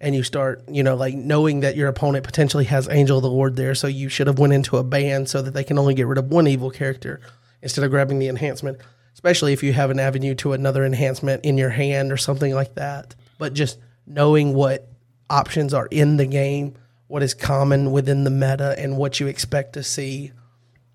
[0.00, 3.30] And you start, you know, like knowing that your opponent potentially has Angel of the
[3.30, 5.94] Lord there, so you should have went into a band so that they can only
[5.94, 7.20] get rid of one evil character
[7.62, 8.78] instead of grabbing the enhancement.
[9.14, 12.76] Especially if you have an avenue to another enhancement in your hand or something like
[12.76, 13.16] that.
[13.38, 14.88] But just knowing what
[15.28, 16.74] options are in the game,
[17.08, 20.30] what is common within the meta, and what you expect to see,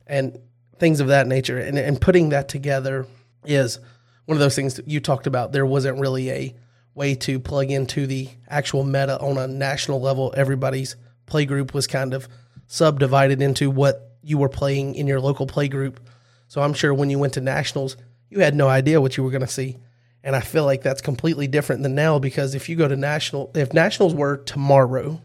[0.07, 0.39] and
[0.79, 1.59] things of that nature.
[1.59, 3.05] And, and putting that together
[3.43, 3.79] is
[4.25, 5.51] one of those things that you talked about.
[5.51, 6.55] There wasn't really a
[6.95, 10.33] way to plug into the actual meta on a national level.
[10.35, 10.95] Everybody's
[11.25, 12.27] play group was kind of
[12.67, 15.99] subdivided into what you were playing in your local play group.
[16.47, 17.97] So I'm sure when you went to nationals,
[18.29, 19.77] you had no idea what you were going to see.
[20.23, 23.51] And I feel like that's completely different than now because if you go to national,
[23.55, 25.21] if nationals were tomorrow,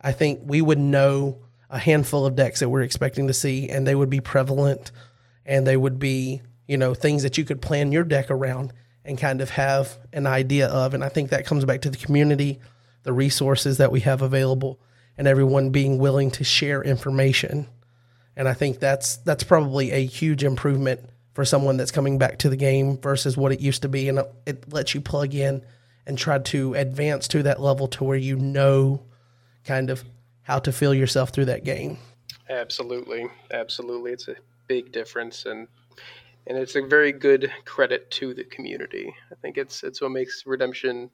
[0.00, 3.86] I think we would know a handful of decks that we're expecting to see, and
[3.86, 4.92] they would be prevalent,
[5.44, 8.72] and they would be you know things that you could plan your deck around
[9.04, 10.94] and kind of have an idea of.
[10.94, 12.60] And I think that comes back to the community,
[13.02, 14.78] the resources that we have available,
[15.16, 17.66] and everyone being willing to share information.
[18.36, 21.00] And I think that's that's probably a huge improvement
[21.32, 24.08] for someone that's coming back to the game versus what it used to be.
[24.08, 25.62] And uh, it lets you plug in
[26.06, 29.02] and try to advance to that level to where you know
[29.64, 30.04] kind of
[30.42, 31.98] how to feel yourself through that game.
[32.48, 34.34] Absolutely, absolutely, it's a
[34.66, 35.68] big difference, and
[36.50, 39.14] and it's a very good credit to the community.
[39.30, 41.08] I think it's it's what makes Redemption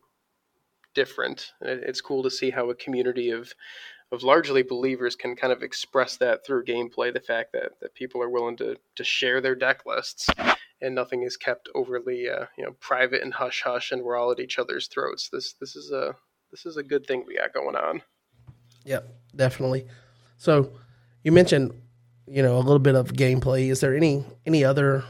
[0.94, 1.52] different.
[1.60, 3.52] It's cool to see how a community of
[4.12, 7.12] of largely believers can kind of express that through gameplay.
[7.12, 10.26] The fact that, that people are willing to to share their deck lists
[10.80, 14.32] and nothing is kept overly uh, you know private and hush hush and we're all
[14.32, 15.28] at each other's throats.
[15.28, 16.16] This this is a
[16.50, 18.00] this is a good thing we got going on.
[18.86, 19.06] Yep,
[19.36, 19.86] definitely.
[20.38, 20.72] So
[21.22, 21.74] you mentioned
[22.26, 23.68] you know a little bit of gameplay.
[23.68, 25.04] Is there any any other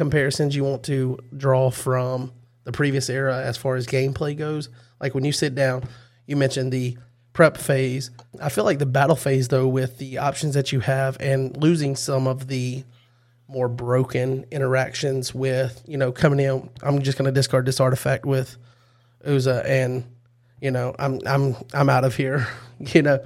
[0.00, 2.32] comparisons you want to draw from
[2.64, 4.70] the previous era as far as gameplay goes?
[4.98, 5.84] Like when you sit down,
[6.26, 6.96] you mentioned the
[7.34, 8.10] prep phase.
[8.40, 11.96] I feel like the battle phase though, with the options that you have and losing
[11.96, 12.82] some of the
[13.46, 16.70] more broken interactions with, you know, coming in.
[16.82, 18.56] I'm just going to discard this artifact with
[19.26, 20.04] Uzza, and
[20.62, 22.48] you know, I'm I'm I'm out of here.
[22.78, 23.22] you know,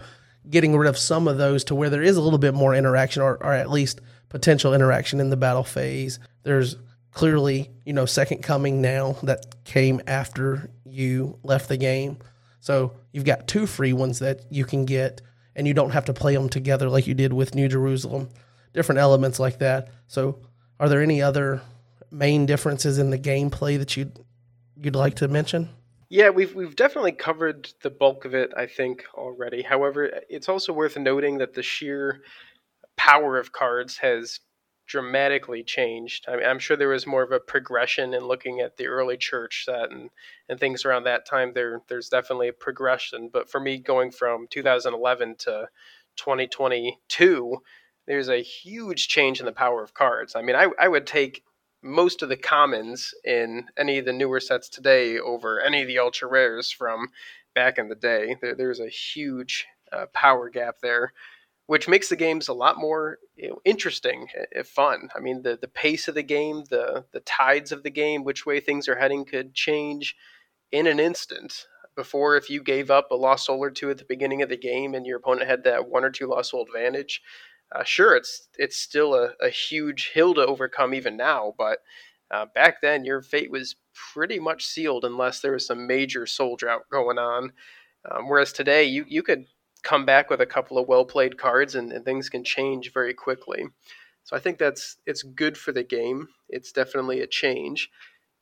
[0.50, 3.22] getting rid of some of those to where there is a little bit more interaction,
[3.22, 4.00] or or at least
[4.34, 6.18] potential interaction in the battle phase.
[6.42, 6.76] There's
[7.12, 12.18] clearly, you know, second coming now that came after you left the game.
[12.60, 15.22] So you've got two free ones that you can get,
[15.54, 18.28] and you don't have to play them together like you did with New Jerusalem
[18.74, 19.88] different elements like that.
[20.08, 20.40] So,
[20.78, 21.62] are there any other
[22.10, 24.18] main differences in the gameplay that you'd
[24.76, 25.70] you'd like to mention?
[26.10, 29.62] Yeah, we've we've definitely covered the bulk of it, I think, already.
[29.62, 32.20] However, it's also worth noting that the sheer
[32.96, 34.40] power of cards has
[34.86, 36.26] dramatically changed.
[36.28, 39.16] I mean, I'm sure there was more of a progression in looking at the early
[39.16, 40.10] church set and,
[40.48, 41.52] and things around that time.
[41.54, 43.30] There, there's definitely a progression.
[43.32, 45.68] But for me, going from 2011 to
[46.16, 47.62] 2022,
[48.06, 50.36] there's a huge change in the power of cards.
[50.36, 51.42] I mean, I, I would take
[51.82, 55.98] most of the commons in any of the newer sets today over any of the
[55.98, 57.08] ultra rares from
[57.54, 58.36] back in the day.
[58.40, 61.12] There, there's a huge uh, power gap there,
[61.66, 65.08] which makes the games a lot more you know, interesting and fun.
[65.16, 68.44] I mean, the, the pace of the game, the, the tides of the game, which
[68.44, 70.14] way things are heading could change
[70.72, 71.66] in an instant.
[71.96, 74.56] Before, if you gave up a lost soul or two at the beginning of the
[74.56, 77.22] game and your opponent had that one or two lost soul advantage,
[77.72, 81.78] uh, sure, it's it's still a, a, huge hill to overcome even now, but
[82.30, 83.76] uh, back then your fate was
[84.12, 87.52] pretty much sealed unless there was some major soul drought going on.
[88.10, 89.46] Um, whereas today, you you could
[89.84, 93.14] come back with a couple of well played cards and, and, things can change very
[93.14, 93.66] quickly.
[94.24, 96.28] So I think that's it's good for the game.
[96.48, 97.90] It's definitely a change.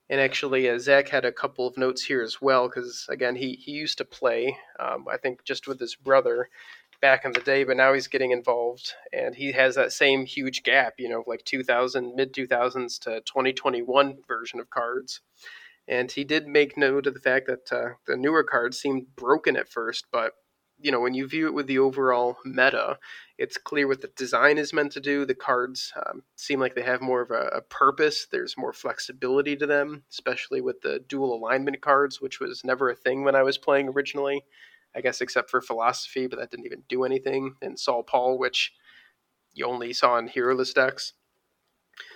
[0.09, 3.53] And actually, uh, Zach had a couple of notes here as well because again, he
[3.53, 4.57] he used to play.
[4.79, 6.49] Um, I think just with his brother
[7.01, 10.63] back in the day, but now he's getting involved, and he has that same huge
[10.63, 15.19] gap, you know, like 2000, mid 2000s to 2021 version of cards.
[15.85, 19.57] And he did make note of the fact that uh, the newer cards seemed broken
[19.57, 20.31] at first, but
[20.83, 22.99] you know, when you view it with the overall meta,
[23.37, 25.25] it's clear what the design is meant to do.
[25.25, 28.27] The cards um, seem like they have more of a, a, purpose.
[28.29, 32.95] There's more flexibility to them, especially with the dual alignment cards, which was never a
[32.95, 34.43] thing when I was playing originally.
[34.95, 37.55] I guess, except for philosophy, but that didn't even do anything.
[37.63, 38.73] And Saul Paul, which
[39.53, 41.13] you only saw in heroless decks.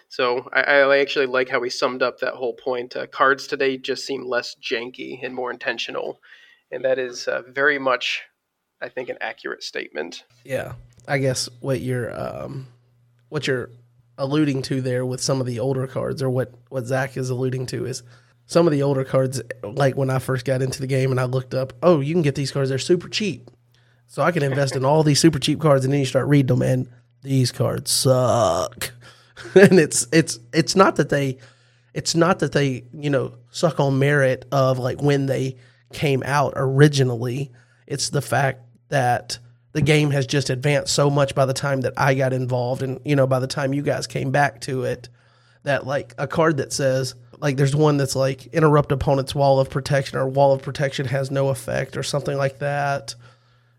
[0.09, 2.95] So I, I, actually like how he summed up that whole point.
[2.95, 6.21] Uh, cards today just seem less janky and more intentional,
[6.71, 8.23] and that is uh, very much,
[8.81, 10.23] I think, an accurate statement.
[10.43, 10.73] Yeah,
[11.07, 12.67] I guess what you're um,
[13.29, 13.71] what you're
[14.17, 17.67] alluding to there with some of the older cards, or what what Zach is alluding
[17.67, 18.03] to, is
[18.47, 21.25] some of the older cards, like when I first got into the game and I
[21.25, 23.51] looked up, oh, you can get these cards, they're super cheap.
[24.07, 26.47] So I can invest in all these super cheap cards and then you start reading
[26.57, 26.89] them and
[27.23, 28.93] these cards suck.
[29.55, 31.37] and it's it's it's not that they
[31.93, 35.57] it's not that they, you know, suck on merit of like when they
[35.91, 37.51] came out originally.
[37.85, 39.39] It's the fact that
[39.73, 42.99] the game has just advanced so much by the time that I got involved and,
[43.05, 45.09] you know, by the time you guys came back to it,
[45.63, 49.69] that like a card that says like there's one that's like interrupt opponent's wall of
[49.69, 53.15] protection or wall of protection has no effect or something like that.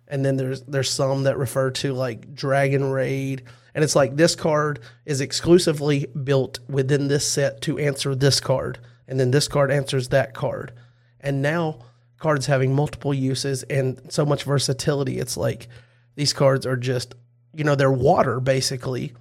[0.07, 3.43] And then there's there's some that refer to like Dragon Raid.
[3.75, 8.79] And it's like this card is exclusively built within this set to answer this card.
[9.07, 10.73] And then this card answers that card.
[11.21, 11.81] And now
[12.19, 15.19] cards having multiple uses and so much versatility.
[15.19, 15.69] It's like
[16.17, 17.15] these cards are just,
[17.55, 19.15] you know, they're water basically.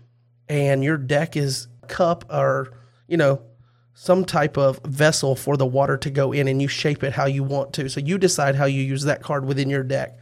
[0.49, 2.73] And your deck is cup or,
[3.07, 3.41] you know,
[3.93, 7.25] some type of vessel for the water to go in and you shape it how
[7.25, 7.89] you want to.
[7.89, 10.19] So you decide how you use that card within your deck.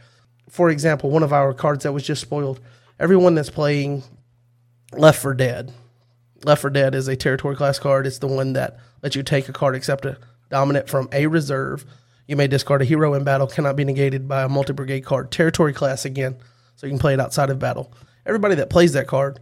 [0.48, 2.60] For example, one of our cards that was just spoiled,
[2.98, 4.02] everyone that's playing
[4.92, 5.72] Left for Dead.
[6.44, 8.06] Left for Dead is a territory class card.
[8.06, 11.84] It's the one that lets you take a card except a dominant from a reserve,
[12.26, 15.30] You may discard a hero in battle, cannot be negated by a multi brigade card.
[15.30, 16.36] Territory class again,
[16.74, 17.92] so you can play it outside of battle.
[18.24, 19.38] Everybody that plays that card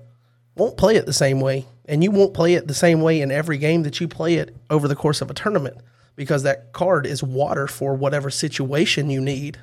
[0.55, 3.31] won't play it the same way, and you won't play it the same way in
[3.31, 5.79] every game that you play it over the course of a tournament
[6.17, 9.59] because that card is water for whatever situation you need.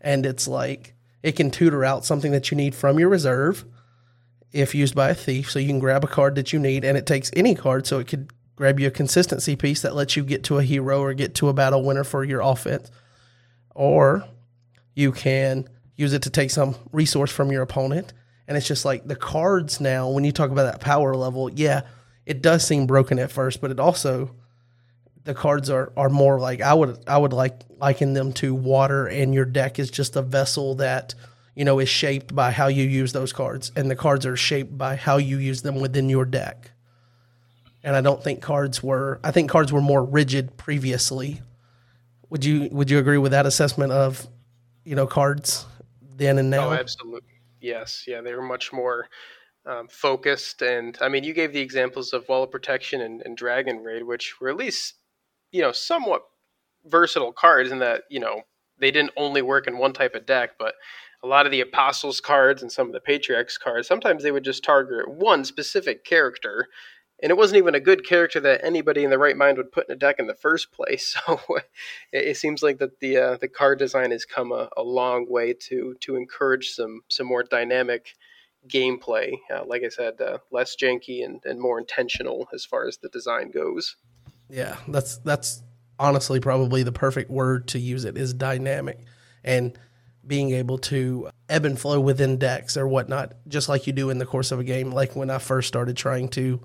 [0.00, 3.64] And it's like it can tutor out something that you need from your reserve
[4.52, 5.50] if used by a thief.
[5.50, 7.98] So you can grab a card that you need, and it takes any card, so
[7.98, 11.14] it could grab you a consistency piece that lets you get to a hero or
[11.14, 12.90] get to a battle winner for your offense.
[13.72, 14.24] Or
[14.96, 18.12] you can use it to take some resource from your opponent.
[18.48, 21.82] And it's just like the cards now, when you talk about that power level, yeah,
[22.26, 24.34] it does seem broken at first, but it also
[25.22, 29.06] the cards are are more like I would I would like liken them to water
[29.06, 31.14] and your deck is just a vessel that
[31.54, 34.76] you know is shaped by how you use those cards and the cards are shaped
[34.76, 36.70] by how you use them within your deck
[37.82, 39.20] and I don't think cards were.
[39.22, 41.40] I think cards were more rigid previously.
[42.30, 44.26] Would you Would you agree with that assessment of,
[44.84, 45.66] you know, cards
[46.16, 46.70] then and now?
[46.70, 47.32] Oh, absolutely.
[47.60, 48.04] Yes.
[48.06, 49.08] Yeah, they were much more
[49.66, 53.36] um, focused, and I mean, you gave the examples of Wall of Protection and, and
[53.36, 54.94] Dragon Raid, which were at least,
[55.52, 56.22] you know, somewhat
[56.86, 58.42] versatile cards in that you know
[58.78, 60.74] they didn't only work in one type of deck, but
[61.22, 64.44] a lot of the apostles cards and some of the patriarchs cards sometimes they would
[64.44, 66.68] just target one specific character
[67.20, 69.88] and it wasn't even a good character that anybody in the right mind would put
[69.88, 71.16] in a deck in the first place.
[71.28, 71.40] So
[72.12, 75.52] it, seems like that the uh, the card design has come a, a, long way
[75.52, 78.14] to to encourage some some more dynamic
[78.68, 79.34] gameplay.
[79.52, 83.08] Uh, like I said, uh, less janky and, and more intentional as far as the
[83.08, 83.96] design goes.
[84.48, 85.62] Yeah, that's that's
[85.98, 88.04] honestly probably the perfect word to use.
[88.04, 89.00] It is dynamic
[89.44, 89.78] and
[90.26, 94.18] being able to ebb and flow within decks or whatnot, just like you do in
[94.18, 94.90] the course of a game.
[94.90, 96.60] Like when I first started trying to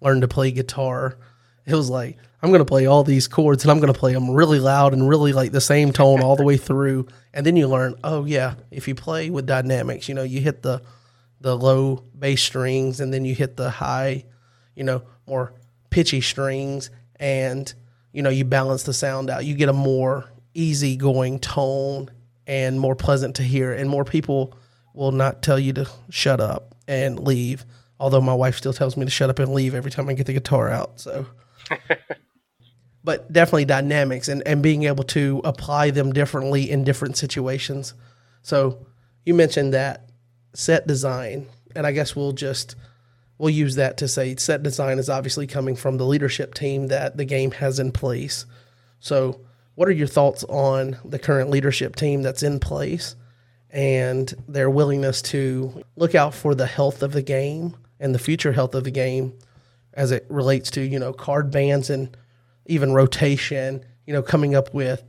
[0.00, 1.18] learn to play guitar,
[1.64, 4.12] it was like I'm going to play all these chords and I'm going to play
[4.12, 7.08] them really loud and really like the same tone all the way through.
[7.32, 10.62] And then you learn, oh yeah, if you play with dynamics, you know, you hit
[10.62, 10.82] the
[11.40, 14.24] the low bass strings and then you hit the high,
[14.74, 15.54] you know, more
[15.90, 17.72] pitchy strings and
[18.12, 19.44] you know, you balance the sound out.
[19.44, 22.10] You get a more easygoing tone
[22.46, 24.56] and more pleasant to hear and more people
[24.94, 27.66] will not tell you to shut up and leave
[27.98, 30.26] Although my wife still tells me to shut up and leave every time I get
[30.26, 31.00] the guitar out.
[31.00, 31.26] So,
[33.04, 37.94] but definitely dynamics and, and being able to apply them differently in different situations.
[38.42, 38.86] So,
[39.24, 40.10] you mentioned that
[40.54, 42.76] set design, and I guess we'll just
[43.38, 47.16] we'll use that to say set design is obviously coming from the leadership team that
[47.16, 48.46] the game has in place.
[49.00, 49.40] So,
[49.74, 53.14] what are your thoughts on the current leadership team that's in place
[53.70, 58.52] and their willingness to look out for the health of the game and the future
[58.52, 59.32] health of the game
[59.94, 62.16] as it relates to you know card bans and
[62.66, 65.02] even rotation you know coming up with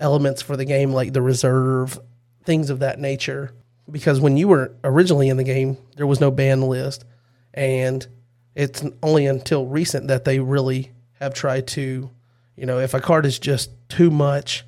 [0.00, 1.98] elements for the game like the reserve
[2.44, 3.52] things of that nature.
[3.90, 7.04] Because when you were originally in the game there was no ban list.
[7.52, 8.06] And
[8.54, 12.10] it's only until recent that they really have tried to
[12.56, 14.64] you know if a card is just too much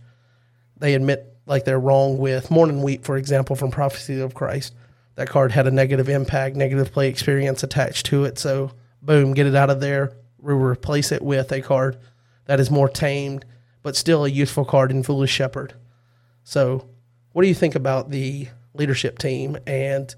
[0.76, 4.74] they admit like they're wrong with morning wheat for example from prophecy of christ
[5.16, 8.38] that card had a negative impact, negative play experience attached to it.
[8.38, 8.72] So,
[9.02, 10.12] boom, get it out of there.
[10.38, 11.98] We replace it with a card
[12.44, 13.44] that is more tamed,
[13.82, 15.74] but still a useful card in Foolish Shepherd.
[16.44, 16.88] So,
[17.32, 20.14] what do you think about the leadership team and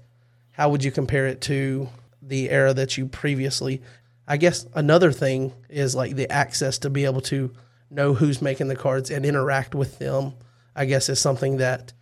[0.51, 1.89] how would you compare it to
[2.21, 3.81] the era that you previously?
[4.27, 7.51] I guess another thing is like the access to be able to
[7.89, 10.33] know who's making the cards and interact with them.
[10.75, 11.93] I guess is something that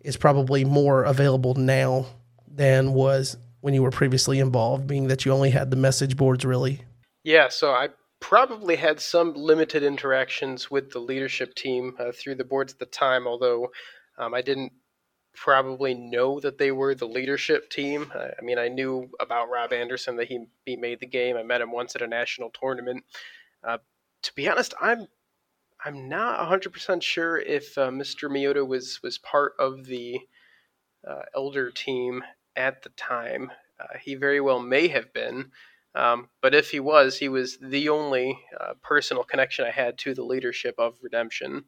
[0.00, 2.06] is probably more available now
[2.56, 6.44] than was when you were previously involved, being that you only had the message boards
[6.44, 6.82] really?
[7.22, 7.88] Yeah, so I
[8.20, 12.86] probably had some limited interactions with the leadership team uh, through the boards at the
[12.86, 13.70] time, although
[14.18, 14.72] um, I didn't
[15.34, 18.12] probably know that they were the leadership team.
[18.14, 21.36] I mean, I knew about Rob Anderson that he, he made the game.
[21.36, 23.04] I met him once at a national tournament.
[23.62, 23.78] Uh,
[24.22, 25.06] to be honest, I'm
[25.84, 28.30] I'm not 100% sure if uh, Mr.
[28.30, 30.18] Miyota was was part of the
[31.06, 32.22] uh, elder team
[32.56, 33.50] at the time.
[33.80, 35.50] Uh, he very well may have been,
[35.94, 40.14] um, but if he was, he was the only uh, personal connection I had to
[40.14, 41.64] the leadership of Redemption.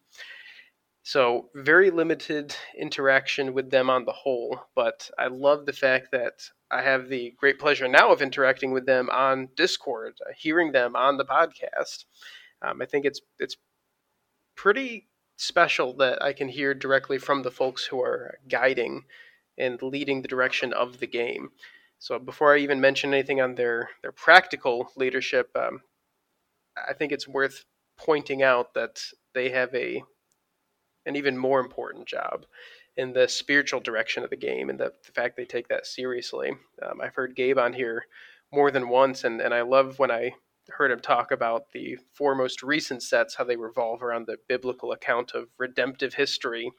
[1.02, 6.42] So, very limited interaction with them on the whole, but I love the fact that
[6.68, 10.96] I have the great pleasure now of interacting with them on Discord, uh, hearing them
[10.96, 12.06] on the podcast.
[12.60, 13.56] Um, I think it's it's
[14.56, 15.06] pretty
[15.36, 19.04] special that I can hear directly from the folks who are guiding
[19.58, 21.50] and leading the direction of the game.
[21.98, 25.80] So before I even mention anything on their their practical leadership, um,
[26.76, 27.64] I think it's worth
[27.96, 29.02] pointing out that
[29.34, 30.02] they have a
[31.06, 32.44] an even more important job
[32.96, 36.52] in the spiritual direction of the game and the, the fact they take that seriously.
[36.82, 38.06] Um, I've heard Gabe on here
[38.52, 40.34] more than once, and, and I love when I
[40.68, 44.92] heard him talk about the four most recent sets, how they revolve around the biblical
[44.92, 46.70] account of redemptive history,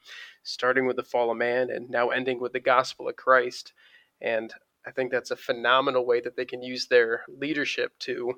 [0.42, 3.72] starting with the fall of man and now ending with the gospel of Christ.
[4.20, 4.52] And
[4.86, 8.34] I think that's a phenomenal way that they can use their leadership to,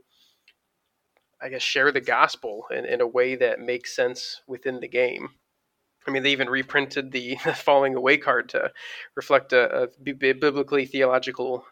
[1.40, 5.31] I guess, share the gospel in, in a way that makes sense within the game.
[6.06, 8.72] I mean, they even reprinted the falling away card to
[9.14, 11.64] reflect a, a biblically theological,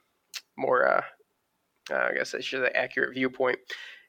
[0.56, 1.02] more, uh,
[1.90, 3.58] I guess I should say, accurate viewpoint.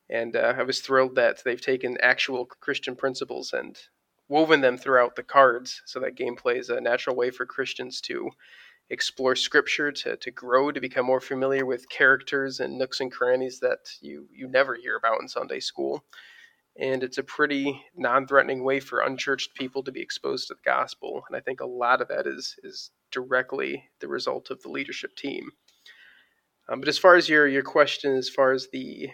[0.10, 3.78] And uh, I was thrilled that they've taken actual Christian principles and
[4.28, 8.30] woven them throughout the cards so that gameplay is a natural way for Christians to
[8.90, 13.60] explore scripture, to, to grow, to become more familiar with characters and nooks and crannies
[13.60, 16.04] that you, you never hear about in Sunday school
[16.80, 21.24] and it's a pretty non-threatening way for unchurched people to be exposed to the gospel
[21.28, 25.16] and i think a lot of that is is directly the result of the leadership
[25.16, 25.52] team
[26.70, 29.10] um, but as far as your your question as far as the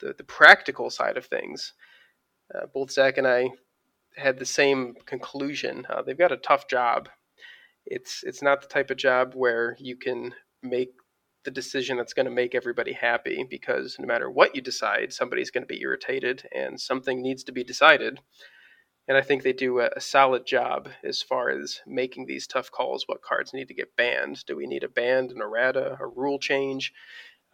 [0.00, 1.72] the, the practical side of things
[2.54, 3.48] uh, both zach and i
[4.16, 7.08] had the same conclusion uh, they've got a tough job
[7.86, 10.90] it's it's not the type of job where you can make
[11.46, 15.50] the decision that's going to make everybody happy because no matter what you decide, somebody's
[15.50, 18.18] going to be irritated and something needs to be decided.
[19.08, 22.70] And I think they do a, a, solid job as far as making these tough
[22.72, 23.04] calls.
[23.06, 24.44] What cards need to get banned?
[24.46, 26.92] Do we need a ban, an errata, a rule change,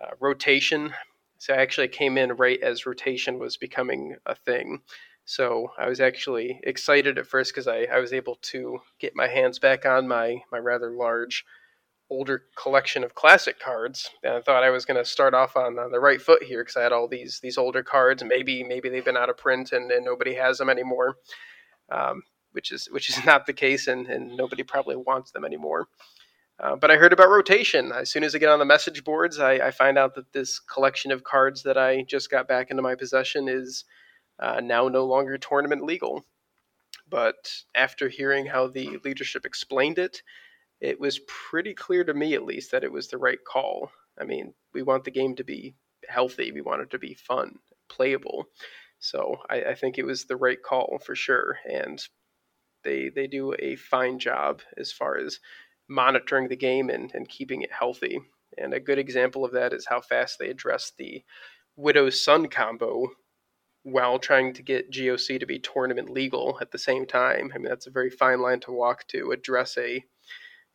[0.03, 0.95] uh, rotation?
[1.39, 4.81] So I actually came in right as rotation was becoming a thing.
[5.24, 9.29] So I was actually excited at first because I, I was able to get my
[9.29, 11.45] hands back on my, my rather large
[12.12, 15.78] older collection of classic cards, and I thought I was going to start off on,
[15.78, 18.22] on, the right foot here because I had all these these older cards.
[18.22, 21.16] Maybe maybe they've been out of print and, and nobody has them anymore,
[21.90, 22.22] um,
[22.52, 25.89] which is which is not the case, and, and nobody probably wants them anymore.
[26.60, 27.93] Uh, but I heard about rotation.
[27.93, 30.60] As soon as I get on the message boards, I, I, find out that this
[30.60, 33.84] collection of cards that I just got back into my possession is
[34.39, 36.24] uh, now no longer tournament legal.
[37.09, 40.22] But after hearing how the leadership explained it,
[40.82, 43.92] it was pretty clear to me, at least, that it was the right call.
[44.20, 45.76] I mean, we want the game to be
[46.09, 47.54] healthy, we want it to be fun,
[47.88, 48.46] playable.
[48.98, 51.59] So I, I think it was the right call for sure.
[51.70, 52.02] And
[52.82, 55.38] they they do a fine job as far as
[55.88, 58.18] monitoring the game and, and keeping it healthy.
[58.59, 61.22] And a good example of that is how fast they addressed the
[61.76, 63.06] Widow's Son combo
[63.84, 67.52] while trying to get GOC to be tournament legal at the same time.
[67.54, 70.04] I mean, that's a very fine line to walk to address a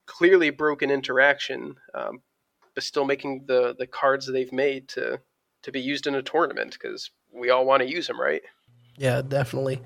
[0.07, 2.21] clearly broken interaction, um,
[2.73, 5.19] but still making the the cards that they've made to
[5.63, 8.41] to be used in a tournament because we all want to use them, right?
[8.97, 9.81] Yeah, definitely,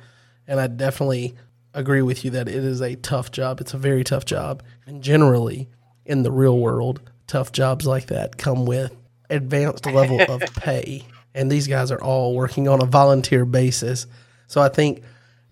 [0.48, 1.36] and I definitely
[1.74, 3.60] agree with you that it is a tough job.
[3.60, 5.68] It's a very tough job, and generally
[6.06, 8.96] in the real world, tough jobs like that come with
[9.30, 11.04] advanced level of pay,
[11.34, 14.08] and these guys are all working on a volunteer basis.
[14.48, 15.04] So I think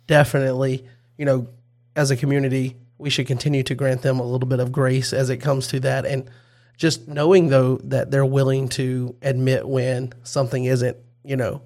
[0.08, 0.86] definitely,
[1.18, 1.48] you know,
[1.96, 5.30] as a community, we should continue to grant them a little bit of grace as
[5.30, 6.06] it comes to that.
[6.06, 6.30] And
[6.78, 11.62] just knowing, though, that they're willing to admit when something isn't, you know,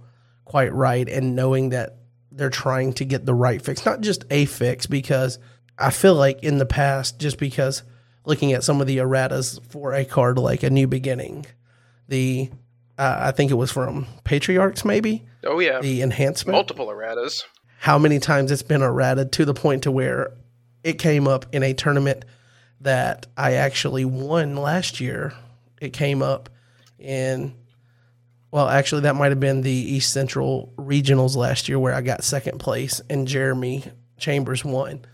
[0.46, 1.98] quite right and knowing that
[2.32, 5.40] they're trying to get the right fix, not just a fix, because
[5.78, 7.84] I feel like in the past, just because
[8.26, 11.46] looking at some of the erratas for a card like a new beginning,
[12.08, 12.50] the
[12.98, 15.26] uh, I think it was from Patriarchs, maybe.
[15.44, 17.44] Oh yeah, the enhancement, multiple erratas.
[17.80, 20.32] How many times it's been errated to the point to where
[20.84, 22.26] it came up in a tournament
[22.82, 25.34] that I actually won last year.
[25.82, 26.50] It came up
[27.00, 27.54] in,
[28.52, 32.24] well, actually, that might have been the East Central Regionals last year where I got
[32.24, 33.86] second place and Jeremy
[34.18, 35.06] Chambers won.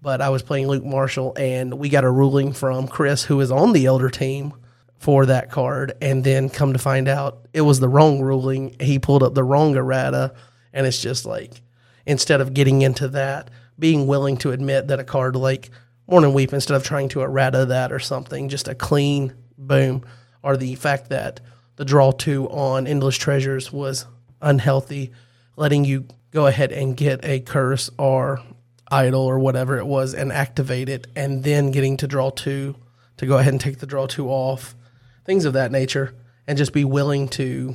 [0.00, 3.52] But I was playing Luke Marshall and we got a ruling from Chris, who is
[3.52, 4.52] on the elder team
[4.98, 5.92] for that card.
[6.00, 8.74] And then come to find out it was the wrong ruling.
[8.80, 10.34] He pulled up the wrong errata.
[10.72, 11.60] And it's just like,
[12.04, 13.48] instead of getting into that,
[13.82, 15.68] being willing to admit that a card like
[16.06, 20.04] Morning Weep, instead of trying to errata that or something, just a clean boom,
[20.40, 21.40] or the fact that
[21.74, 24.06] the draw two on Endless Treasures was
[24.40, 25.10] unhealthy,
[25.56, 28.40] letting you go ahead and get a curse or
[28.88, 32.76] idol or whatever it was and activate it, and then getting to draw two
[33.16, 34.76] to go ahead and take the draw two off,
[35.24, 36.14] things of that nature,
[36.46, 37.74] and just be willing to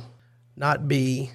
[0.56, 1.30] not be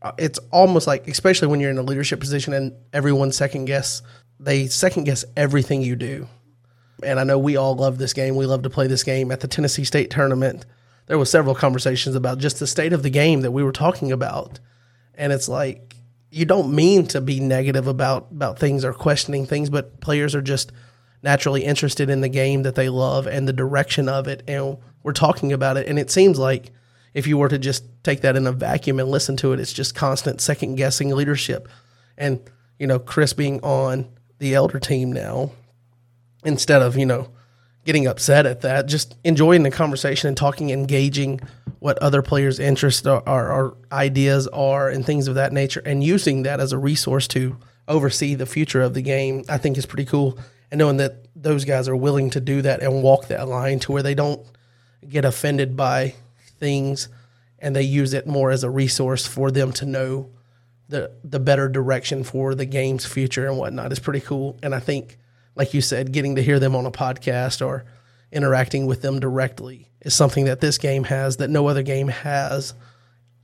[0.00, 4.02] Uh, it's almost like, especially when you're in a leadership position and everyone second guess,
[4.38, 6.28] they second guess everything you do.
[7.02, 8.36] And I know we all love this game.
[8.36, 10.66] We love to play this game at the Tennessee State tournament.
[11.06, 14.12] There was several conversations about just the state of the game that we were talking
[14.12, 14.60] about,
[15.14, 15.96] and it's like
[16.30, 20.42] you don't mean to be negative about about things or questioning things, but players are
[20.42, 20.70] just
[21.22, 25.12] naturally interested in the game that they love and the direction of it, and we're
[25.12, 25.86] talking about it.
[25.86, 26.72] And it seems like
[27.14, 29.72] if you were to just take that in a vacuum and listen to it, it's
[29.72, 31.68] just constant second guessing leadership.
[32.16, 32.40] And
[32.78, 34.08] you know, Chris being on
[34.38, 35.52] the elder team now,
[36.44, 37.30] instead of you know
[37.84, 41.40] getting upset at that, just enjoying the conversation and talking, engaging
[41.78, 46.04] what other players' interests are, are, are, ideas are, and things of that nature, and
[46.04, 47.56] using that as a resource to
[47.86, 50.38] oversee the future of the game, I think is pretty cool.
[50.70, 53.92] And knowing that those guys are willing to do that and walk that line to
[53.92, 54.44] where they don't
[55.08, 56.14] get offended by
[56.58, 57.08] things
[57.58, 60.30] and they use it more as a resource for them to know
[60.88, 64.58] the the better direction for the game's future and whatnot is pretty cool.
[64.62, 65.18] And I think
[65.54, 67.84] like you said, getting to hear them on a podcast or
[68.30, 72.74] interacting with them directly is something that this game has that no other game has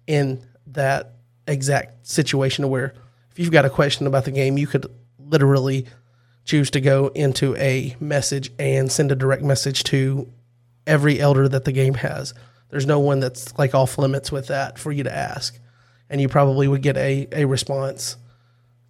[0.07, 1.15] in that
[1.47, 2.95] exact situation where
[3.33, 4.87] if you've got a question about the game, you could
[5.19, 5.87] literally
[6.45, 10.31] choose to go into a message and send a direct message to
[10.87, 12.33] every elder that the game has.
[12.71, 15.59] There's no one that's like off limits with that for you to ask.
[16.11, 18.17] And you probably would get a, a response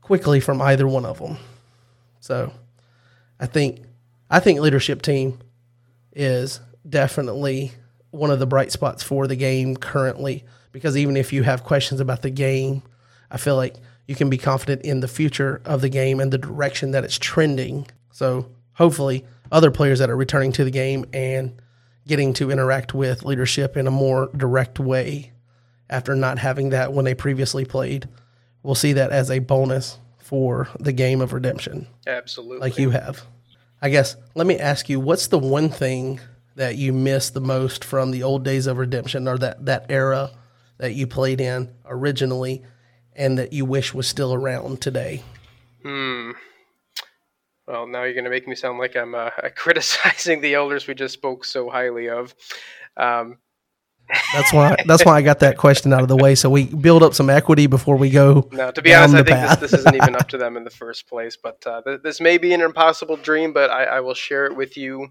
[0.01, 1.39] quickly from either one of them.
[2.21, 2.53] So
[3.39, 3.83] I think
[4.31, 5.39] I think leadership team
[6.15, 7.73] is definitely
[8.11, 12.01] one of the bright spots for the game currently because even if you have questions
[12.01, 12.83] about the game,
[13.31, 13.77] I feel like
[14.07, 17.19] you can be confident in the future of the game and the direction that it's
[17.19, 17.87] trending.
[18.13, 21.61] So hopefully other players that are returning to the game and
[22.07, 25.33] getting to interact with leadership in a more direct way
[25.89, 28.09] after not having that when they previously played,
[28.63, 31.87] we'll see that as a bonus for the game of redemption.
[32.07, 32.59] Absolutely.
[32.59, 33.25] Like you have.
[33.83, 36.21] I guess, let me ask you, what's the one thing
[36.57, 40.31] that you miss the most from the old days of redemption or that, that era
[40.79, 42.63] that you played in originally
[43.15, 45.23] and that you wish was still around today?
[45.83, 46.33] Hmm.
[47.67, 50.95] Well, now you're going to make me sound like I'm uh, criticizing the elders we
[50.95, 52.35] just spoke so highly of.
[52.97, 53.39] Um,
[54.35, 54.77] that's why.
[54.87, 57.31] That's why I got that question out of the way, so we build up some
[57.31, 58.49] equity before we go.
[58.53, 60.71] No, to be honest, I think this, this, isn't even up to them in the
[60.71, 61.39] first place.
[61.43, 64.57] But uh, th- this may be an impossible dream, but I, I, will share it
[64.57, 65.09] with you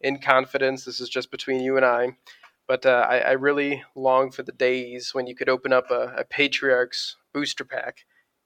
[0.00, 0.84] in confidence.
[0.84, 2.16] This is just between you and I.
[2.66, 6.14] But uh, I, I, really long for the days when you could open up a,
[6.16, 7.98] a Patriarchs booster pack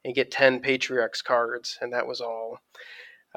[0.04, 2.58] and get ten Patriarchs cards, and that was all.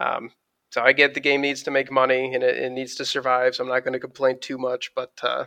[0.01, 0.31] Um,
[0.71, 3.55] so I get the game needs to make money and it, it needs to survive,
[3.55, 4.91] so I'm not going to complain too much.
[4.95, 5.45] But uh,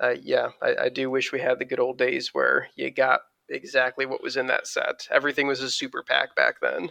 [0.00, 3.20] uh, yeah, I, I, do wish we had the good old days where you got
[3.48, 5.06] exactly what was in that set.
[5.10, 6.90] Everything was a super pack back then.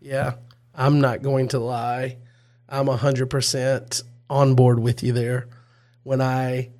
[0.00, 0.34] Yeah,
[0.74, 2.18] I'm not going to lie.
[2.68, 5.48] I'm 100% on board with you there.
[6.02, 6.70] When I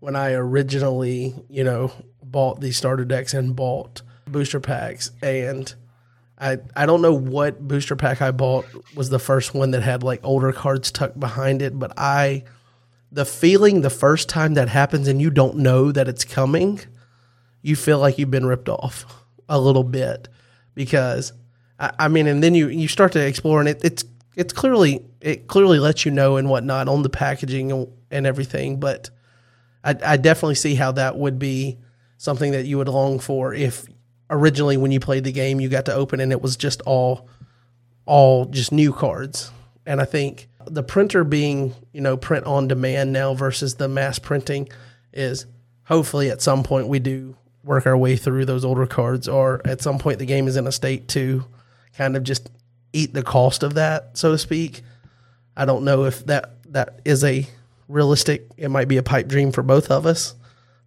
[0.00, 1.92] when I originally, you know,
[2.22, 5.74] bought these starter decks and bought booster packs and
[6.40, 10.02] I I don't know what booster pack I bought was the first one that had
[10.02, 12.44] like older cards tucked behind it, but I
[13.12, 16.80] the feeling the first time that happens and you don't know that it's coming,
[17.60, 19.04] you feel like you've been ripped off
[19.48, 20.28] a little bit
[20.74, 21.32] because
[21.78, 24.04] I, I mean, and then you you start to explore and it, it's
[24.36, 28.80] it's clearly it clearly lets you know and whatnot on the packaging and, and everything,
[28.80, 29.10] but
[29.84, 31.78] I, I definitely see how that would be
[32.16, 33.86] something that you would long for if
[34.30, 37.28] originally when you played the game you got to open and it was just all
[38.06, 39.50] all just new cards
[39.86, 44.18] and I think the printer being, you know, print on demand now versus the mass
[44.18, 44.68] printing
[45.12, 45.46] is
[45.84, 49.80] hopefully at some point we do work our way through those older cards or at
[49.80, 51.44] some point the game is in a state to
[51.94, 52.50] kind of just
[52.92, 54.82] eat the cost of that, so to speak.
[55.56, 57.46] I don't know if that that is a
[57.88, 60.34] realistic it might be a pipe dream for both of us,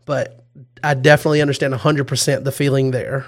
[0.06, 0.43] but
[0.84, 3.26] I definitely understand 100% the feeling there.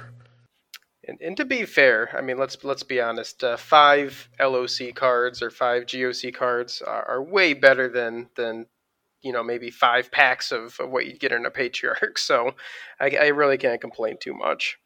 [1.08, 3.44] And, and to be fair, I mean, let's let's be honest.
[3.44, 8.66] Uh, five LOC cards or five GOC cards are, are, way better than than
[9.22, 12.18] you know maybe five packs of, of what you'd get in a patriarch.
[12.20, 12.56] So
[13.00, 14.80] I, I really can't complain too much.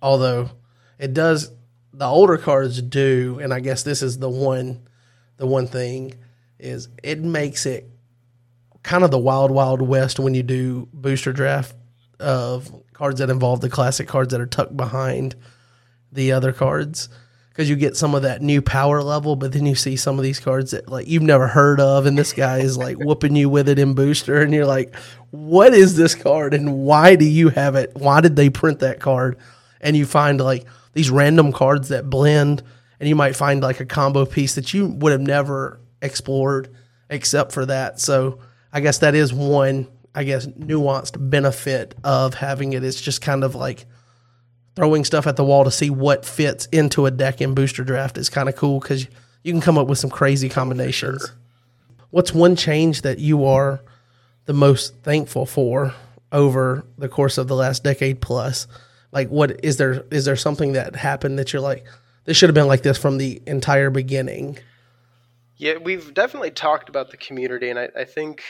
[0.00, 0.50] Although
[0.98, 1.50] it does,
[1.92, 4.86] the older cards do, and I guess this is the one,
[5.38, 6.14] the one thing
[6.60, 7.90] is it makes it
[8.84, 11.74] kind of the wild wild west when you do booster draft
[12.20, 15.34] of cards that involve the classic cards that are tucked behind
[16.12, 17.08] the other cards
[17.54, 20.24] because you get some of that new power level, but then you see some of
[20.24, 23.48] these cards that like you've never heard of, and this guy is like whooping you
[23.48, 24.94] with it in booster, and you're like,
[25.30, 27.92] what is this card, and why do you have it?
[27.94, 29.38] Why did they print that card?
[29.80, 30.64] And you find like
[30.94, 32.64] these random cards that blend,
[32.98, 36.74] and you might find like a combo piece that you would have never explored
[37.08, 38.00] except for that.
[38.00, 38.40] So
[38.72, 42.84] I guess that is one, I guess, nuanced benefit of having it.
[42.84, 43.86] It's just kind of like
[44.76, 48.18] throwing stuff at the wall to see what fits into a deck in booster draft
[48.18, 49.06] is kind of cool because
[49.42, 51.26] you can come up with some crazy combinations.
[51.26, 51.36] Sure.
[52.10, 53.80] What's one change that you are
[54.46, 55.94] the most thankful for
[56.32, 58.66] over the course of the last decade plus?
[59.12, 60.04] Like, what is there?
[60.10, 61.84] Is there something that happened that you're like,
[62.24, 64.58] this should have been like this from the entire beginning?
[65.56, 68.42] Yeah, we've definitely talked about the community, and I, I think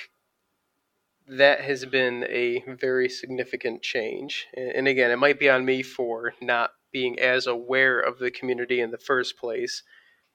[1.26, 4.46] that has been a very significant change.
[4.56, 8.80] And again, it might be on me for not being as aware of the community
[8.80, 9.82] in the first place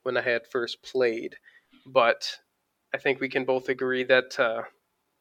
[0.04, 1.36] when I had first played.
[1.86, 2.40] But
[2.94, 4.64] I think we can both agree that uh,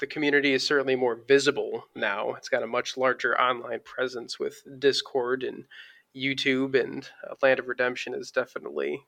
[0.00, 2.34] the community is certainly more visible now.
[2.34, 5.64] It's got a much larger online presence with Discord and
[6.16, 9.00] YouTube, and uh, Land of Redemption has definitely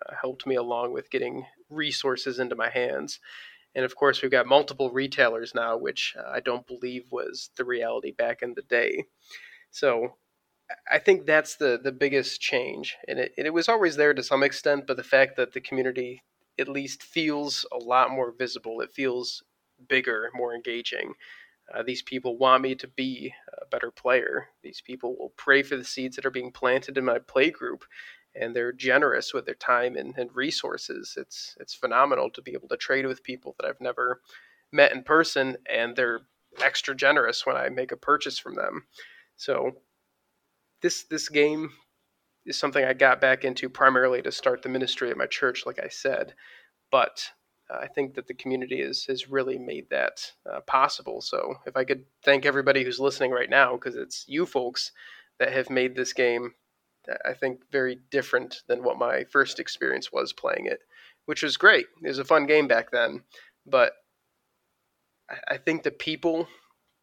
[0.00, 3.20] uh, helped me along with getting resources into my hands.
[3.74, 7.64] And of course, we've got multiple retailers now, which uh, I don't believe was the
[7.64, 9.04] reality back in the day.
[9.70, 10.16] So
[10.90, 12.96] I think that's the, the biggest change.
[13.08, 15.60] And it, and it was always there to some extent, but the fact that the
[15.60, 16.22] community
[16.58, 19.42] at least feels a lot more visible, it feels
[19.88, 21.14] bigger, more engaging.
[21.74, 24.48] Uh, these people want me to be a better player.
[24.62, 27.84] These people will pray for the seeds that are being planted in my play group
[28.34, 31.14] and they're generous with their time and, and resources.
[31.16, 34.20] It's it's phenomenal to be able to trade with people that I've never
[34.72, 36.20] met in person, and they're
[36.62, 38.86] extra generous when I make a purchase from them.
[39.36, 39.72] So
[40.80, 41.70] this this game
[42.44, 45.78] is something I got back into primarily to start the ministry at my church, like
[45.78, 46.34] I said,
[46.90, 47.30] but
[47.70, 51.20] uh, I think that the community is, has really made that uh, possible.
[51.20, 54.92] So if I could thank everybody who's listening right now, because it's you folks
[55.38, 56.54] that have made this game
[57.24, 60.80] I think very different than what my first experience was playing it,
[61.26, 61.86] which was great.
[62.02, 63.22] It was a fun game back then,
[63.66, 63.92] but
[65.48, 66.48] I think the people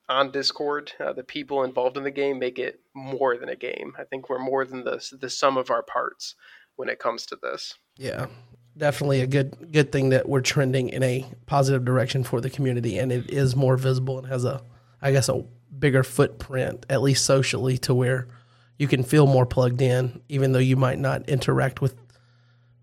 [0.07, 3.93] on Discord, uh, the people involved in the game, make it more than a game.
[3.97, 6.35] I think we're more than the the sum of our parts
[6.75, 7.75] when it comes to this.
[7.97, 8.27] Yeah,
[8.75, 12.97] definitely a good good thing that we're trending in a positive direction for the community,
[12.97, 14.61] and it is more visible and has a,
[15.01, 15.43] I guess, a
[15.77, 18.27] bigger footprint, at least socially, to where
[18.79, 21.95] you can feel more plugged in, even though you might not interact with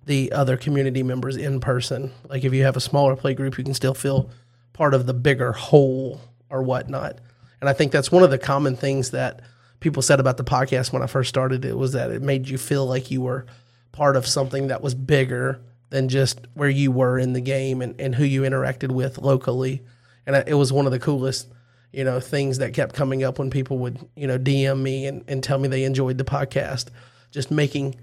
[0.04, 2.12] the other community members in person.
[2.28, 4.30] Like if you have a smaller play group, you can still feel
[4.74, 6.20] part of the bigger whole
[6.50, 7.18] or whatnot.
[7.60, 9.40] And I think that's one of the common things that
[9.80, 12.58] people said about the podcast when I first started it was that it made you
[12.58, 13.46] feel like you were
[13.92, 17.98] part of something that was bigger than just where you were in the game and,
[17.98, 19.82] and who you interacted with locally.
[20.26, 21.48] And it was one of the coolest
[21.92, 25.24] you know, things that kept coming up when people would, you know, DM me and,
[25.28, 26.88] and tell me they enjoyed the podcast.
[27.30, 27.96] Just making,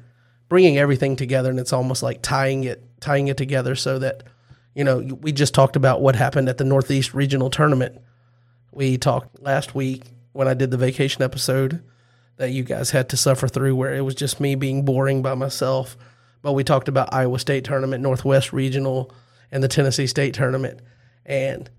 [0.50, 1.50] bringing everything together.
[1.50, 4.24] And it's almost like tying it, tying it together so that,
[4.74, 8.02] you know, we just talked about what happened at the Northeast Regional Tournament.
[8.72, 11.84] We talked last week when I did the vacation episode
[12.38, 15.36] that you guys had to suffer through where it was just me being boring by
[15.36, 15.96] myself.
[16.42, 19.14] But we talked about Iowa State Tournament, Northwest Regional,
[19.52, 20.82] and the Tennessee State Tournament.
[21.26, 21.70] And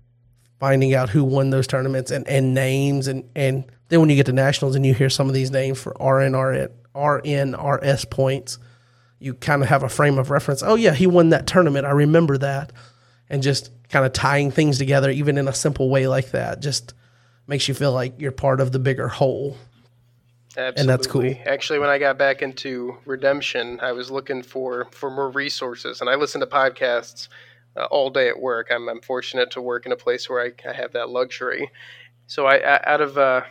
[0.59, 4.25] finding out who won those tournaments and, and names and, and then when you get
[4.25, 8.57] to nationals and you hear some of these names for RNR, RNRS points,
[9.19, 10.63] you kind of have a frame of reference.
[10.63, 11.85] Oh yeah, he won that tournament.
[11.85, 12.71] I remember that.
[13.29, 16.93] And just kind of tying things together, even in a simple way like that, just
[17.47, 19.57] makes you feel like you're part of the bigger whole.
[20.57, 20.79] Absolutely.
[20.79, 21.35] And that's cool.
[21.45, 26.09] Actually, when I got back into redemption, I was looking for for more resources, and
[26.09, 27.27] I listened to podcasts
[27.75, 28.67] uh, all day at work.
[28.71, 31.69] I'm, I'm fortunate to work in a place where I, I have that luxury.
[32.27, 33.41] So I, I out of uh,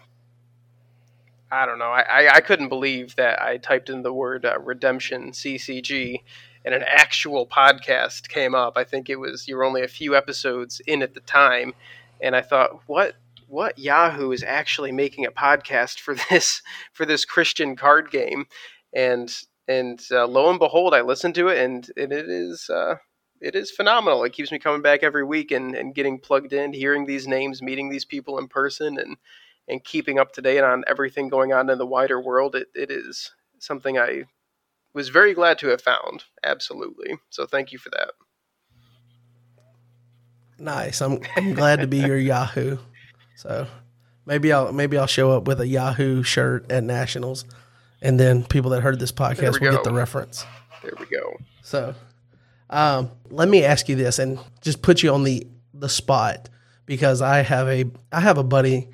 [1.51, 1.91] I don't know.
[1.91, 6.21] I, I couldn't believe that I typed in the word uh, redemption CCG
[6.65, 8.77] and an actual podcast came up.
[8.77, 11.75] I think it was you were only a few episodes in at the time,
[12.21, 13.15] and I thought, what
[13.47, 18.47] what Yahoo is actually making a podcast for this for this Christian card game,
[18.93, 19.33] and
[19.69, 22.97] and uh, lo and behold, I listened to it, and, and it is uh,
[23.41, 24.25] it is phenomenal.
[24.25, 27.63] It keeps me coming back every week and, and getting plugged in, hearing these names,
[27.63, 29.17] meeting these people in person, and
[29.67, 32.55] and keeping up to date on everything going on in the wider world.
[32.55, 34.25] It, it is something I
[34.93, 36.25] was very glad to have found.
[36.43, 37.19] Absolutely.
[37.31, 38.11] So thank you for that.
[40.59, 41.01] Nice.
[41.01, 42.79] I'm I'm glad to be your Yahoo.
[43.37, 43.67] So
[44.25, 47.45] maybe I'll maybe I'll show up with a Yahoo shirt at Nationals,
[48.01, 49.73] and then people that heard this podcast will go.
[49.73, 50.47] get the reference.
[50.83, 51.37] There we go.
[51.63, 51.95] So
[52.75, 56.49] um, let me ask you this, and just put you on the the spot
[56.87, 58.89] because I have a I have a buddy,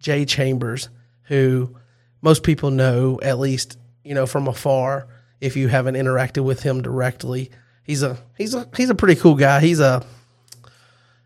[0.00, 0.88] Jay Chambers,
[1.22, 1.76] who
[2.20, 5.06] most people know at least you know from afar.
[5.40, 7.50] If you haven't interacted with him directly,
[7.84, 9.60] he's a he's a he's a pretty cool guy.
[9.60, 10.04] He's a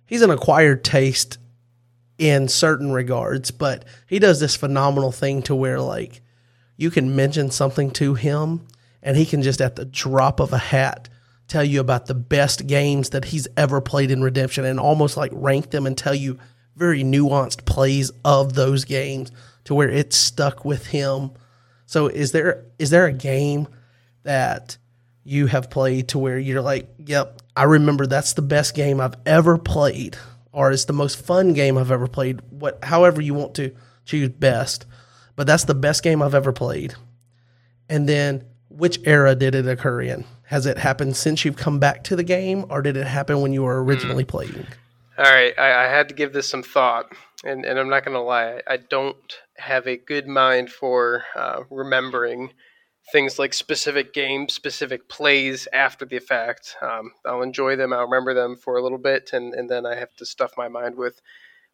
[0.05, 1.39] he's an acquired taste
[2.19, 6.21] in certain regards, but he does this phenomenal thing to where like
[6.77, 8.67] you can mention something to him
[9.03, 11.09] and he can just at the drop of a hat
[11.49, 15.31] tell you about the best games that he's ever played in Redemption and almost like
[15.35, 16.39] rank them and tell you
[16.77, 19.31] very nuanced plays of those games
[19.65, 21.31] to where it's stuck with him.
[21.87, 23.69] So is there is there a game
[24.23, 24.77] that
[25.23, 29.17] you have played to where you're like, yep, I remember that's the best game I've
[29.27, 30.17] ever played
[30.55, 34.29] or it's the most fun game I've ever played, what however you want to choose
[34.29, 34.87] best.
[35.35, 36.95] But that's the best game I've ever played.
[37.89, 38.45] And then
[38.77, 40.25] which era did it occur in?
[40.45, 43.53] Has it happened since you've come back to the game, or did it happen when
[43.53, 44.29] you were originally mm.
[44.29, 44.67] playing?
[45.17, 47.07] All right, I, I, had to give this some thought,
[47.45, 51.63] and, and I'm not going to lie, I don't have a good mind for uh,
[51.71, 52.53] remembering
[53.13, 56.77] things like specific games, specific plays after the fact.
[56.83, 59.95] Um, I'll enjoy them, I'll remember them for a little bit, and, and then I
[59.95, 61.21] have to stuff my mind with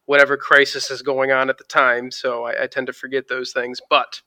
[0.05, 3.53] whatever crisis is going on at the time, so I, I tend to forget those
[3.53, 3.81] things.
[3.89, 4.21] But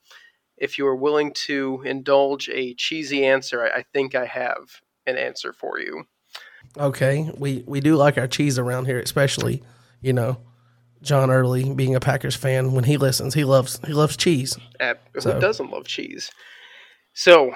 [0.56, 5.16] if you are willing to indulge a cheesy answer, I, I think I have an
[5.16, 6.04] answer for you.
[6.76, 9.62] Okay, we we do like our cheese around here, especially
[10.00, 10.38] you know
[11.02, 12.72] John Early being a Packers fan.
[12.72, 14.56] When he listens, he loves he loves cheese.
[14.80, 16.30] Uh, who doesn't love cheese?
[17.12, 17.54] So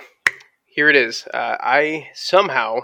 [0.66, 1.26] here it is.
[1.34, 2.80] Uh, I somehow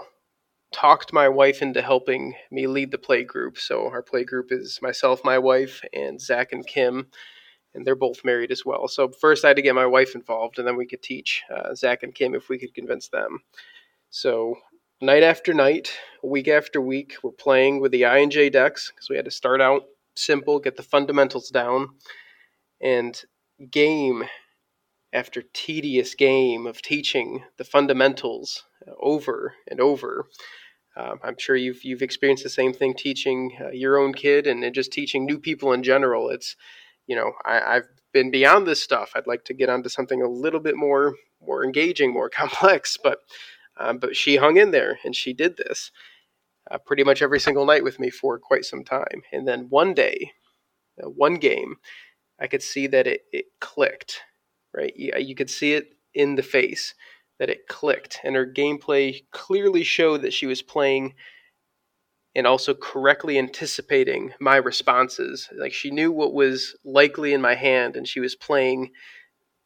[0.73, 3.57] talked my wife into helping me lead the play group.
[3.57, 7.07] So our play group is myself, my wife, and Zach and Kim
[7.75, 8.87] and they're both married as well.
[8.87, 11.75] So first I had to get my wife involved, and then we could teach uh,
[11.75, 13.39] Zach and Kim if we could convince them.
[14.09, 14.55] So
[15.01, 15.91] night after night,
[16.23, 19.31] week after week, we're playing with the I and J decks because we had to
[19.31, 19.83] start out
[20.15, 21.89] simple, get the fundamentals down,
[22.81, 23.21] and
[23.69, 24.23] game
[25.13, 28.63] after tedious game of teaching the fundamentals
[28.99, 30.25] over and over.
[30.97, 34.63] Um, I'm sure you've you've experienced the same thing teaching uh, your own kid and,
[34.63, 36.29] and just teaching new people in general.
[36.29, 36.55] It's
[37.07, 39.11] you know, I, have been beyond this stuff.
[39.15, 41.15] I'd like to get onto something a little bit more
[41.45, 42.97] more engaging, more complex.
[43.01, 43.19] But
[43.77, 45.91] um, but she hung in there and she did this
[46.71, 49.21] uh, pretty much every single night with me for quite some time.
[49.31, 50.31] And then one day,
[51.03, 51.75] uh, one game,
[52.39, 54.21] I could see that it, it clicked.
[54.73, 56.95] Right, you, you could see it in the face
[57.39, 61.13] that it clicked, and her gameplay clearly showed that she was playing
[62.35, 65.49] and also correctly anticipating my responses.
[65.57, 68.91] Like she knew what was likely in my hand, and she was playing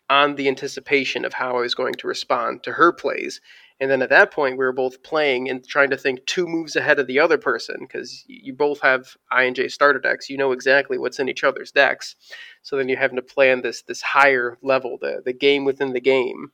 [0.09, 3.41] on the anticipation of how I was going to respond to her plays.
[3.79, 6.75] And then at that point, we were both playing and trying to think two moves
[6.75, 10.29] ahead of the other person because you both have I and J starter decks.
[10.29, 12.15] You know exactly what's in each other's decks.
[12.61, 16.01] So then you're having to plan this this higher level, the the game within the
[16.01, 16.51] game.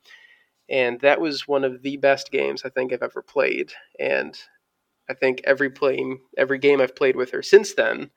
[0.69, 3.71] And that was one of the best games I think I've ever played.
[3.99, 4.37] And
[5.09, 6.03] I think every play,
[6.37, 8.11] every game I've played with her since then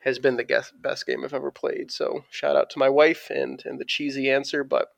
[0.00, 1.90] has been the best game I've ever played.
[1.90, 4.88] So shout out to my wife and and the cheesy answer, but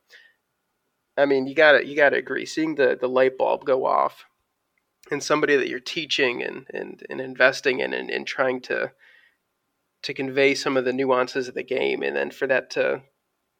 [1.17, 2.47] I mean you gotta you gotta agree.
[2.47, 4.25] Seeing the the light bulb go off
[5.11, 8.93] and somebody that you're teaching and and, and investing in and, and trying to
[10.03, 13.03] to convey some of the nuances of the game and then for that to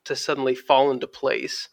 [0.05, 1.69] to suddenly fall into place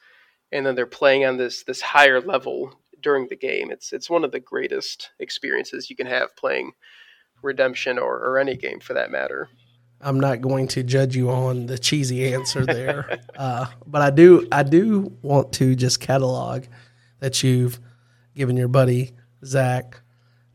[0.52, 3.70] and then they're playing on this this higher level during the game.
[3.70, 6.72] It's it's one of the greatest experiences you can have playing
[7.44, 9.50] Redemption or, or any game for that matter.
[10.02, 14.48] I'm not going to judge you on the cheesy answer there, uh, but I do
[14.52, 16.64] I do want to just catalog
[17.20, 17.80] that you've
[18.36, 19.12] given your buddy
[19.46, 20.02] Zach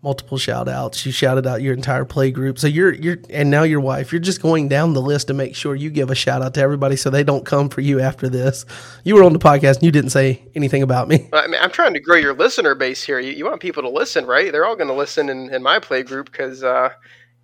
[0.03, 1.05] multiple shout outs.
[1.05, 2.59] You shouted out your entire play group.
[2.59, 4.13] So you're you're and now your wife.
[4.13, 6.61] You're just going down the list to make sure you give a shout out to
[6.61, 8.65] everybody so they don't come for you after this.
[9.05, 11.29] You were on the podcast and you didn't say anything about me.
[11.33, 13.19] I mean, I'm trying to grow your listener base here.
[13.19, 14.53] You, you want people to listen, right?
[14.53, 16.91] They're all going to listen in, in my play group because uh,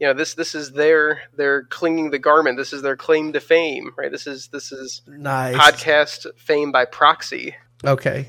[0.01, 2.56] you know this this is their their clinging the garment.
[2.56, 4.10] This is their claim to fame, right?
[4.10, 7.55] This is this is nice podcast fame by proxy.
[7.85, 8.26] Okay,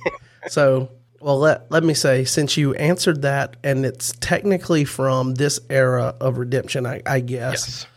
[0.47, 0.89] so
[1.25, 6.13] well, let, let me say, since you answered that, and it's technically from this era
[6.21, 7.87] of redemption, I, I guess,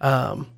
[0.00, 0.10] yes.
[0.10, 0.50] um,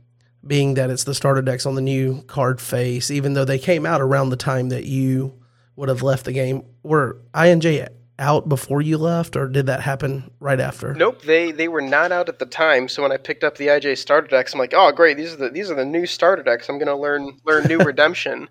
[0.46, 3.84] being that it's the starter decks on the new card face, even though they came
[3.84, 5.40] out around the time that you
[5.74, 7.88] would have left the game, were I and J
[8.20, 10.94] out before you left, or did that happen right after?
[10.94, 12.86] Nope, they they were not out at the time.
[12.86, 15.36] So when I picked up the IJ starter decks, I'm like, oh great, these are
[15.36, 16.68] the these are the new starter decks.
[16.68, 18.48] I'm gonna learn learn new redemption.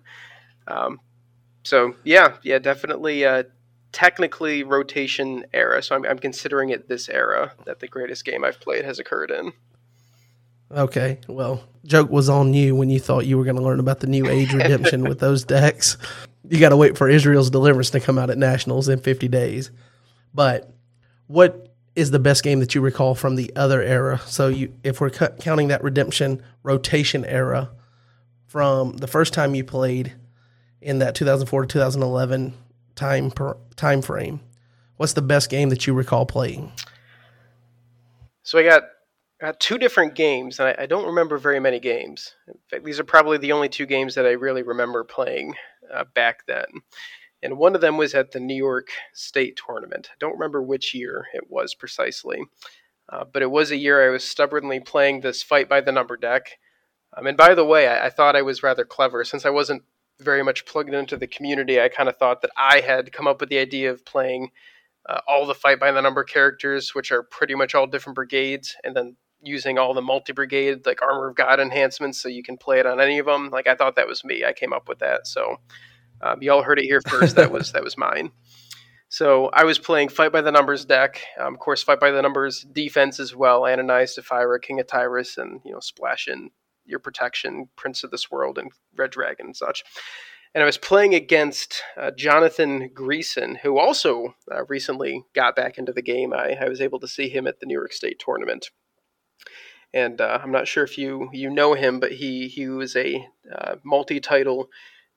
[0.66, 1.00] Um,
[1.62, 3.24] so yeah, yeah, definitely.
[3.24, 3.44] Uh,
[3.92, 8.60] technically rotation era, so I'm, I'm considering it this era that the greatest game I've
[8.60, 9.52] played has occurred in.
[10.72, 14.00] Okay, well, joke was on you when you thought you were going to learn about
[14.00, 15.96] the new age redemption with those decks.
[16.48, 19.70] You got to wait for Israel's deliverance to come out at nationals in 50 days.
[20.32, 20.72] But
[21.26, 24.20] what is the best game that you recall from the other era?
[24.26, 27.70] So you, if we're cu- counting that redemption rotation era
[28.46, 30.14] from the first time you played
[30.80, 32.54] in that 2004 to 2011
[33.00, 34.40] time per, time frame.
[34.98, 36.70] What's the best game that you recall playing?
[38.42, 38.82] So I got
[39.40, 42.34] got two different games, and I, I, don't remember very many games.
[42.46, 45.54] In fact, these are probably the only two games that I really remember playing
[45.90, 46.66] uh, back then.
[47.42, 50.10] And one of them was at the New York State tournament.
[50.12, 52.42] I don't remember which year it was precisely,
[53.08, 56.18] uh, but it was a year I was stubbornly playing this fight by the number
[56.18, 56.58] deck.
[57.16, 59.84] Um, and by the way, I, I thought I was rather clever since I wasn't
[60.20, 61.80] very much plugged into the community.
[61.80, 64.50] I kind of thought that I had come up with the idea of playing
[65.08, 68.76] uh, all the fight by the number characters, which are pretty much all different brigades,
[68.84, 72.56] and then using all the multi brigade like armor of god enhancements so you can
[72.56, 74.44] play it on any of them like i thought that was me.
[74.44, 75.26] I came up with that.
[75.26, 75.56] So
[76.20, 77.36] um, y'all heard it here first.
[77.36, 78.32] That was that was mine.
[79.08, 81.22] So i was playing fight by the numbers deck.
[81.38, 85.38] Um, of course fight by the numbers defense as well ananias Sapphira, king of tyrus
[85.38, 86.50] and you know splash in
[86.84, 89.82] your protection prince of this world and red dragon and such
[90.52, 95.92] and I was playing against uh, Jonathan Greason, who also uh, recently got back into
[95.92, 96.32] the game.
[96.32, 98.68] I, I was able to see him at the New York State tournament
[99.92, 103.26] and uh, I'm not sure if you you know him, but he he was a
[103.52, 104.68] uh, multi-title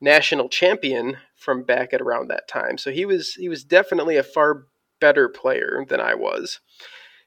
[0.02, 2.77] national champion from back at around that time.
[2.77, 4.68] So he was he was definitely a far
[4.99, 6.60] better player than I was.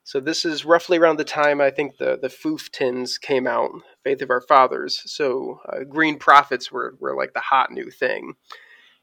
[0.03, 3.71] So this is roughly around the time I think the the Foof tins came out,
[4.07, 5.03] Faith of Our Fathers.
[5.07, 8.35] So uh, Green Prophets were were like the hot new thing.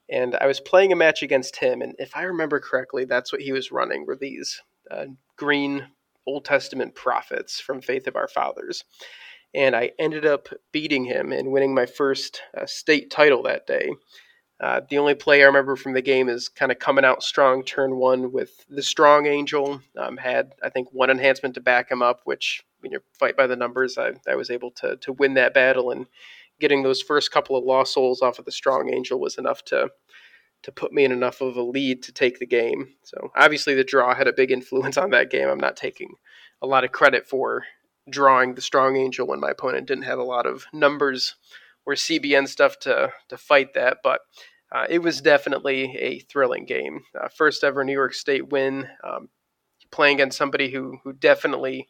[0.10, 3.42] And I was playing a match against him, and if I remember correctly, that's what
[3.42, 5.88] he was running were these uh, green
[6.26, 8.86] Old Testament prophets from Faith of Our Fathers.
[9.54, 13.92] And I ended up beating him and winning my first uh, state title that day.
[14.62, 17.64] Uh, the only play I remember from the game is kind of coming out strong
[17.64, 19.82] turn one with the Strong Angel.
[19.98, 23.56] Um, had, I think, one enhancement to back him up, which, you fight by the
[23.56, 25.92] numbers, I, I was able to, to win that battle.
[25.92, 26.08] And
[26.60, 29.90] getting those first couple of lost souls off of the Strong Angel was enough to
[30.64, 32.88] to put me in enough of a lead to take the game.
[33.04, 35.50] So obviously the draw had a big influence on that game.
[35.50, 36.16] I'm not taking
[36.62, 37.66] a lot of credit for
[38.10, 41.36] drawing the strong angel when my opponent didn't have a lot of numbers
[41.86, 44.22] or CBN stuff to to fight that, but
[44.72, 47.02] uh, it was definitely a thrilling game.
[47.20, 49.30] Uh, first ever New York State win, um,
[49.92, 51.88] playing against somebody who who definitely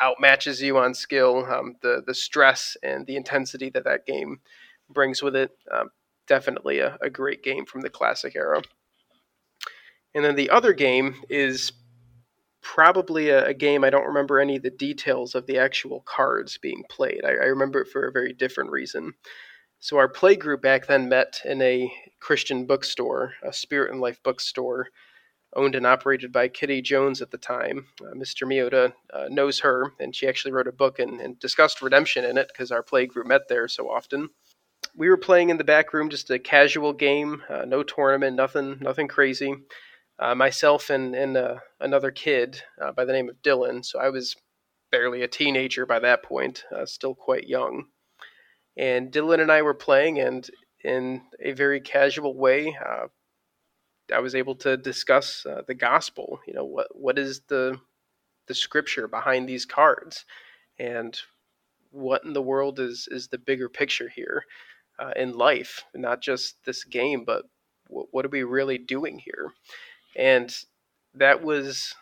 [0.00, 1.44] outmatches you on skill.
[1.46, 4.40] Um, the the stress and the intensity that that game
[4.90, 5.50] brings with it.
[5.70, 5.90] Um,
[6.26, 8.62] definitely a, a great game from the classic era.
[10.14, 11.72] And then the other game is
[12.62, 16.56] probably a, a, game I don't remember any of the details of the actual cards
[16.56, 17.20] being played.
[17.24, 19.12] I, I, remember it for a very different reason.
[19.80, 24.22] So our play group back then met in a Christian bookstore, a Spirit and Life
[24.22, 24.88] bookstore,
[25.56, 27.86] owned and operated by Kitty Jones at the time.
[28.00, 28.46] Uh, Mr.
[28.46, 32.38] Miyota uh, knows her, and she actually wrote a book and, and discussed redemption in
[32.38, 34.30] it because our play group met there so often
[34.96, 38.78] we were playing in the back room, just a casual game, uh, no tournament, nothing,
[38.80, 39.54] nothing crazy.
[40.18, 43.84] Uh, myself and and uh, another kid uh, by the name of Dylan.
[43.84, 44.36] So I was
[44.92, 47.86] barely a teenager by that point, still quite young.
[48.76, 50.48] And Dylan and I were playing, and
[50.84, 52.76] in a very casual way,
[54.12, 56.40] I was able to discuss the gospel.
[56.46, 57.78] You know, what what is the
[58.46, 60.24] the scripture behind these cards,
[60.78, 61.18] and
[61.90, 64.44] what in the world is is the bigger picture here?
[64.98, 67.44] uh, in life, not just this game, but
[67.88, 69.52] w- what are we really doing here?
[70.16, 70.54] And
[71.14, 71.94] that was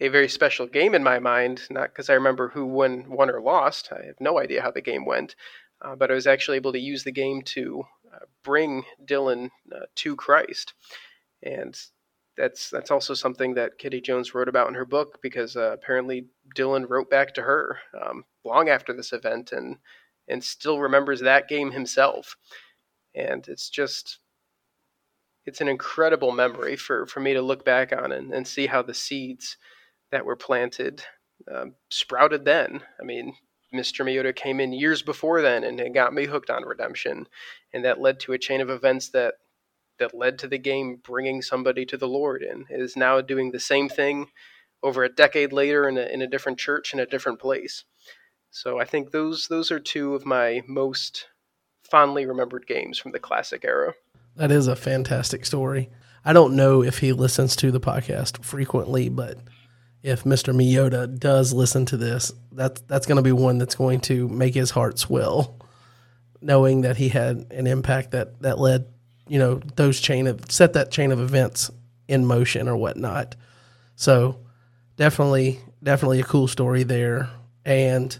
[0.00, 3.40] a very special game in my mind, not because I remember who won, won or
[3.40, 3.90] lost.
[3.92, 5.34] I have no idea how the game went,
[5.80, 7.84] uh, but I was actually able to use the game to
[8.14, 10.74] uh, bring Dylan uh, to Christ,
[11.42, 11.78] and
[12.36, 16.26] that's that's also something that Kitty Jones wrote about in her book because uh, apparently
[16.54, 19.76] Dylan wrote back to her um, long after this event and
[20.28, 22.36] and still remembers that game himself.
[23.14, 24.18] And it's just,
[25.44, 28.82] it's an incredible memory for, for me to look back on and, and see how
[28.82, 29.56] the seeds
[30.10, 31.02] that were planted
[31.52, 32.82] um, sprouted then.
[33.00, 33.34] I mean,
[33.74, 34.04] Mr.
[34.04, 37.26] Miyota came in years before then and got me hooked on Redemption.
[37.72, 39.34] And that led to a chain of events that
[39.98, 43.60] that led to the game bringing somebody to the Lord and is now doing the
[43.60, 44.28] same thing
[44.82, 47.84] over a decade later in a, in a different church in a different place.
[48.50, 51.26] So I think those those are two of my most
[51.82, 53.94] fondly remembered games from the classic era.
[54.36, 55.90] That is a fantastic story.
[56.24, 59.38] I don't know if he listens to the podcast frequently, but
[60.02, 60.54] if Mr.
[60.54, 64.54] Miyota does listen to this, that's that's going to be one that's going to make
[64.54, 65.58] his heart swell,
[66.40, 68.86] knowing that he had an impact that that led,
[69.28, 71.70] you know, those chain of set that chain of events
[72.08, 73.36] in motion or whatnot.
[73.96, 74.38] So
[74.96, 77.28] definitely, definitely a cool story there,
[77.64, 78.16] and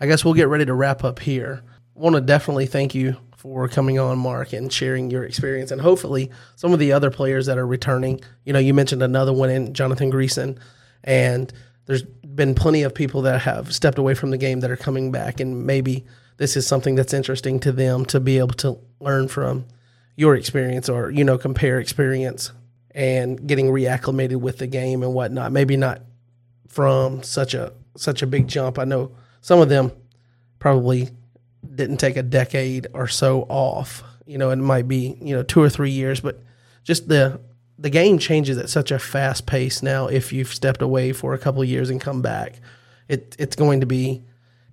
[0.00, 1.62] I guess we'll get ready to wrap up here.
[1.94, 5.70] Want to definitely thank you for coming on, Mark, and sharing your experience.
[5.70, 8.20] And hopefully, some of the other players that are returning.
[8.44, 10.58] You know, you mentioned another one in Jonathan Greason,
[11.04, 11.52] and
[11.86, 15.12] there's been plenty of people that have stepped away from the game that are coming
[15.12, 16.04] back, and maybe
[16.36, 19.66] this is something that's interesting to them to be able to learn from
[20.18, 22.50] your experience or you know compare experience
[22.90, 25.52] and getting reacclimated with the game and whatnot.
[25.52, 26.02] Maybe not
[26.66, 28.80] from such a such a big jump.
[28.80, 29.92] I know some of them
[30.58, 31.10] probably
[31.72, 34.02] didn't take a decade or so off.
[34.26, 36.42] You know, it might be you know two or three years, but
[36.82, 37.40] just the
[37.78, 40.08] the game changes at such a fast pace now.
[40.08, 42.60] If you've stepped away for a couple years and come back,
[43.06, 44.24] it it's going to be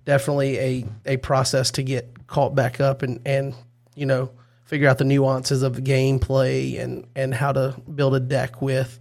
[0.04, 3.54] definitely a a process to get caught back up and and
[3.94, 4.32] you know
[4.66, 9.00] figure out the nuances of the gameplay and and how to build a deck with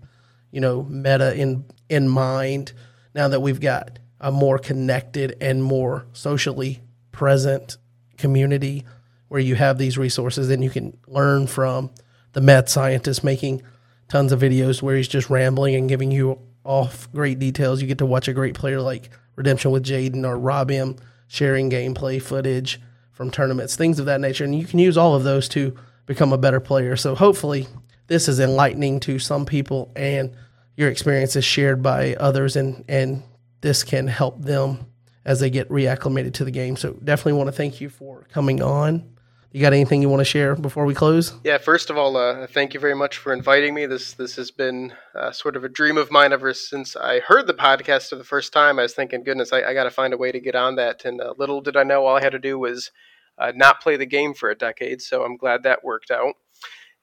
[0.52, 2.72] you know meta in in mind.
[3.14, 6.82] Now that we've got a more connected and more socially
[7.12, 7.78] present
[8.18, 8.86] community
[9.28, 11.92] where you have these resources and you can learn from
[12.34, 13.62] the mad scientist making
[14.08, 17.82] tons of videos where he's just rambling and giving you off great details.
[17.82, 20.96] You get to watch a great player like Redemption with Jaden or Rob M
[21.28, 22.80] sharing gameplay footage
[23.16, 24.44] from tournaments, things of that nature.
[24.44, 25.76] And you can use all of those to
[26.06, 26.96] become a better player.
[26.96, 27.66] So hopefully
[28.08, 30.36] this is enlightening to some people and
[30.76, 33.24] your experience is shared by others and, and
[33.62, 34.86] this can help them
[35.24, 36.76] as they get reacclimated to the game.
[36.76, 39.15] So definitely want to thank you for coming on.
[39.56, 41.32] You got anything you want to share before we close?
[41.46, 43.86] Yeah, first of all, uh, thank you very much for inviting me.
[43.86, 47.48] This this has been uh, sort of a dream of mine ever since I heard
[47.48, 48.80] the podcast for the first time.
[48.80, 51.06] I was thinking, goodness, I, I got to find a way to get on that.
[51.06, 52.92] And uh, little did I know, all I had to do was
[53.38, 55.02] uh, not play the game for a decade.
[55.02, 56.34] So I'm glad that worked out.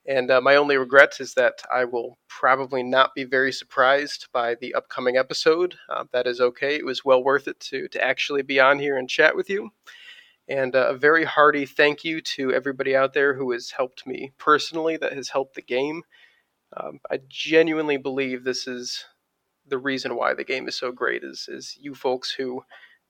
[0.05, 4.53] And uh, my only regret is that I will probably not be very surprised by
[4.61, 5.73] the upcoming episode.
[5.89, 6.75] Uh, that is okay.
[6.75, 9.71] It was well worth it to to actually be on here and chat with you.
[10.47, 14.33] And uh, a very hearty thank you to everybody out there who has helped me
[14.37, 16.03] personally, that has helped the game.
[16.75, 19.05] Um, I genuinely believe this is
[19.67, 22.63] the reason why the game is so great is, is you folks who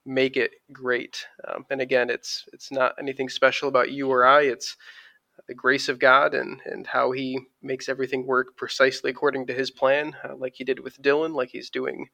[0.06, 1.26] make it great.
[1.48, 4.44] Um, and again, it's it's not anything special about you or I.
[4.44, 4.76] It's
[5.48, 9.72] the grace of God and, and how He makes everything work precisely according to His
[9.72, 12.10] plan, uh, like He did with Dylan, like He's doing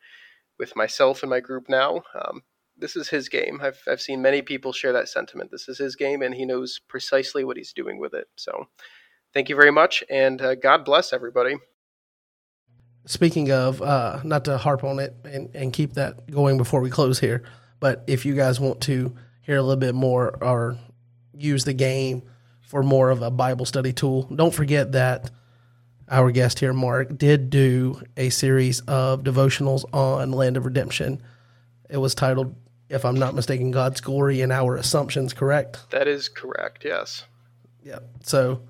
[0.57, 2.03] with myself and my group now.
[2.15, 2.43] Um,
[2.79, 3.59] this is his game.
[3.61, 5.51] I've I've seen many people share that sentiment.
[5.51, 8.27] This is his game, and he knows precisely what he's doing with it.
[8.35, 8.67] So,
[9.33, 11.55] thank you very much, and uh, God bless everybody.
[13.05, 16.89] Speaking of, uh, not to harp on it and, and keep that going before we
[16.89, 17.43] close here,
[17.79, 20.77] but if you guys want to hear a little bit more or
[21.33, 22.23] use the game
[22.61, 25.31] for more of a Bible study tool, don't forget that
[26.09, 31.21] our guest here, Mark, did do a series of devotionals on Land of Redemption.
[31.89, 32.55] It was titled
[32.89, 35.89] if I'm not mistaken, God's glory and our assumptions, correct?
[35.91, 37.23] That is correct, yes.
[37.83, 37.99] Yeah.
[38.23, 38.61] So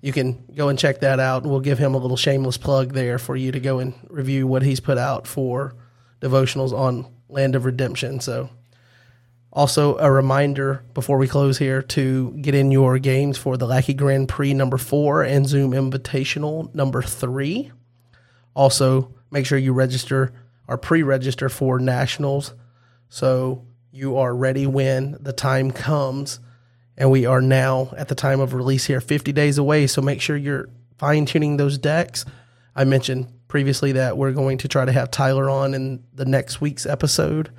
[0.00, 1.44] you can go and check that out.
[1.44, 4.62] We'll give him a little shameless plug there for you to go and review what
[4.62, 5.74] he's put out for
[6.20, 8.20] devotionals on Land of Redemption.
[8.20, 8.48] So
[9.52, 13.94] also a reminder before we close here to get in your games for the Lackey
[13.94, 17.72] Grand Prix number four and Zoom Invitational number three.
[18.54, 20.32] Also, make sure you register
[20.66, 22.54] or pre-register for nationals
[23.08, 23.65] so
[23.96, 26.38] you are ready when the time comes.
[26.98, 29.86] And we are now at the time of release here, 50 days away.
[29.86, 30.68] So make sure you're
[30.98, 32.24] fine tuning those decks.
[32.74, 36.60] I mentioned previously that we're going to try to have Tyler on in the next
[36.60, 37.50] week's episode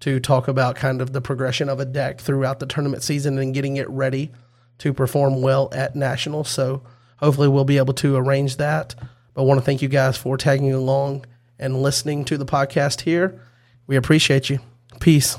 [0.00, 3.54] to talk about kind of the progression of a deck throughout the tournament season and
[3.54, 4.30] getting it ready
[4.78, 6.48] to perform well at nationals.
[6.48, 6.82] So
[7.18, 8.94] hopefully we'll be able to arrange that.
[9.34, 11.26] But I want to thank you guys for tagging along
[11.58, 13.40] and listening to the podcast here.
[13.86, 14.58] We appreciate you.
[15.00, 15.36] Peace.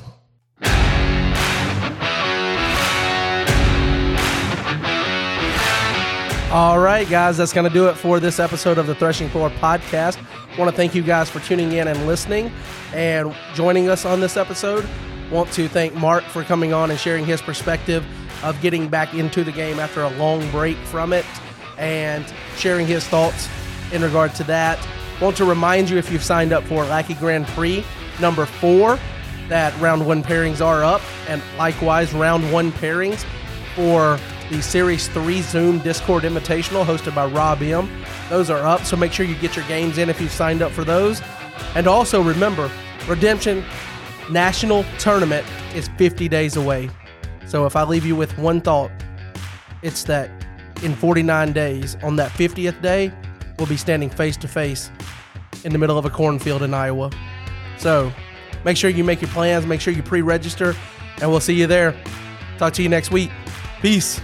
[6.49, 9.49] All right, guys, that's going to do it for this episode of the Threshing Floor
[9.49, 10.17] podcast.
[10.57, 12.49] Want to thank you guys for tuning in and listening
[12.93, 14.87] and joining us on this episode.
[15.29, 18.05] Want to thank Mark for coming on and sharing his perspective
[18.43, 21.25] of getting back into the game after a long break from it
[21.77, 22.25] and
[22.55, 23.49] sharing his thoughts
[23.91, 24.79] in regard to that.
[25.21, 27.83] Want to remind you if you've signed up for Lackey Grand Prix
[28.21, 28.97] number four,
[29.49, 33.25] that round one pairings are up, and likewise round one pairings
[33.75, 34.17] for
[34.49, 37.89] the Series 3 Zoom Discord Invitational hosted by Rob M.
[38.29, 40.71] Those are up, so make sure you get your games in if you've signed up
[40.71, 41.21] for those.
[41.75, 42.71] And also remember,
[43.07, 43.63] Redemption
[44.31, 45.45] National Tournament
[45.75, 46.89] is 50 days away.
[47.45, 48.91] So if I leave you with one thought,
[49.81, 50.29] it's that
[50.83, 53.11] in 49 days, on that 50th day,
[53.57, 54.91] we'll be standing face to face
[55.63, 57.11] in the middle of a cornfield in Iowa.
[57.77, 58.11] So
[58.67, 60.75] Make sure you make your plans, make sure you pre register,
[61.21, 61.95] and we'll see you there.
[62.57, 63.31] Talk to you next week.
[63.81, 64.19] Peace.